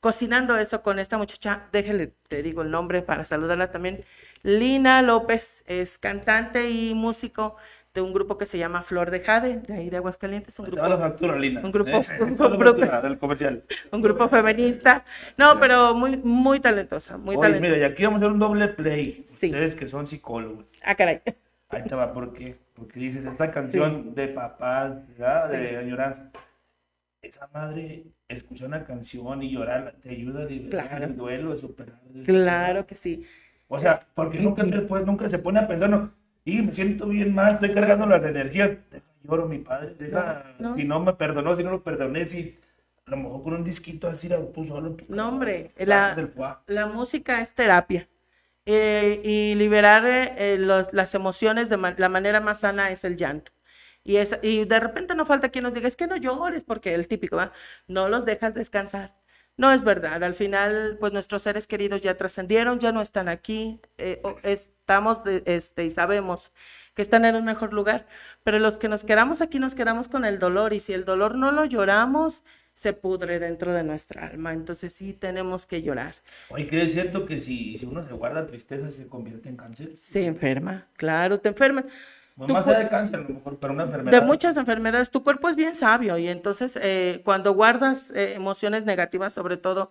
cocinando 0.00 0.56
eso 0.58 0.82
con 0.82 0.98
esta 0.98 1.18
muchacha. 1.18 1.68
Déjale, 1.72 2.14
te 2.28 2.42
digo 2.42 2.62
el 2.62 2.70
nombre 2.70 3.02
para 3.02 3.24
saludarla 3.24 3.70
también. 3.70 4.04
Lina 4.42 5.02
López 5.02 5.64
es 5.66 5.98
cantante 5.98 6.70
y 6.70 6.94
músico 6.94 7.56
de 7.96 8.02
un 8.02 8.12
grupo 8.12 8.38
que 8.38 8.46
se 8.46 8.58
llama 8.58 8.82
Flor 8.84 9.10
de 9.10 9.20
Jade, 9.20 9.56
de 9.66 9.74
ahí 9.74 9.90
de 9.90 9.96
Aguascalientes, 9.96 10.56
un 10.60 10.66
va 10.66 10.70
la 10.70 10.86
grupo, 10.88 10.98
factura, 11.00 11.36
Lina. 11.36 11.60
un 11.64 11.72
grupo- 11.72 11.90
Eh, 11.90 12.02
un 12.20 12.36
grupo- 12.36 12.64
factura 12.64 13.00
del 13.02 13.18
comercial. 13.18 13.64
un 13.90 14.00
grupo 14.02 14.28
feminista. 14.28 15.04
No, 15.36 15.58
pero 15.58 15.94
muy, 15.94 16.16
muy 16.18 16.60
talentosa, 16.60 17.16
muy 17.16 17.34
Oye, 17.36 17.48
talentosa. 17.48 17.72
mira, 17.74 17.78
y 17.78 17.90
aquí 17.90 18.04
vamos 18.04 18.18
a 18.22 18.24
hacer 18.26 18.32
un 18.32 18.38
doble 18.38 18.68
play. 18.68 19.22
Sí. 19.26 19.46
Ustedes 19.48 19.74
que 19.74 19.88
son 19.88 20.06
psicólogos. 20.06 20.64
Ah, 20.84 20.94
caray. 20.94 21.20
Ahí 21.70 21.82
te 21.84 21.94
va, 21.96 22.12
¿por 22.12 22.32
qué? 22.32 22.54
Porque 22.74 23.00
dices, 23.00 23.24
esta 23.24 23.50
canción 23.50 24.14
de 24.14 24.28
papás, 24.28 25.04
¿verdad? 25.08 25.48
de 25.50 25.76
añoranza. 25.78 26.30
Esa 27.22 27.48
madre 27.52 28.04
escuchar 28.28 28.68
una 28.68 28.84
canción 28.84 29.42
y 29.42 29.50
llorar 29.50 29.96
te 30.00 30.10
ayuda 30.10 30.42
a 30.42 30.44
liberar 30.44 30.86
Claro. 30.88 31.04
el 31.06 31.16
duelo, 31.16 31.52
a 31.52 31.56
superar. 31.56 32.00
el- 32.14 32.22
Claro 32.24 32.86
que 32.86 32.94
sí. 32.94 33.26
O 33.68 33.80
sea, 33.80 33.98
porque 34.14 34.38
nunca, 34.38 34.62
nunca 34.62 35.28
se 35.28 35.40
pone 35.40 35.58
a 35.58 35.66
pensar, 35.66 35.90
no, 35.90 36.12
y 36.46 36.62
me 36.62 36.74
siento 36.74 37.06
bien 37.08 37.34
mal, 37.34 37.54
estoy 37.54 37.74
cargando 37.74 38.06
las 38.06 38.24
energías. 38.24 38.76
Lloro, 39.24 39.48
mi 39.48 39.58
padre, 39.58 39.94
deja, 39.98 40.44
No, 40.60 40.70
no. 40.70 40.76
si 40.76 40.84
no 40.84 41.00
me 41.00 41.12
perdonó, 41.14 41.56
si 41.56 41.64
no 41.64 41.72
lo 41.72 41.82
perdoné, 41.82 42.24
si 42.26 42.56
a 43.06 43.10
lo 43.12 43.18
mejor 43.18 43.42
con 43.44 43.54
un 43.54 43.64
disquito 43.64 44.08
así, 44.08 44.30
tú 44.54 44.64
solo 44.64 44.88
en 44.88 44.96
tu 44.96 45.04
No, 45.14 45.28
hombre, 45.28 45.72
la, 45.78 46.16
la 46.66 46.86
música 46.86 47.40
es 47.42 47.54
terapia. 47.54 48.08
Eh, 48.66 49.20
y 49.24 49.54
liberar 49.56 50.06
eh, 50.06 50.54
eh, 50.54 50.58
los- 50.58 50.92
las 50.92 51.14
emociones 51.14 51.68
de 51.70 51.76
ma- 51.78 51.94
la 51.98 52.08
manera 52.08 52.40
más 52.40 52.60
sana 52.60 52.90
es 52.90 53.04
el 53.04 53.16
llanto. 53.16 53.52
Y, 54.04 54.16
es, 54.18 54.38
y 54.42 54.64
de 54.66 54.80
repente 54.80 55.14
no 55.14 55.26
falta 55.26 55.50
quien 55.50 55.64
nos 55.64 55.74
diga, 55.74 55.88
es 55.88 55.96
que 55.96 56.06
no 56.08 56.16
llores, 56.16 56.64
porque 56.64 56.94
el 56.94 57.08
típico, 57.08 57.36
¿va? 57.36 57.52
No 57.88 58.08
los 58.08 58.24
dejas 58.26 58.54
descansar. 58.54 59.14
No 59.58 59.72
es 59.72 59.84
verdad, 59.84 60.22
al 60.22 60.34
final, 60.34 60.98
pues 61.00 61.14
nuestros 61.14 61.40
seres 61.42 61.66
queridos 61.66 62.02
ya 62.02 62.14
trascendieron, 62.14 62.78
ya 62.78 62.92
no 62.92 63.00
están 63.00 63.26
aquí, 63.28 63.80
eh, 63.96 64.20
estamos 64.42 65.24
de- 65.24 65.42
este, 65.46 65.86
y 65.86 65.90
sabemos 65.90 66.52
que 66.94 67.00
están 67.00 67.24
en 67.24 67.36
un 67.36 67.44
mejor 67.46 67.72
lugar, 67.72 68.06
pero 68.44 68.58
los 68.58 68.76
que 68.76 68.88
nos 68.88 69.02
quedamos 69.02 69.40
aquí 69.40 69.58
nos 69.58 69.74
quedamos 69.74 70.08
con 70.08 70.26
el 70.26 70.38
dolor 70.38 70.74
y 70.74 70.80
si 70.80 70.92
el 70.92 71.06
dolor 71.06 71.36
no 71.36 71.52
lo 71.52 71.64
lloramos, 71.64 72.44
se 72.74 72.92
pudre 72.92 73.38
dentro 73.38 73.72
de 73.72 73.82
nuestra 73.82 74.26
alma, 74.26 74.52
entonces 74.52 74.92
sí 74.92 75.14
tenemos 75.14 75.64
que 75.64 75.80
llorar. 75.80 76.14
Oye, 76.50 76.66
que 76.66 76.82
es 76.82 76.92
cierto 76.92 77.24
que 77.24 77.40
si, 77.40 77.78
si 77.78 77.86
uno 77.86 78.04
se 78.04 78.12
guarda 78.12 78.44
tristeza 78.44 78.90
se 78.90 79.08
convierte 79.08 79.48
en 79.48 79.56
cáncer. 79.56 79.96
Se 79.96 80.26
enferma, 80.26 80.86
claro, 80.98 81.40
te 81.40 81.48
enfermas. 81.48 81.86
No 82.36 82.48
más 82.48 82.66
de 82.66 82.88
cáncer, 82.88 83.20
a 83.20 83.22
lo 83.22 83.28
mejor, 83.30 83.58
pero 83.58 83.72
una 83.72 83.84
De 83.84 83.88
enfermedad. 83.88 84.22
muchas 84.24 84.56
enfermedades, 84.58 85.10
tu 85.10 85.22
cuerpo 85.22 85.48
es 85.48 85.56
bien 85.56 85.74
sabio 85.74 86.18
y 86.18 86.28
entonces 86.28 86.78
eh, 86.82 87.22
cuando 87.24 87.54
guardas 87.54 88.10
eh, 88.10 88.34
emociones 88.34 88.84
negativas, 88.84 89.32
sobre 89.32 89.56
todo, 89.56 89.90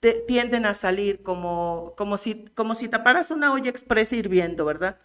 te- 0.00 0.22
tienden 0.26 0.66
a 0.66 0.74
salir 0.74 1.22
como, 1.22 1.94
como, 1.96 2.16
si, 2.16 2.44
como 2.54 2.74
si 2.76 2.88
taparas 2.88 3.30
una 3.32 3.52
olla 3.52 3.70
express 3.70 4.12
hirviendo, 4.12 4.64
¿verdad? 4.64 4.98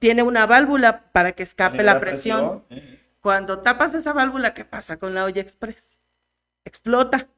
Tiene 0.00 0.22
una 0.24 0.46
válvula 0.46 1.10
para 1.12 1.32
que 1.32 1.42
escape 1.44 1.82
la 1.84 2.00
presión. 2.00 2.64
Cuando 3.20 3.60
tapas 3.60 3.94
esa 3.94 4.12
válvula, 4.12 4.54
¿qué 4.54 4.64
pasa 4.64 4.96
con 4.96 5.14
la 5.14 5.24
olla 5.24 5.40
express? 5.40 6.00
Explota. 6.64 7.28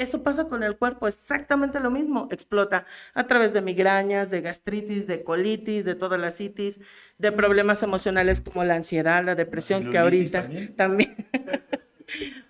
Eso 0.00 0.22
pasa 0.22 0.44
con 0.48 0.62
el 0.62 0.78
cuerpo, 0.78 1.06
exactamente 1.08 1.78
lo 1.78 1.90
mismo. 1.90 2.26
Explota 2.30 2.86
a 3.12 3.26
través 3.26 3.52
de 3.52 3.60
migrañas, 3.60 4.30
de 4.30 4.40
gastritis, 4.40 5.06
de 5.06 5.22
colitis, 5.22 5.84
de 5.84 5.94
toda 5.94 6.16
la 6.16 6.30
citis, 6.30 6.80
de 7.18 7.32
problemas 7.32 7.82
emocionales 7.82 8.40
como 8.40 8.64
la 8.64 8.76
ansiedad, 8.76 9.22
la 9.22 9.34
depresión, 9.34 9.90
que 9.90 9.98
ahorita 9.98 10.40
también. 10.42 10.74
también. 10.76 11.26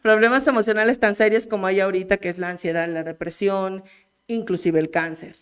problemas 0.00 0.46
emocionales 0.46 1.00
tan 1.00 1.14
serios 1.14 1.46
como 1.46 1.66
hay 1.66 1.80
ahorita, 1.80 2.18
que 2.18 2.28
es 2.28 2.38
la 2.38 2.48
ansiedad, 2.50 2.86
la 2.88 3.02
depresión, 3.02 3.82
inclusive 4.28 4.78
el 4.78 4.90
cáncer. 4.90 5.34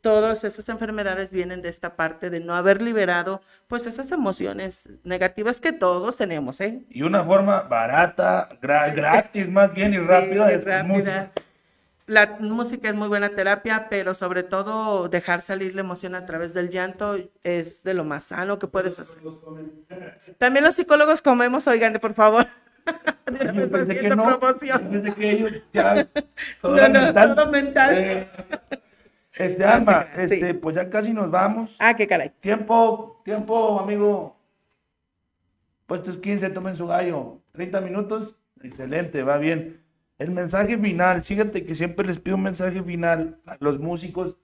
Todas 0.00 0.44
esas 0.44 0.68
enfermedades 0.70 1.30
vienen 1.30 1.60
de 1.60 1.68
esta 1.68 1.94
parte 1.96 2.30
de 2.30 2.40
no 2.40 2.54
haber 2.54 2.80
liberado 2.80 3.42
pues 3.68 3.86
esas 3.86 4.12
emociones 4.12 4.88
negativas 5.02 5.60
que 5.60 5.72
todos 5.72 6.16
tenemos, 6.16 6.60
¿eh? 6.60 6.84
Y 6.88 7.02
una 7.02 7.22
forma 7.24 7.62
barata, 7.62 8.48
gra- 8.62 8.94
gratis 8.94 9.50
más 9.50 9.74
bien 9.74 9.92
y 9.94 9.98
rápida 9.98 10.48
Sí, 10.48 10.54
es 10.54 10.64
rápida. 10.64 10.82
música. 10.84 11.32
La 12.06 12.36
música 12.38 12.88
es 12.90 12.94
muy 12.94 13.08
buena 13.08 13.30
terapia, 13.30 13.88
pero 13.88 14.12
sobre 14.12 14.42
todo 14.42 15.08
dejar 15.08 15.40
salir 15.40 15.74
la 15.74 15.80
emoción 15.80 16.14
a 16.14 16.26
través 16.26 16.52
del 16.52 16.68
llanto 16.68 17.16
es 17.42 17.82
de 17.82 17.94
lo 17.94 18.04
más 18.04 18.24
sano 18.24 18.58
que 18.58 18.66
puedes 18.66 19.00
hacer. 19.00 19.18
También 20.36 20.64
los 20.64 20.74
psicólogos 20.74 21.22
comemos, 21.22 21.66
oigan, 21.66 21.94
por 21.94 22.12
favor. 22.12 22.46
Yo 23.54 23.70
pensé 23.70 23.98
que 23.98 24.08
no. 24.10 24.38
promoción. 24.38 24.82
Yo 24.84 24.90
pensé 24.90 25.14
que 25.14 25.30
ellos 25.30 25.52
ya. 25.72 26.06
Todo 26.60 26.72
No, 26.72 26.76
era 26.78 26.88
no, 26.88 27.00
mental. 27.00 27.34
todo 27.34 27.50
mental. 27.50 27.94
Eh, 27.98 28.28
este, 29.36 29.64
Alma, 29.64 30.06
sí. 30.14 30.20
este, 30.34 30.54
pues 30.54 30.76
ya 30.76 30.90
casi 30.90 31.12
nos 31.14 31.30
vamos. 31.30 31.76
Ah, 31.80 31.96
qué 31.96 32.06
caray. 32.06 32.30
Tiempo, 32.38 33.22
tiempo, 33.24 33.80
amigo. 33.80 34.36
Puestos 35.86 36.18
15, 36.18 36.50
tomen 36.50 36.76
su 36.76 36.86
gallo. 36.86 37.40
30 37.52 37.80
minutos. 37.80 38.36
Excelente, 38.62 39.22
va 39.22 39.38
bien. 39.38 39.83
El 40.18 40.30
mensaje 40.30 40.78
final, 40.78 41.22
fíjate 41.22 41.64
que 41.64 41.74
siempre 41.74 42.06
les 42.06 42.20
pido 42.20 42.36
un 42.36 42.44
mensaje 42.44 42.82
final 42.82 43.40
a 43.46 43.56
los 43.60 43.80
músicos 43.80 44.36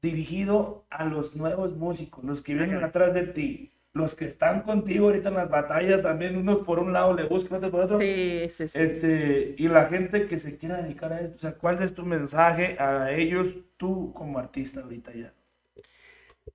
dirigido 0.00 0.84
a 0.90 1.04
los 1.04 1.36
nuevos 1.36 1.76
músicos, 1.76 2.24
los 2.24 2.42
que 2.42 2.54
vienen 2.54 2.82
atrás 2.82 3.14
de 3.14 3.22
ti, 3.22 3.72
los 3.92 4.14
que 4.14 4.24
están 4.24 4.62
contigo 4.62 5.06
ahorita 5.06 5.28
en 5.28 5.36
las 5.36 5.48
batallas 5.48 6.02
también, 6.02 6.36
unos 6.36 6.58
por 6.58 6.80
un 6.80 6.92
lado 6.92 7.14
le 7.14 7.24
buscan, 7.24 7.58
otros 7.58 7.70
por 7.70 7.80
otro. 7.84 8.00
Sí, 8.00 8.46
sí, 8.48 8.68
sí. 8.68 8.78
Este, 8.80 9.54
y 9.56 9.68
la 9.68 9.86
gente 9.86 10.26
que 10.26 10.38
se 10.38 10.56
quiera 10.56 10.82
dedicar 10.82 11.12
a 11.12 11.20
esto, 11.20 11.36
o 11.36 11.38
sea, 11.38 11.52
¿cuál 11.54 11.82
es 11.82 11.94
tu 11.94 12.04
mensaje 12.04 12.76
a 12.80 13.12
ellos, 13.12 13.56
tú 13.76 14.12
como 14.12 14.38
artista 14.38 14.80
ahorita 14.80 15.12
ya? 15.14 15.32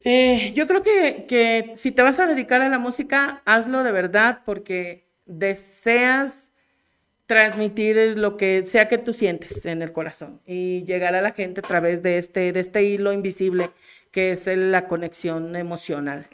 Eh, 0.02 0.52
yo 0.54 0.68
creo 0.68 0.84
que, 0.84 1.26
que 1.28 1.72
si 1.76 1.92
te 1.92 2.02
vas 2.02 2.20
a 2.20 2.28
dedicar 2.28 2.62
a 2.62 2.70
la 2.70 2.80
música, 2.80 3.42
hazlo 3.46 3.84
de 3.84 3.92
verdad 3.92 4.42
porque 4.46 5.08
deseas 5.26 6.52
transmitir 7.28 8.18
lo 8.18 8.38
que 8.38 8.66
sea 8.66 8.88
que 8.88 8.98
tú 8.98 9.14
sientes 9.14 9.66
en 9.66 9.82
el 9.82 9.92
corazón 9.92 10.42
y 10.46 10.84
llegar 10.86 11.14
a 11.14 11.22
la 11.22 11.34
gente 11.34 11.60
a 11.60 11.68
través 11.68 12.02
de 12.02 12.18
este, 12.18 12.54
de 12.54 12.60
este 12.60 12.84
hilo 12.84 13.14
invisible 13.14 13.70
que 14.12 14.32
es 14.32 14.48
la 14.48 14.88
conexión 14.88 15.56
emocional. 15.56 16.28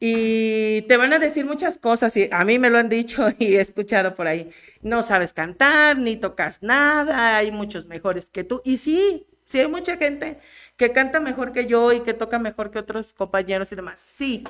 Y 0.00 0.82
te 0.82 0.96
van 0.96 1.12
a 1.12 1.18
decir 1.18 1.44
muchas 1.44 1.78
cosas, 1.78 2.16
y 2.16 2.28
a 2.32 2.44
mí 2.44 2.58
me 2.58 2.70
lo 2.70 2.78
han 2.78 2.88
dicho 2.88 3.28
y 3.38 3.56
he 3.56 3.60
escuchado 3.60 4.14
por 4.14 4.26
ahí. 4.26 4.50
No 4.82 5.02
sabes 5.02 5.32
cantar, 5.32 5.98
ni 5.98 6.16
tocas 6.16 6.62
nada, 6.62 7.36
hay 7.36 7.52
muchos 7.52 7.86
mejores 7.86 8.28
que 8.28 8.44
tú. 8.44 8.60
Y 8.64 8.78
sí, 8.78 9.26
sí 9.44 9.60
hay 9.60 9.68
mucha 9.68 9.96
gente 9.96 10.38
que 10.76 10.92
canta 10.92 11.20
mejor 11.20 11.52
que 11.52 11.66
yo 11.66 11.92
y 11.92 12.00
que 12.00 12.14
toca 12.14 12.38
mejor 12.38 12.70
que 12.70 12.78
otros 12.78 13.12
compañeros 13.12 13.70
y 13.72 13.76
demás. 13.76 14.00
Sí, 14.00 14.44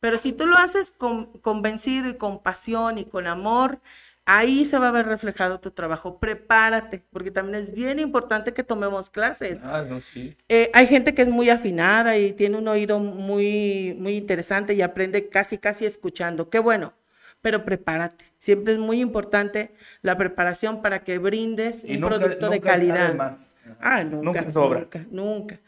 pero 0.00 0.18
si 0.18 0.32
tú 0.32 0.46
lo 0.46 0.58
haces 0.58 0.90
con, 0.90 1.26
convencido 1.38 2.08
y 2.08 2.14
con 2.14 2.42
pasión 2.42 2.98
y 2.98 3.04
con 3.04 3.26
amor, 3.26 3.80
ahí 4.26 4.64
se 4.64 4.78
va 4.78 4.88
a 4.88 4.92
ver 4.92 5.06
reflejado 5.06 5.60
tu 5.60 5.70
trabajo. 5.70 6.18
Prepárate, 6.20 7.04
porque 7.10 7.30
también 7.30 7.62
es 7.62 7.72
bien 7.74 7.98
importante 7.98 8.52
que 8.54 8.64
tomemos 8.64 9.10
clases. 9.10 9.60
Ah, 9.64 9.82
no, 9.88 10.00
sí. 10.00 10.36
Eh, 10.48 10.70
hay 10.74 10.86
gente 10.86 11.14
que 11.14 11.22
es 11.22 11.28
muy 11.28 11.50
afinada 11.50 12.18
y 12.18 12.32
tiene 12.32 12.58
un 12.58 12.68
oído 12.68 12.98
muy, 13.00 13.96
muy 13.98 14.16
interesante 14.16 14.74
y 14.74 14.82
aprende 14.82 15.28
casi, 15.30 15.58
casi 15.58 15.86
escuchando. 15.86 16.50
Qué 16.50 16.58
bueno, 16.58 16.94
pero 17.42 17.64
prepárate. 17.64 18.26
Siempre 18.38 18.74
es 18.74 18.78
muy 18.78 19.00
importante 19.00 19.74
la 20.02 20.16
preparación 20.18 20.82
para 20.82 21.02
que 21.04 21.18
brindes 21.18 21.84
Y 21.84 21.96
un 21.96 22.00
nunca, 22.00 22.18
producto 22.18 22.50
de 22.50 22.60
nunca 22.60 22.70
está 22.72 22.98
de 22.98 23.10
calidad. 23.10 23.14
más. 23.14 23.56
Ah, 23.80 24.04
nunca, 24.04 24.22
Nunca 24.24 24.50
sobra. 24.50 24.80
Nunca, 24.80 25.06
nunca. 25.10 25.60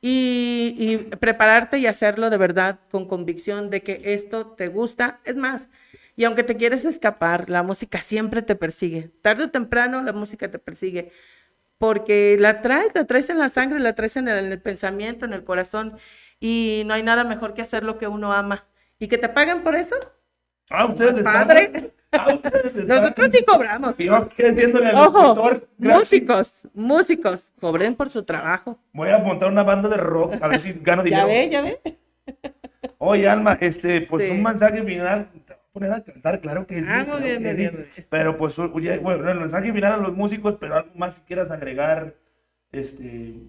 Y, 0.00 0.74
y 0.78 0.96
prepararte 1.16 1.78
y 1.78 1.86
hacerlo 1.86 2.30
de 2.30 2.36
verdad 2.36 2.80
con 2.90 3.08
convicción 3.08 3.70
de 3.70 3.82
que 3.82 4.00
esto 4.04 4.46
te 4.48 4.68
gusta. 4.68 5.20
Es 5.24 5.36
más, 5.36 5.70
y 6.18 6.24
aunque 6.24 6.42
te 6.42 6.56
quieres 6.56 6.84
escapar, 6.84 7.48
la 7.48 7.62
música 7.62 7.98
siempre 8.02 8.42
te 8.42 8.56
persigue. 8.56 9.12
Tarde 9.22 9.44
o 9.44 9.50
temprano 9.50 10.02
la 10.02 10.12
música 10.12 10.50
te 10.50 10.58
persigue. 10.58 11.12
Porque 11.78 12.36
la 12.40 12.60
traes, 12.60 12.88
la 12.92 13.04
traes 13.04 13.30
en 13.30 13.38
la 13.38 13.48
sangre, 13.48 13.78
la 13.78 13.94
traes 13.94 14.16
en 14.16 14.26
el, 14.26 14.46
en 14.46 14.50
el 14.50 14.60
pensamiento, 14.60 15.26
en 15.26 15.32
el 15.32 15.44
corazón. 15.44 15.96
Y 16.40 16.82
no 16.86 16.94
hay 16.94 17.04
nada 17.04 17.22
mejor 17.22 17.54
que 17.54 17.62
hacer 17.62 17.84
lo 17.84 17.98
que 17.98 18.08
uno 18.08 18.32
ama. 18.32 18.66
¿Y 18.98 19.06
que 19.06 19.16
te 19.16 19.28
paguen 19.28 19.62
por 19.62 19.76
eso? 19.76 19.94
Ah, 20.70 20.86
ustedes 20.86 21.14
les 21.14 21.22
Padre. 21.22 21.92
Ah, 22.10 22.34
ustedes 22.34 22.74
les 22.74 22.88
Nosotros 22.88 23.30
sí 23.32 23.44
cobramos. 23.44 23.96
Yo 23.96 24.16
aquí 24.16 24.42
haciéndole 24.42 24.88
al 24.88 24.96
Ojo, 24.96 25.52
músicos, 25.76 26.66
músicos, 26.74 27.52
cobren 27.60 27.94
por 27.94 28.10
su 28.10 28.24
trabajo. 28.24 28.76
Voy 28.92 29.10
a 29.10 29.18
montar 29.18 29.50
una 29.50 29.62
banda 29.62 29.88
de 29.88 29.98
rock, 29.98 30.34
a 30.40 30.48
ver 30.48 30.58
si 30.58 30.72
gano 30.72 31.02
dinero. 31.04 31.28
Ya 31.28 31.32
ve, 31.32 31.48
ya 31.48 31.62
ve. 31.62 31.80
Oye, 32.98 33.28
Alma, 33.28 33.56
este, 33.60 34.00
pues 34.00 34.24
Sí. 34.26 34.30
un 34.32 34.42
mensaje 34.42 34.82
final. 34.82 35.30
Poner 35.78 35.92
a 35.92 36.02
cantar, 36.04 36.40
claro 36.40 36.66
que 36.66 36.80
sí. 36.80 36.86
Ah, 36.88 36.98
muy 36.98 37.04
claro 37.06 37.24
bien, 37.24 37.42
sí. 37.42 37.56
bien. 37.56 37.86
Pero 38.10 38.36
pues, 38.36 38.56
bueno, 38.56 39.30
el 39.30 39.40
mensaje 39.40 39.72
final 39.72 39.92
a 39.92 39.96
los 39.98 40.12
músicos, 40.14 40.56
pero 40.60 40.76
algo 40.76 40.90
más 40.94 41.16
si 41.16 41.20
quieras 41.22 41.50
agregar. 41.50 42.14
Este, 42.70 43.02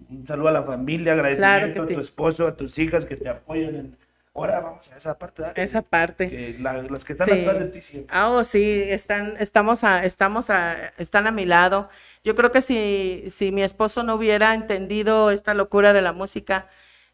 un 0.10 0.24
saludo 0.26 0.48
a 0.48 0.52
la 0.52 0.64
familia, 0.64 1.12
agradecimiento 1.14 1.74
Claro 1.74 1.84
a 1.84 1.94
tu 1.94 2.00
esposo, 2.00 2.48
a 2.48 2.56
tus 2.56 2.78
hijas 2.80 3.04
que 3.06 3.18
te 3.18 3.28
apoyan. 3.28 3.76
En... 3.76 3.98
Ahora 4.34 4.62
vamos 4.62 4.90
a 4.94 4.96
esa 4.96 5.18
parte. 5.18 5.42
¿verdad? 5.42 5.60
Esa 5.60 5.82
parte. 5.82 6.30
Que 6.30 6.56
la- 6.60 6.82
las 6.84 7.04
que 7.04 7.12
están 7.14 7.28
Sí. 7.28 7.42
atrás 7.42 7.60
de 7.60 7.66
ti 7.66 7.82
siempre. 7.82 8.16
Ah, 8.18 8.30
oh, 8.30 8.44
sí, 8.46 8.84
están, 8.88 9.36
estamos 9.40 9.84
a, 9.84 10.06
estamos 10.06 10.50
a, 10.50 10.94
están 10.98 11.28
a 11.28 11.32
mi 11.32 11.46
lado. 11.46 11.90
Yo 12.24 12.34
creo 12.36 12.52
que 12.54 12.62
si, 12.62 13.26
si 13.30 13.52
mi 13.52 13.62
esposo 13.64 14.04
no 14.04 14.16
hubiera 14.16 14.54
entendido 14.54 15.32
esta 15.32 15.54
locura 15.54 15.92
de 15.92 16.02
la 16.02 16.14
música, 16.14 16.68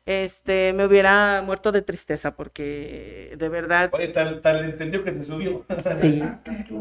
este, 0.06 0.74
me 0.74 0.86
hubiera 0.86 1.42
muerto 1.44 1.72
de 1.72 1.82
tristeza, 1.82 2.36
porque 2.36 3.34
de 3.38 3.50
verdad, 3.50 3.90
Oye, 3.94 4.10
tal, 4.10 4.42
tal 4.42 4.64
entendió 4.66 5.04
que 5.04 5.12
se 5.12 5.24
subió. 5.24 5.66
sí, 6.02 6.22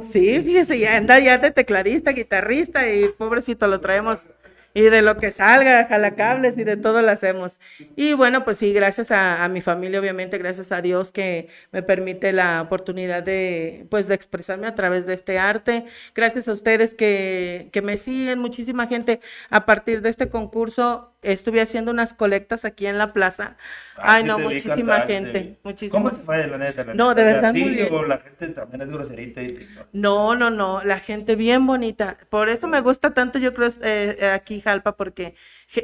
sí, 0.00 0.42
fíjese, 0.42 0.78
ya 0.78 0.96
anda 0.96 1.18
ya 1.20 1.38
de 1.38 1.50
tecladista, 1.50 2.12
guitarrista, 2.12 2.88
y 2.92 3.08
pobrecito 3.08 3.66
lo 3.66 3.80
traemos. 3.80 4.28
Y 4.76 4.82
de 4.82 5.02
lo 5.02 5.18
que 5.18 5.30
salga, 5.30 5.86
jalacables 5.86 6.58
y 6.58 6.64
de 6.64 6.76
todo 6.76 7.00
lo 7.00 7.08
hacemos. 7.08 7.60
Y 7.94 8.14
bueno, 8.14 8.44
pues 8.44 8.58
sí, 8.58 8.72
gracias 8.72 9.12
a, 9.12 9.44
a 9.44 9.48
mi 9.48 9.60
familia, 9.60 10.00
obviamente, 10.00 10.36
gracias 10.36 10.72
a 10.72 10.82
Dios 10.82 11.12
que 11.12 11.46
me 11.70 11.84
permite 11.84 12.32
la 12.32 12.60
oportunidad 12.62 13.22
de, 13.22 13.86
pues, 13.88 14.08
de 14.08 14.16
expresarme 14.16 14.66
a 14.66 14.74
través 14.74 15.06
de 15.06 15.14
este 15.14 15.38
arte. 15.38 15.84
Gracias 16.12 16.48
a 16.48 16.52
ustedes 16.52 16.92
que, 16.94 17.68
que 17.72 17.82
me 17.82 17.96
siguen, 17.96 18.40
muchísima 18.40 18.88
gente. 18.88 19.20
A 19.48 19.64
partir 19.64 20.02
de 20.02 20.08
este 20.08 20.28
concurso, 20.28 21.13
estuve 21.24 21.60
haciendo 21.60 21.90
unas 21.92 22.14
colectas 22.14 22.64
aquí 22.64 22.86
en 22.86 22.98
la 22.98 23.12
plaza. 23.12 23.56
Ah, 23.96 24.10
Ay, 24.12 24.22
sí 24.22 24.24
no, 24.24 24.38
muchísima 24.38 25.00
gente, 25.02 25.58
muchísima. 25.64 25.88
¿Cómo 26.02 26.12
te 26.12 26.20
fue, 26.20 26.46
la 26.46 26.58
neta? 26.58 26.84
la 26.84 26.92
No, 26.92 27.14
neta? 27.14 27.14
de 27.14 27.24
O 27.24 27.26
sea, 27.26 27.42
verdad, 27.42 27.46
sí, 27.46 27.60
muy 27.60 27.72
bien. 27.74 28.06
la 28.08 28.18
gente 28.18 28.48
también 28.48 28.82
es 28.82 28.88
groserita 28.90 29.42
y 29.42 29.48
te- 29.54 29.68
No, 29.92 30.34
no, 30.34 30.50
no, 30.50 30.82
la 30.84 30.98
gente 30.98 31.36
bien 31.36 31.66
bonita. 31.66 32.18
Por 32.28 32.48
eso 32.48 32.66
me 32.68 32.80
gusta 32.80 33.14
tanto, 33.14 33.38
yo 33.38 33.54
creo, 33.54 33.68
eh, 33.82 34.16
eh, 34.18 34.26
aquí 34.30 34.60
Jalpa, 34.60 34.96
porque 34.96 35.36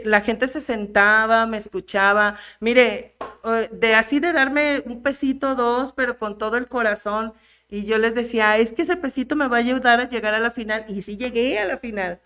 la 0.05 0.20
gente 0.20 0.49
se 0.49 0.61
sentaba, 0.61 1.47
me 1.47 1.59
escuchaba. 1.59 2.36
Mire, 2.61 3.16
eh, 3.45 3.68
de 3.72 3.95
así 3.95 4.18
de 4.20 4.32
darme 4.32 4.82
un 4.84 5.03
pesito, 5.03 5.55
dos, 5.55 5.93
pero 5.93 6.18
con 6.18 6.38
todo 6.38 6.57
el 6.57 6.66
corazón. 6.68 7.32
Y 7.68 7.84
yo 7.84 7.99
les 7.99 8.14
decía, 8.16 8.59
es 8.59 8.72
que 8.72 8.82
ese 8.82 8.97
pesito 8.97 9.36
me 9.36 9.47
va 9.47 9.59
a 9.59 9.61
ayudar 9.61 10.01
a 10.01 10.09
llegar 10.09 10.34
a 10.34 10.41
la 10.41 10.51
final. 10.51 10.84
Y 10.88 11.03
sí 11.03 11.16
llegué 11.16 11.59
a 11.61 11.64
la 11.66 11.78
final. 11.78 12.20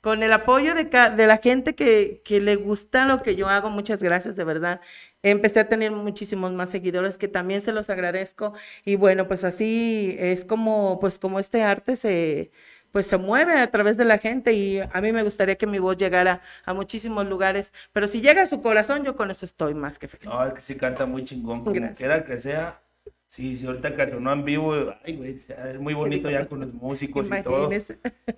Con 0.00 0.22
el 0.22 0.32
apoyo 0.32 0.74
de, 0.74 0.84
de 0.84 1.26
la 1.26 1.38
gente 1.38 1.74
que, 1.74 2.22
que 2.24 2.40
le 2.40 2.56
gusta 2.56 3.06
lo 3.06 3.22
que 3.22 3.36
yo 3.36 3.48
hago, 3.48 3.70
muchas 3.70 4.02
gracias, 4.02 4.36
de 4.36 4.44
verdad. 4.44 4.80
Empecé 5.22 5.60
a 5.60 5.68
tener 5.68 5.90
muchísimos 5.92 6.52
más 6.52 6.70
seguidores 6.70 7.18
que 7.18 7.28
también 7.28 7.60
se 7.60 7.72
los 7.72 7.90
agradezco. 7.90 8.54
Y 8.84 8.96
bueno, 8.96 9.28
pues 9.28 9.44
así 9.44 10.16
es 10.18 10.44
como, 10.44 10.98
pues 11.00 11.18
como 11.18 11.38
este 11.38 11.62
arte 11.62 11.96
se, 11.96 12.50
pues 12.92 13.06
se 13.06 13.18
mueve 13.18 13.58
a 13.60 13.70
través 13.70 13.96
de 13.96 14.04
la 14.04 14.18
gente 14.18 14.52
y 14.52 14.80
a 14.80 15.00
mí 15.00 15.12
me 15.12 15.22
gustaría 15.22 15.56
que 15.56 15.66
mi 15.66 15.78
voz 15.78 15.96
llegara 15.96 16.40
a 16.64 16.72
muchísimos 16.74 17.26
lugares. 17.26 17.72
Pero 17.92 18.08
si 18.08 18.20
llega 18.20 18.42
a 18.42 18.46
su 18.46 18.60
corazón, 18.62 19.04
yo 19.04 19.16
con 19.16 19.30
eso 19.30 19.44
estoy 19.46 19.74
más 19.74 19.98
que 19.98 20.08
feliz. 20.08 20.26
No, 20.26 20.44
es 20.46 20.54
que 20.54 20.60
sí 20.60 20.76
canta 20.76 21.06
muy 21.06 21.24
chingón, 21.24 21.64
como 21.64 21.92
quiera 21.92 22.24
que 22.24 22.40
sea. 22.40 22.80
Sí, 23.26 23.56
sí, 23.56 23.64
ahorita 23.64 23.94
cancionó 23.94 24.32
en 24.32 24.44
vivo, 24.44 24.74
ay, 25.04 25.16
güey, 25.16 25.30
es 25.36 25.78
muy 25.78 25.94
bonito 25.94 26.28
ya 26.28 26.46
con 26.46 26.60
los 26.60 26.74
músicos 26.74 27.28
y 27.28 27.42
todo. 27.44 27.70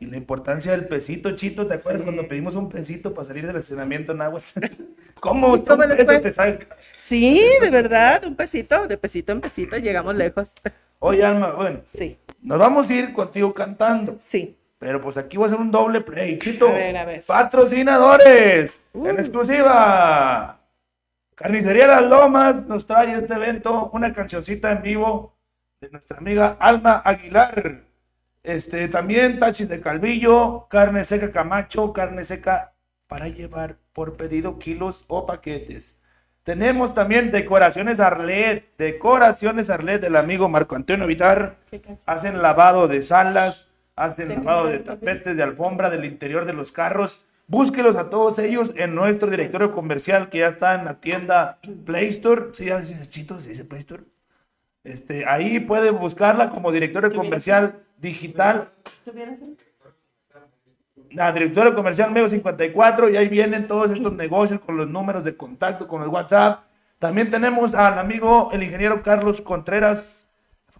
Y 0.00 0.04
la 0.06 0.18
importancia 0.18 0.72
del 0.72 0.86
pesito, 0.86 1.30
Chito, 1.34 1.66
¿te 1.66 1.74
acuerdas 1.74 2.00
Sí. 2.02 2.04
cuando 2.04 2.28
pedimos 2.28 2.56
un 2.56 2.68
pesito 2.68 3.14
para 3.14 3.24
salir 3.26 3.46
del 3.46 3.56
estacionamiento 3.56 4.12
en 4.12 4.20
aguas? 4.20 4.52
¿Cómo? 5.20 5.56
¿Y 5.56 5.62
cómo 5.64 5.82
un 5.84 5.96
peso 5.96 6.20
te 6.20 6.30
saca? 6.32 6.76
Sí, 6.94 7.42
de 7.62 7.70
verdad, 7.70 8.22
un 8.26 8.36
pesito, 8.36 8.86
de 8.86 8.98
pesito 8.98 9.32
en 9.32 9.40
pesito, 9.40 9.78
llegamos 9.78 10.14
lejos. 10.14 10.52
Oye, 10.98 11.24
Alma, 11.24 11.54
bueno, 11.54 11.80
Sí, 11.86 12.18
nos 12.42 12.58
vamos 12.58 12.90
a 12.90 12.94
ir 12.94 13.12
contigo 13.14 13.54
cantando. 13.54 14.16
sí. 14.18 14.58
Pero 14.78 15.00
pues 15.00 15.16
aquí 15.16 15.36
voy 15.36 15.44
a 15.44 15.46
hacer 15.46 15.60
un 15.60 15.70
doble 15.70 16.00
play, 16.00 16.40
Chito. 16.40 16.66
A 16.68 16.72
ver, 16.72 16.96
a 16.96 17.04
ver. 17.04 17.22
Patrocinadores, 17.24 18.80
Uh. 18.92 19.06
en 19.06 19.18
exclusiva. 19.20 20.60
Carnicería 21.34 21.86
Las 21.86 22.02
Lomas 22.02 22.66
nos 22.66 22.86
trae 22.86 23.16
este 23.16 23.34
evento 23.34 23.90
una 23.94 24.12
cancioncita 24.12 24.70
en 24.70 24.82
vivo 24.82 25.36
de 25.80 25.88
nuestra 25.90 26.18
amiga 26.18 26.56
Alma 26.60 27.00
Aguilar. 27.04 27.84
Este, 28.42 28.88
también 28.88 29.38
tachis 29.38 29.68
de 29.68 29.80
calvillo, 29.80 30.66
carne 30.68 31.04
seca 31.04 31.30
Camacho, 31.30 31.92
carne 31.92 32.24
seca 32.24 32.74
para 33.06 33.28
llevar 33.28 33.76
por 33.92 34.16
pedido 34.16 34.58
kilos 34.58 35.04
o 35.08 35.24
paquetes. 35.24 35.96
Tenemos 36.42 36.92
también 36.92 37.30
decoraciones 37.30 38.00
Arlet, 38.00 38.76
decoraciones 38.76 39.70
Arlet 39.70 40.02
del 40.02 40.16
amigo 40.16 40.48
Marco 40.48 40.74
Antonio 40.74 41.06
Vitar. 41.06 41.56
Hacen 42.04 42.42
lavado 42.42 42.88
de 42.88 43.02
salas, 43.02 43.68
hacen 43.96 44.28
lavado 44.30 44.66
de 44.66 44.80
tapetes, 44.80 45.36
de 45.36 45.42
alfombra, 45.42 45.88
del 45.88 46.04
interior 46.04 46.44
de 46.44 46.52
los 46.52 46.72
carros. 46.72 47.24
Búsquelos 47.52 47.96
a 47.96 48.08
todos 48.08 48.38
ellos 48.38 48.72
en 48.76 48.94
nuestro 48.94 49.28
directorio 49.28 49.72
comercial 49.72 50.30
que 50.30 50.38
ya 50.38 50.48
está 50.48 50.74
en 50.74 50.86
la 50.86 51.00
tienda 51.00 51.58
Play 51.84 52.08
Store. 52.08 52.46
¿Sí 52.54 52.64
ya 52.64 52.80
dice 52.80 53.06
Chito? 53.06 53.38
¿Se 53.42 53.50
dice 53.50 53.66
Play 53.66 53.80
Store? 53.80 54.04
Este, 54.84 55.26
ahí 55.26 55.60
pueden 55.60 55.98
buscarla 55.98 56.48
como 56.48 56.72
directorio 56.72 57.12
comercial 57.12 57.82
digital. 57.98 58.72
La 61.10 61.30
directorio 61.30 61.74
comercial 61.74 62.10
Medio 62.10 62.26
54 62.30 63.10
y 63.10 63.18
ahí 63.18 63.28
vienen 63.28 63.66
todos 63.66 63.90
estos 63.90 64.12
negocios 64.14 64.58
con 64.58 64.78
los 64.78 64.88
números 64.88 65.22
de 65.22 65.36
contacto, 65.36 65.86
con 65.86 66.02
el 66.02 66.08
WhatsApp. 66.08 66.64
También 66.98 67.28
tenemos 67.28 67.74
al 67.74 67.98
amigo 67.98 68.48
el 68.52 68.62
ingeniero 68.62 69.02
Carlos 69.02 69.42
Contreras, 69.42 70.26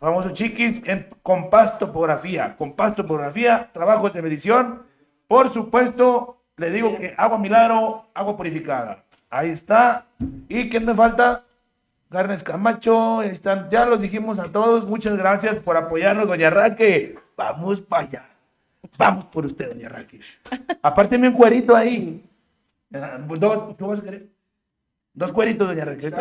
famoso 0.01 0.31
Chiquis, 0.31 0.81
en 0.87 1.11
Compás 1.23 1.79
Topografía. 1.79 2.57
Compás 2.57 2.97
Topografía, 2.97 3.69
trabajos 3.75 4.15
de 4.15 4.23
medición. 4.23 4.85
Por 5.29 5.51
supuesto, 5.51 6.39
le 6.57 6.71
digo 6.71 6.95
que 6.97 7.15
agua 7.17 7.39
milagro, 7.39 8.07
agua 8.15 8.37
purificada. 8.37 9.05
Ahí 9.31 9.51
está. 9.51 10.07
¿Y 10.49 10.69
quién 10.69 10.85
me 10.85 10.95
falta? 10.95 11.45
Carnes 12.11 12.45
Camacho, 12.45 13.23
están, 13.23 13.71
ya 13.71 13.87
los 13.87 14.03
dijimos 14.03 14.39
a 14.39 14.53
todos. 14.53 14.87
Muchas 14.87 15.17
gracias 15.17 15.57
por 15.57 15.77
apoyarnos, 15.77 16.27
doña 16.29 16.51
Raque. 16.51 17.19
Vamos 17.37 17.81
para 17.81 18.03
allá. 18.03 18.29
Vamos 18.99 19.25
por 19.27 19.47
usted, 19.47 19.73
doña 19.73 19.89
Raque. 19.89 20.21
Apárteme 20.83 21.29
un 21.29 21.35
cuerito 21.35 21.75
ahí. 21.75 22.23
Ah, 22.95 23.19
dos- 23.19 23.77
¿Tú 23.79 23.87
vas 23.87 24.01
a 24.01 24.03
querer? 24.03 24.29
Dos 25.15 25.33
cueritos, 25.33 25.67
doña 25.67 25.85
Raque. 25.87 26.13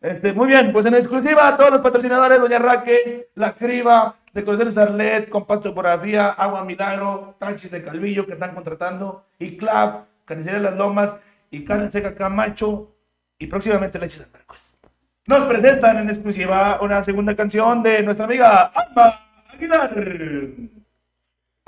Este, 0.00 0.32
muy 0.32 0.48
bien, 0.48 0.72
pues 0.72 0.86
en 0.86 0.94
exclusiva 0.94 1.46
a 1.46 1.56
todos 1.56 1.70
los 1.70 1.80
patrocinadores, 1.80 2.40
Doña 2.40 2.58
Raque, 2.58 3.28
La 3.34 3.54
Criba, 3.54 4.16
Decoraciones 4.32 4.78
Arlet, 4.78 5.28
Compacto 5.28 5.70
Topografía, 5.70 6.28
Agua 6.28 6.64
Milagro, 6.64 7.34
Taxis 7.38 7.70
de 7.70 7.82
Calvillo 7.82 8.26
que 8.26 8.34
están 8.34 8.54
contratando, 8.54 9.24
y 9.38 9.56
Clav, 9.56 10.06
Carnicería 10.24 10.60
Las 10.60 10.76
Lomas, 10.76 11.16
y 11.50 11.64
Carne 11.64 11.90
Seca 11.90 12.14
Camacho, 12.14 12.94
y 13.38 13.46
próximamente 13.46 13.98
Leches 13.98 14.22
San 14.22 14.32
Marcos. 14.32 14.74
Nos 15.26 15.44
presentan 15.44 15.98
en 15.98 16.08
exclusiva 16.08 16.78
una 16.80 17.02
segunda 17.02 17.34
canción 17.34 17.82
de 17.82 18.02
nuestra 18.02 18.26
amiga 18.26 18.64
Alma 18.66 19.14
Aguilar. 19.52 19.94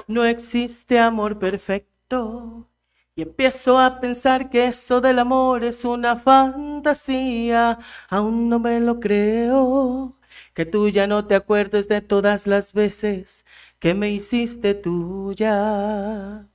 No 0.06 0.24
existe 0.24 0.98
amor 0.98 1.38
perfecto. 1.38 2.68
Y 3.14 3.22
empiezo 3.22 3.78
a 3.78 4.00
pensar 4.00 4.48
que 4.48 4.66
eso 4.66 5.00
del 5.00 5.18
amor 5.18 5.64
es 5.64 5.84
una 5.84 6.16
fantasía. 6.16 7.78
Aún 8.08 8.48
no 8.48 8.58
me 8.58 8.80
lo 8.80 8.98
creo. 9.00 10.16
Que 10.54 10.66
tú 10.66 10.88
ya 10.88 11.06
no 11.06 11.26
te 11.26 11.34
acuerdes 11.34 11.88
de 11.88 12.00
todas 12.00 12.46
las 12.46 12.72
veces 12.72 13.46
que 13.78 13.94
me 13.94 14.10
hiciste 14.10 14.74
tuya. 14.74 16.48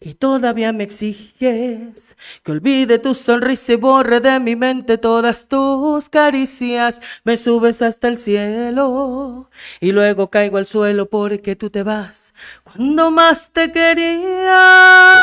Y 0.00 0.14
todavía 0.14 0.72
me 0.72 0.84
exiges 0.84 2.16
que 2.44 2.52
olvide 2.52 2.98
tu 2.98 3.14
sonrisa 3.14 3.72
y 3.72 3.76
borre 3.76 4.20
de 4.20 4.38
mi 4.38 4.54
mente 4.54 4.96
todas 4.98 5.48
tus 5.48 6.08
caricias. 6.08 7.00
Me 7.24 7.36
subes 7.36 7.82
hasta 7.82 8.06
el 8.08 8.18
cielo 8.18 9.50
y 9.80 9.90
luego 9.92 10.30
caigo 10.30 10.58
al 10.58 10.66
suelo 10.66 11.10
porque 11.10 11.56
tú 11.56 11.70
te 11.70 11.82
vas 11.82 12.32
cuando 12.62 13.10
más 13.10 13.50
te 13.52 13.72
quería. 13.72 15.14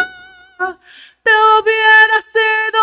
Te 1.24 1.32
hubiera 1.32 2.22
sido 2.22 2.80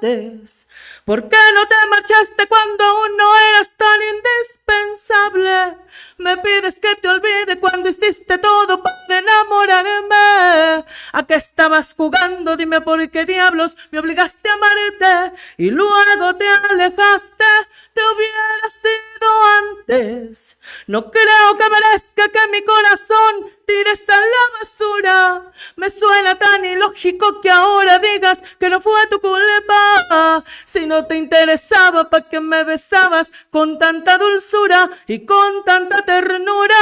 antes. 0.00 0.65
¿Por 1.04 1.28
qué 1.28 1.36
no 1.54 1.66
te 1.68 1.74
marchaste 1.88 2.48
cuando 2.48 2.84
aún 2.84 3.16
no 3.16 3.38
eras 3.50 3.72
tan 3.76 4.00
indispensable? 4.02 5.86
Me 6.18 6.36
pides 6.38 6.80
que 6.80 6.96
te 6.96 7.08
olvide 7.08 7.60
cuando 7.60 7.88
hiciste 7.88 8.38
todo 8.38 8.82
para 8.82 9.18
enamorarme. 9.18 10.84
¿A 11.12 11.26
qué 11.26 11.34
estabas 11.34 11.94
jugando? 11.94 12.56
Dime 12.56 12.80
por 12.80 13.08
qué 13.10 13.24
diablos 13.24 13.76
me 13.90 14.00
obligaste 14.00 14.48
a 14.48 14.54
amarte 14.54 15.36
y 15.58 15.70
luego 15.70 16.34
te 16.34 16.48
alejaste. 16.48 17.44
Te 17.92 18.00
hubiera 18.02 18.70
sido 18.70 19.44
antes. 19.58 20.58
No 20.86 21.10
creo 21.10 21.56
que 21.58 21.70
merezca 21.70 22.28
que 22.28 22.48
mi 22.50 22.62
corazón 22.62 23.46
tires 23.66 24.08
a 24.08 24.16
la 24.16 24.58
basura. 24.58 25.52
Me 25.76 25.90
suena 25.90 26.38
tan 26.38 26.64
ilógico 26.64 27.40
que 27.40 27.50
ahora 27.50 27.98
digas 27.98 28.42
que 28.58 28.68
no 28.68 28.80
fue 28.80 29.06
tu 29.08 29.20
culpa. 29.20 30.44
Si 30.66 30.84
no 30.84 31.06
te 31.06 31.14
interesaba, 31.14 32.10
¿para 32.10 32.28
qué 32.28 32.40
me 32.40 32.64
besabas 32.64 33.30
con 33.50 33.78
tanta 33.78 34.18
dulzura 34.18 34.90
y 35.06 35.24
con 35.24 35.64
tanta 35.64 36.02
ternura? 36.02 36.74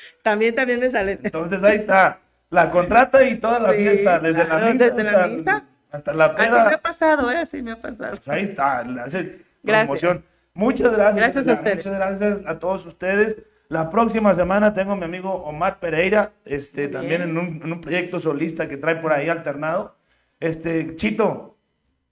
También, 0.22 0.54
también 0.54 0.80
me 0.80 0.88
sale. 0.88 1.18
Entonces 1.22 1.62
ahí 1.62 1.76
está, 1.76 2.20
la 2.48 2.70
contrata 2.70 3.22
y 3.22 3.36
toda 3.38 3.60
la 3.60 3.72
Sí, 3.72 3.78
fiesta, 3.78 4.18
desde 4.18 4.44
claro, 4.46 4.66
la 4.66 4.72
misa 4.72 4.90
desde 4.90 5.02
la 5.04 5.10
hasta, 5.10 5.26
misa. 5.28 5.64
Hasta 5.90 6.14
la 6.14 6.24
Así 6.26 6.50
me 6.50 6.74
ha 6.74 6.78
pasado, 6.78 7.30
¿eh? 7.30 7.36
Así 7.36 7.62
me 7.62 7.72
ha 7.72 7.76
pasado. 7.78 8.10
Pues 8.16 8.28
ahí 8.30 8.44
está, 8.44 8.82
Gracias. 8.82 9.26
promoción. 9.62 10.24
Muchas 10.54 10.92
gracias. 10.92 11.16
Gracias 11.16 11.48
a 11.48 11.52
ustedes. 11.54 11.76
Muchas 11.76 11.94
gracias 11.94 12.40
a 12.46 12.58
todos 12.58 12.86
ustedes. 12.86 13.38
La 13.68 13.88
próxima 13.88 14.34
semana 14.34 14.74
tengo 14.74 14.92
a 14.92 14.96
mi 14.96 15.04
amigo 15.04 15.32
Omar 15.32 15.78
Pereira, 15.78 16.32
este, 16.44 16.88
también 16.88 17.22
en 17.22 17.38
un, 17.38 17.60
en 17.62 17.72
un 17.72 17.80
proyecto 17.80 18.18
solista 18.18 18.68
que 18.68 18.76
trae 18.76 18.96
por 18.96 19.12
ahí 19.12 19.28
alternado. 19.28 19.94
Este, 20.40 20.96
Chito, 20.96 21.56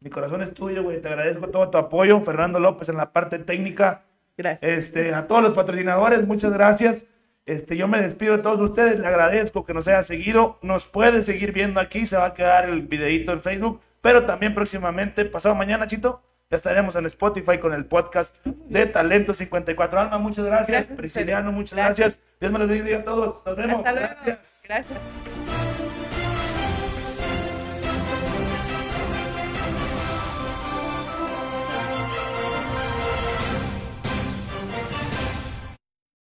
mi 0.00 0.10
corazón 0.10 0.42
es 0.42 0.54
tuyo, 0.54 0.84
güey. 0.84 1.00
Te 1.00 1.08
agradezco 1.08 1.48
todo 1.48 1.68
tu 1.70 1.78
apoyo. 1.78 2.20
Fernando 2.20 2.60
López 2.60 2.88
en 2.88 2.96
la 2.96 3.12
parte 3.12 3.40
técnica. 3.40 4.04
Gracias. 4.36 4.70
Este, 4.70 5.12
a 5.12 5.26
todos 5.26 5.42
los 5.42 5.56
patrocinadores, 5.56 6.24
muchas 6.26 6.52
gracias. 6.52 7.06
Este, 7.44 7.76
yo 7.76 7.88
me 7.88 8.00
despido 8.00 8.36
de 8.36 8.42
todos 8.42 8.60
ustedes, 8.60 8.98
le 8.98 9.06
agradezco 9.06 9.64
que 9.64 9.74
nos 9.74 9.88
haya 9.88 10.02
seguido. 10.02 10.58
Nos 10.62 10.86
puede 10.86 11.22
seguir 11.22 11.52
viendo 11.52 11.80
aquí, 11.80 12.06
se 12.06 12.16
va 12.16 12.26
a 12.26 12.34
quedar 12.34 12.68
el 12.68 12.82
videito 12.82 13.32
en 13.32 13.40
Facebook, 13.40 13.80
pero 14.00 14.26
también 14.26 14.54
próximamente, 14.54 15.24
pasado 15.24 15.54
mañana, 15.54 15.86
Chito, 15.86 16.22
estaremos 16.56 16.96
en 16.96 17.06
Spotify 17.06 17.58
con 17.58 17.72
el 17.74 17.84
podcast 17.84 18.36
de 18.44 18.86
Talento 18.86 19.34
54 19.34 20.00
Alma. 20.00 20.18
Muchas 20.18 20.44
gracias, 20.46 20.86
Prisciliano, 20.86 21.52
muchas 21.52 21.76
Gracias. 21.76 22.16
gracias. 22.16 22.38
Dios 22.40 22.52
me 22.52 22.58
los 22.58 22.68
bendiga 22.68 22.98
a 22.98 23.04
todos. 23.04 23.42
Nos 23.44 23.56
vemos. 23.56 23.76
Hasta 23.78 23.92
luego. 23.92 24.08
Gracias. 24.24 24.64
Gracias. 24.66 26.07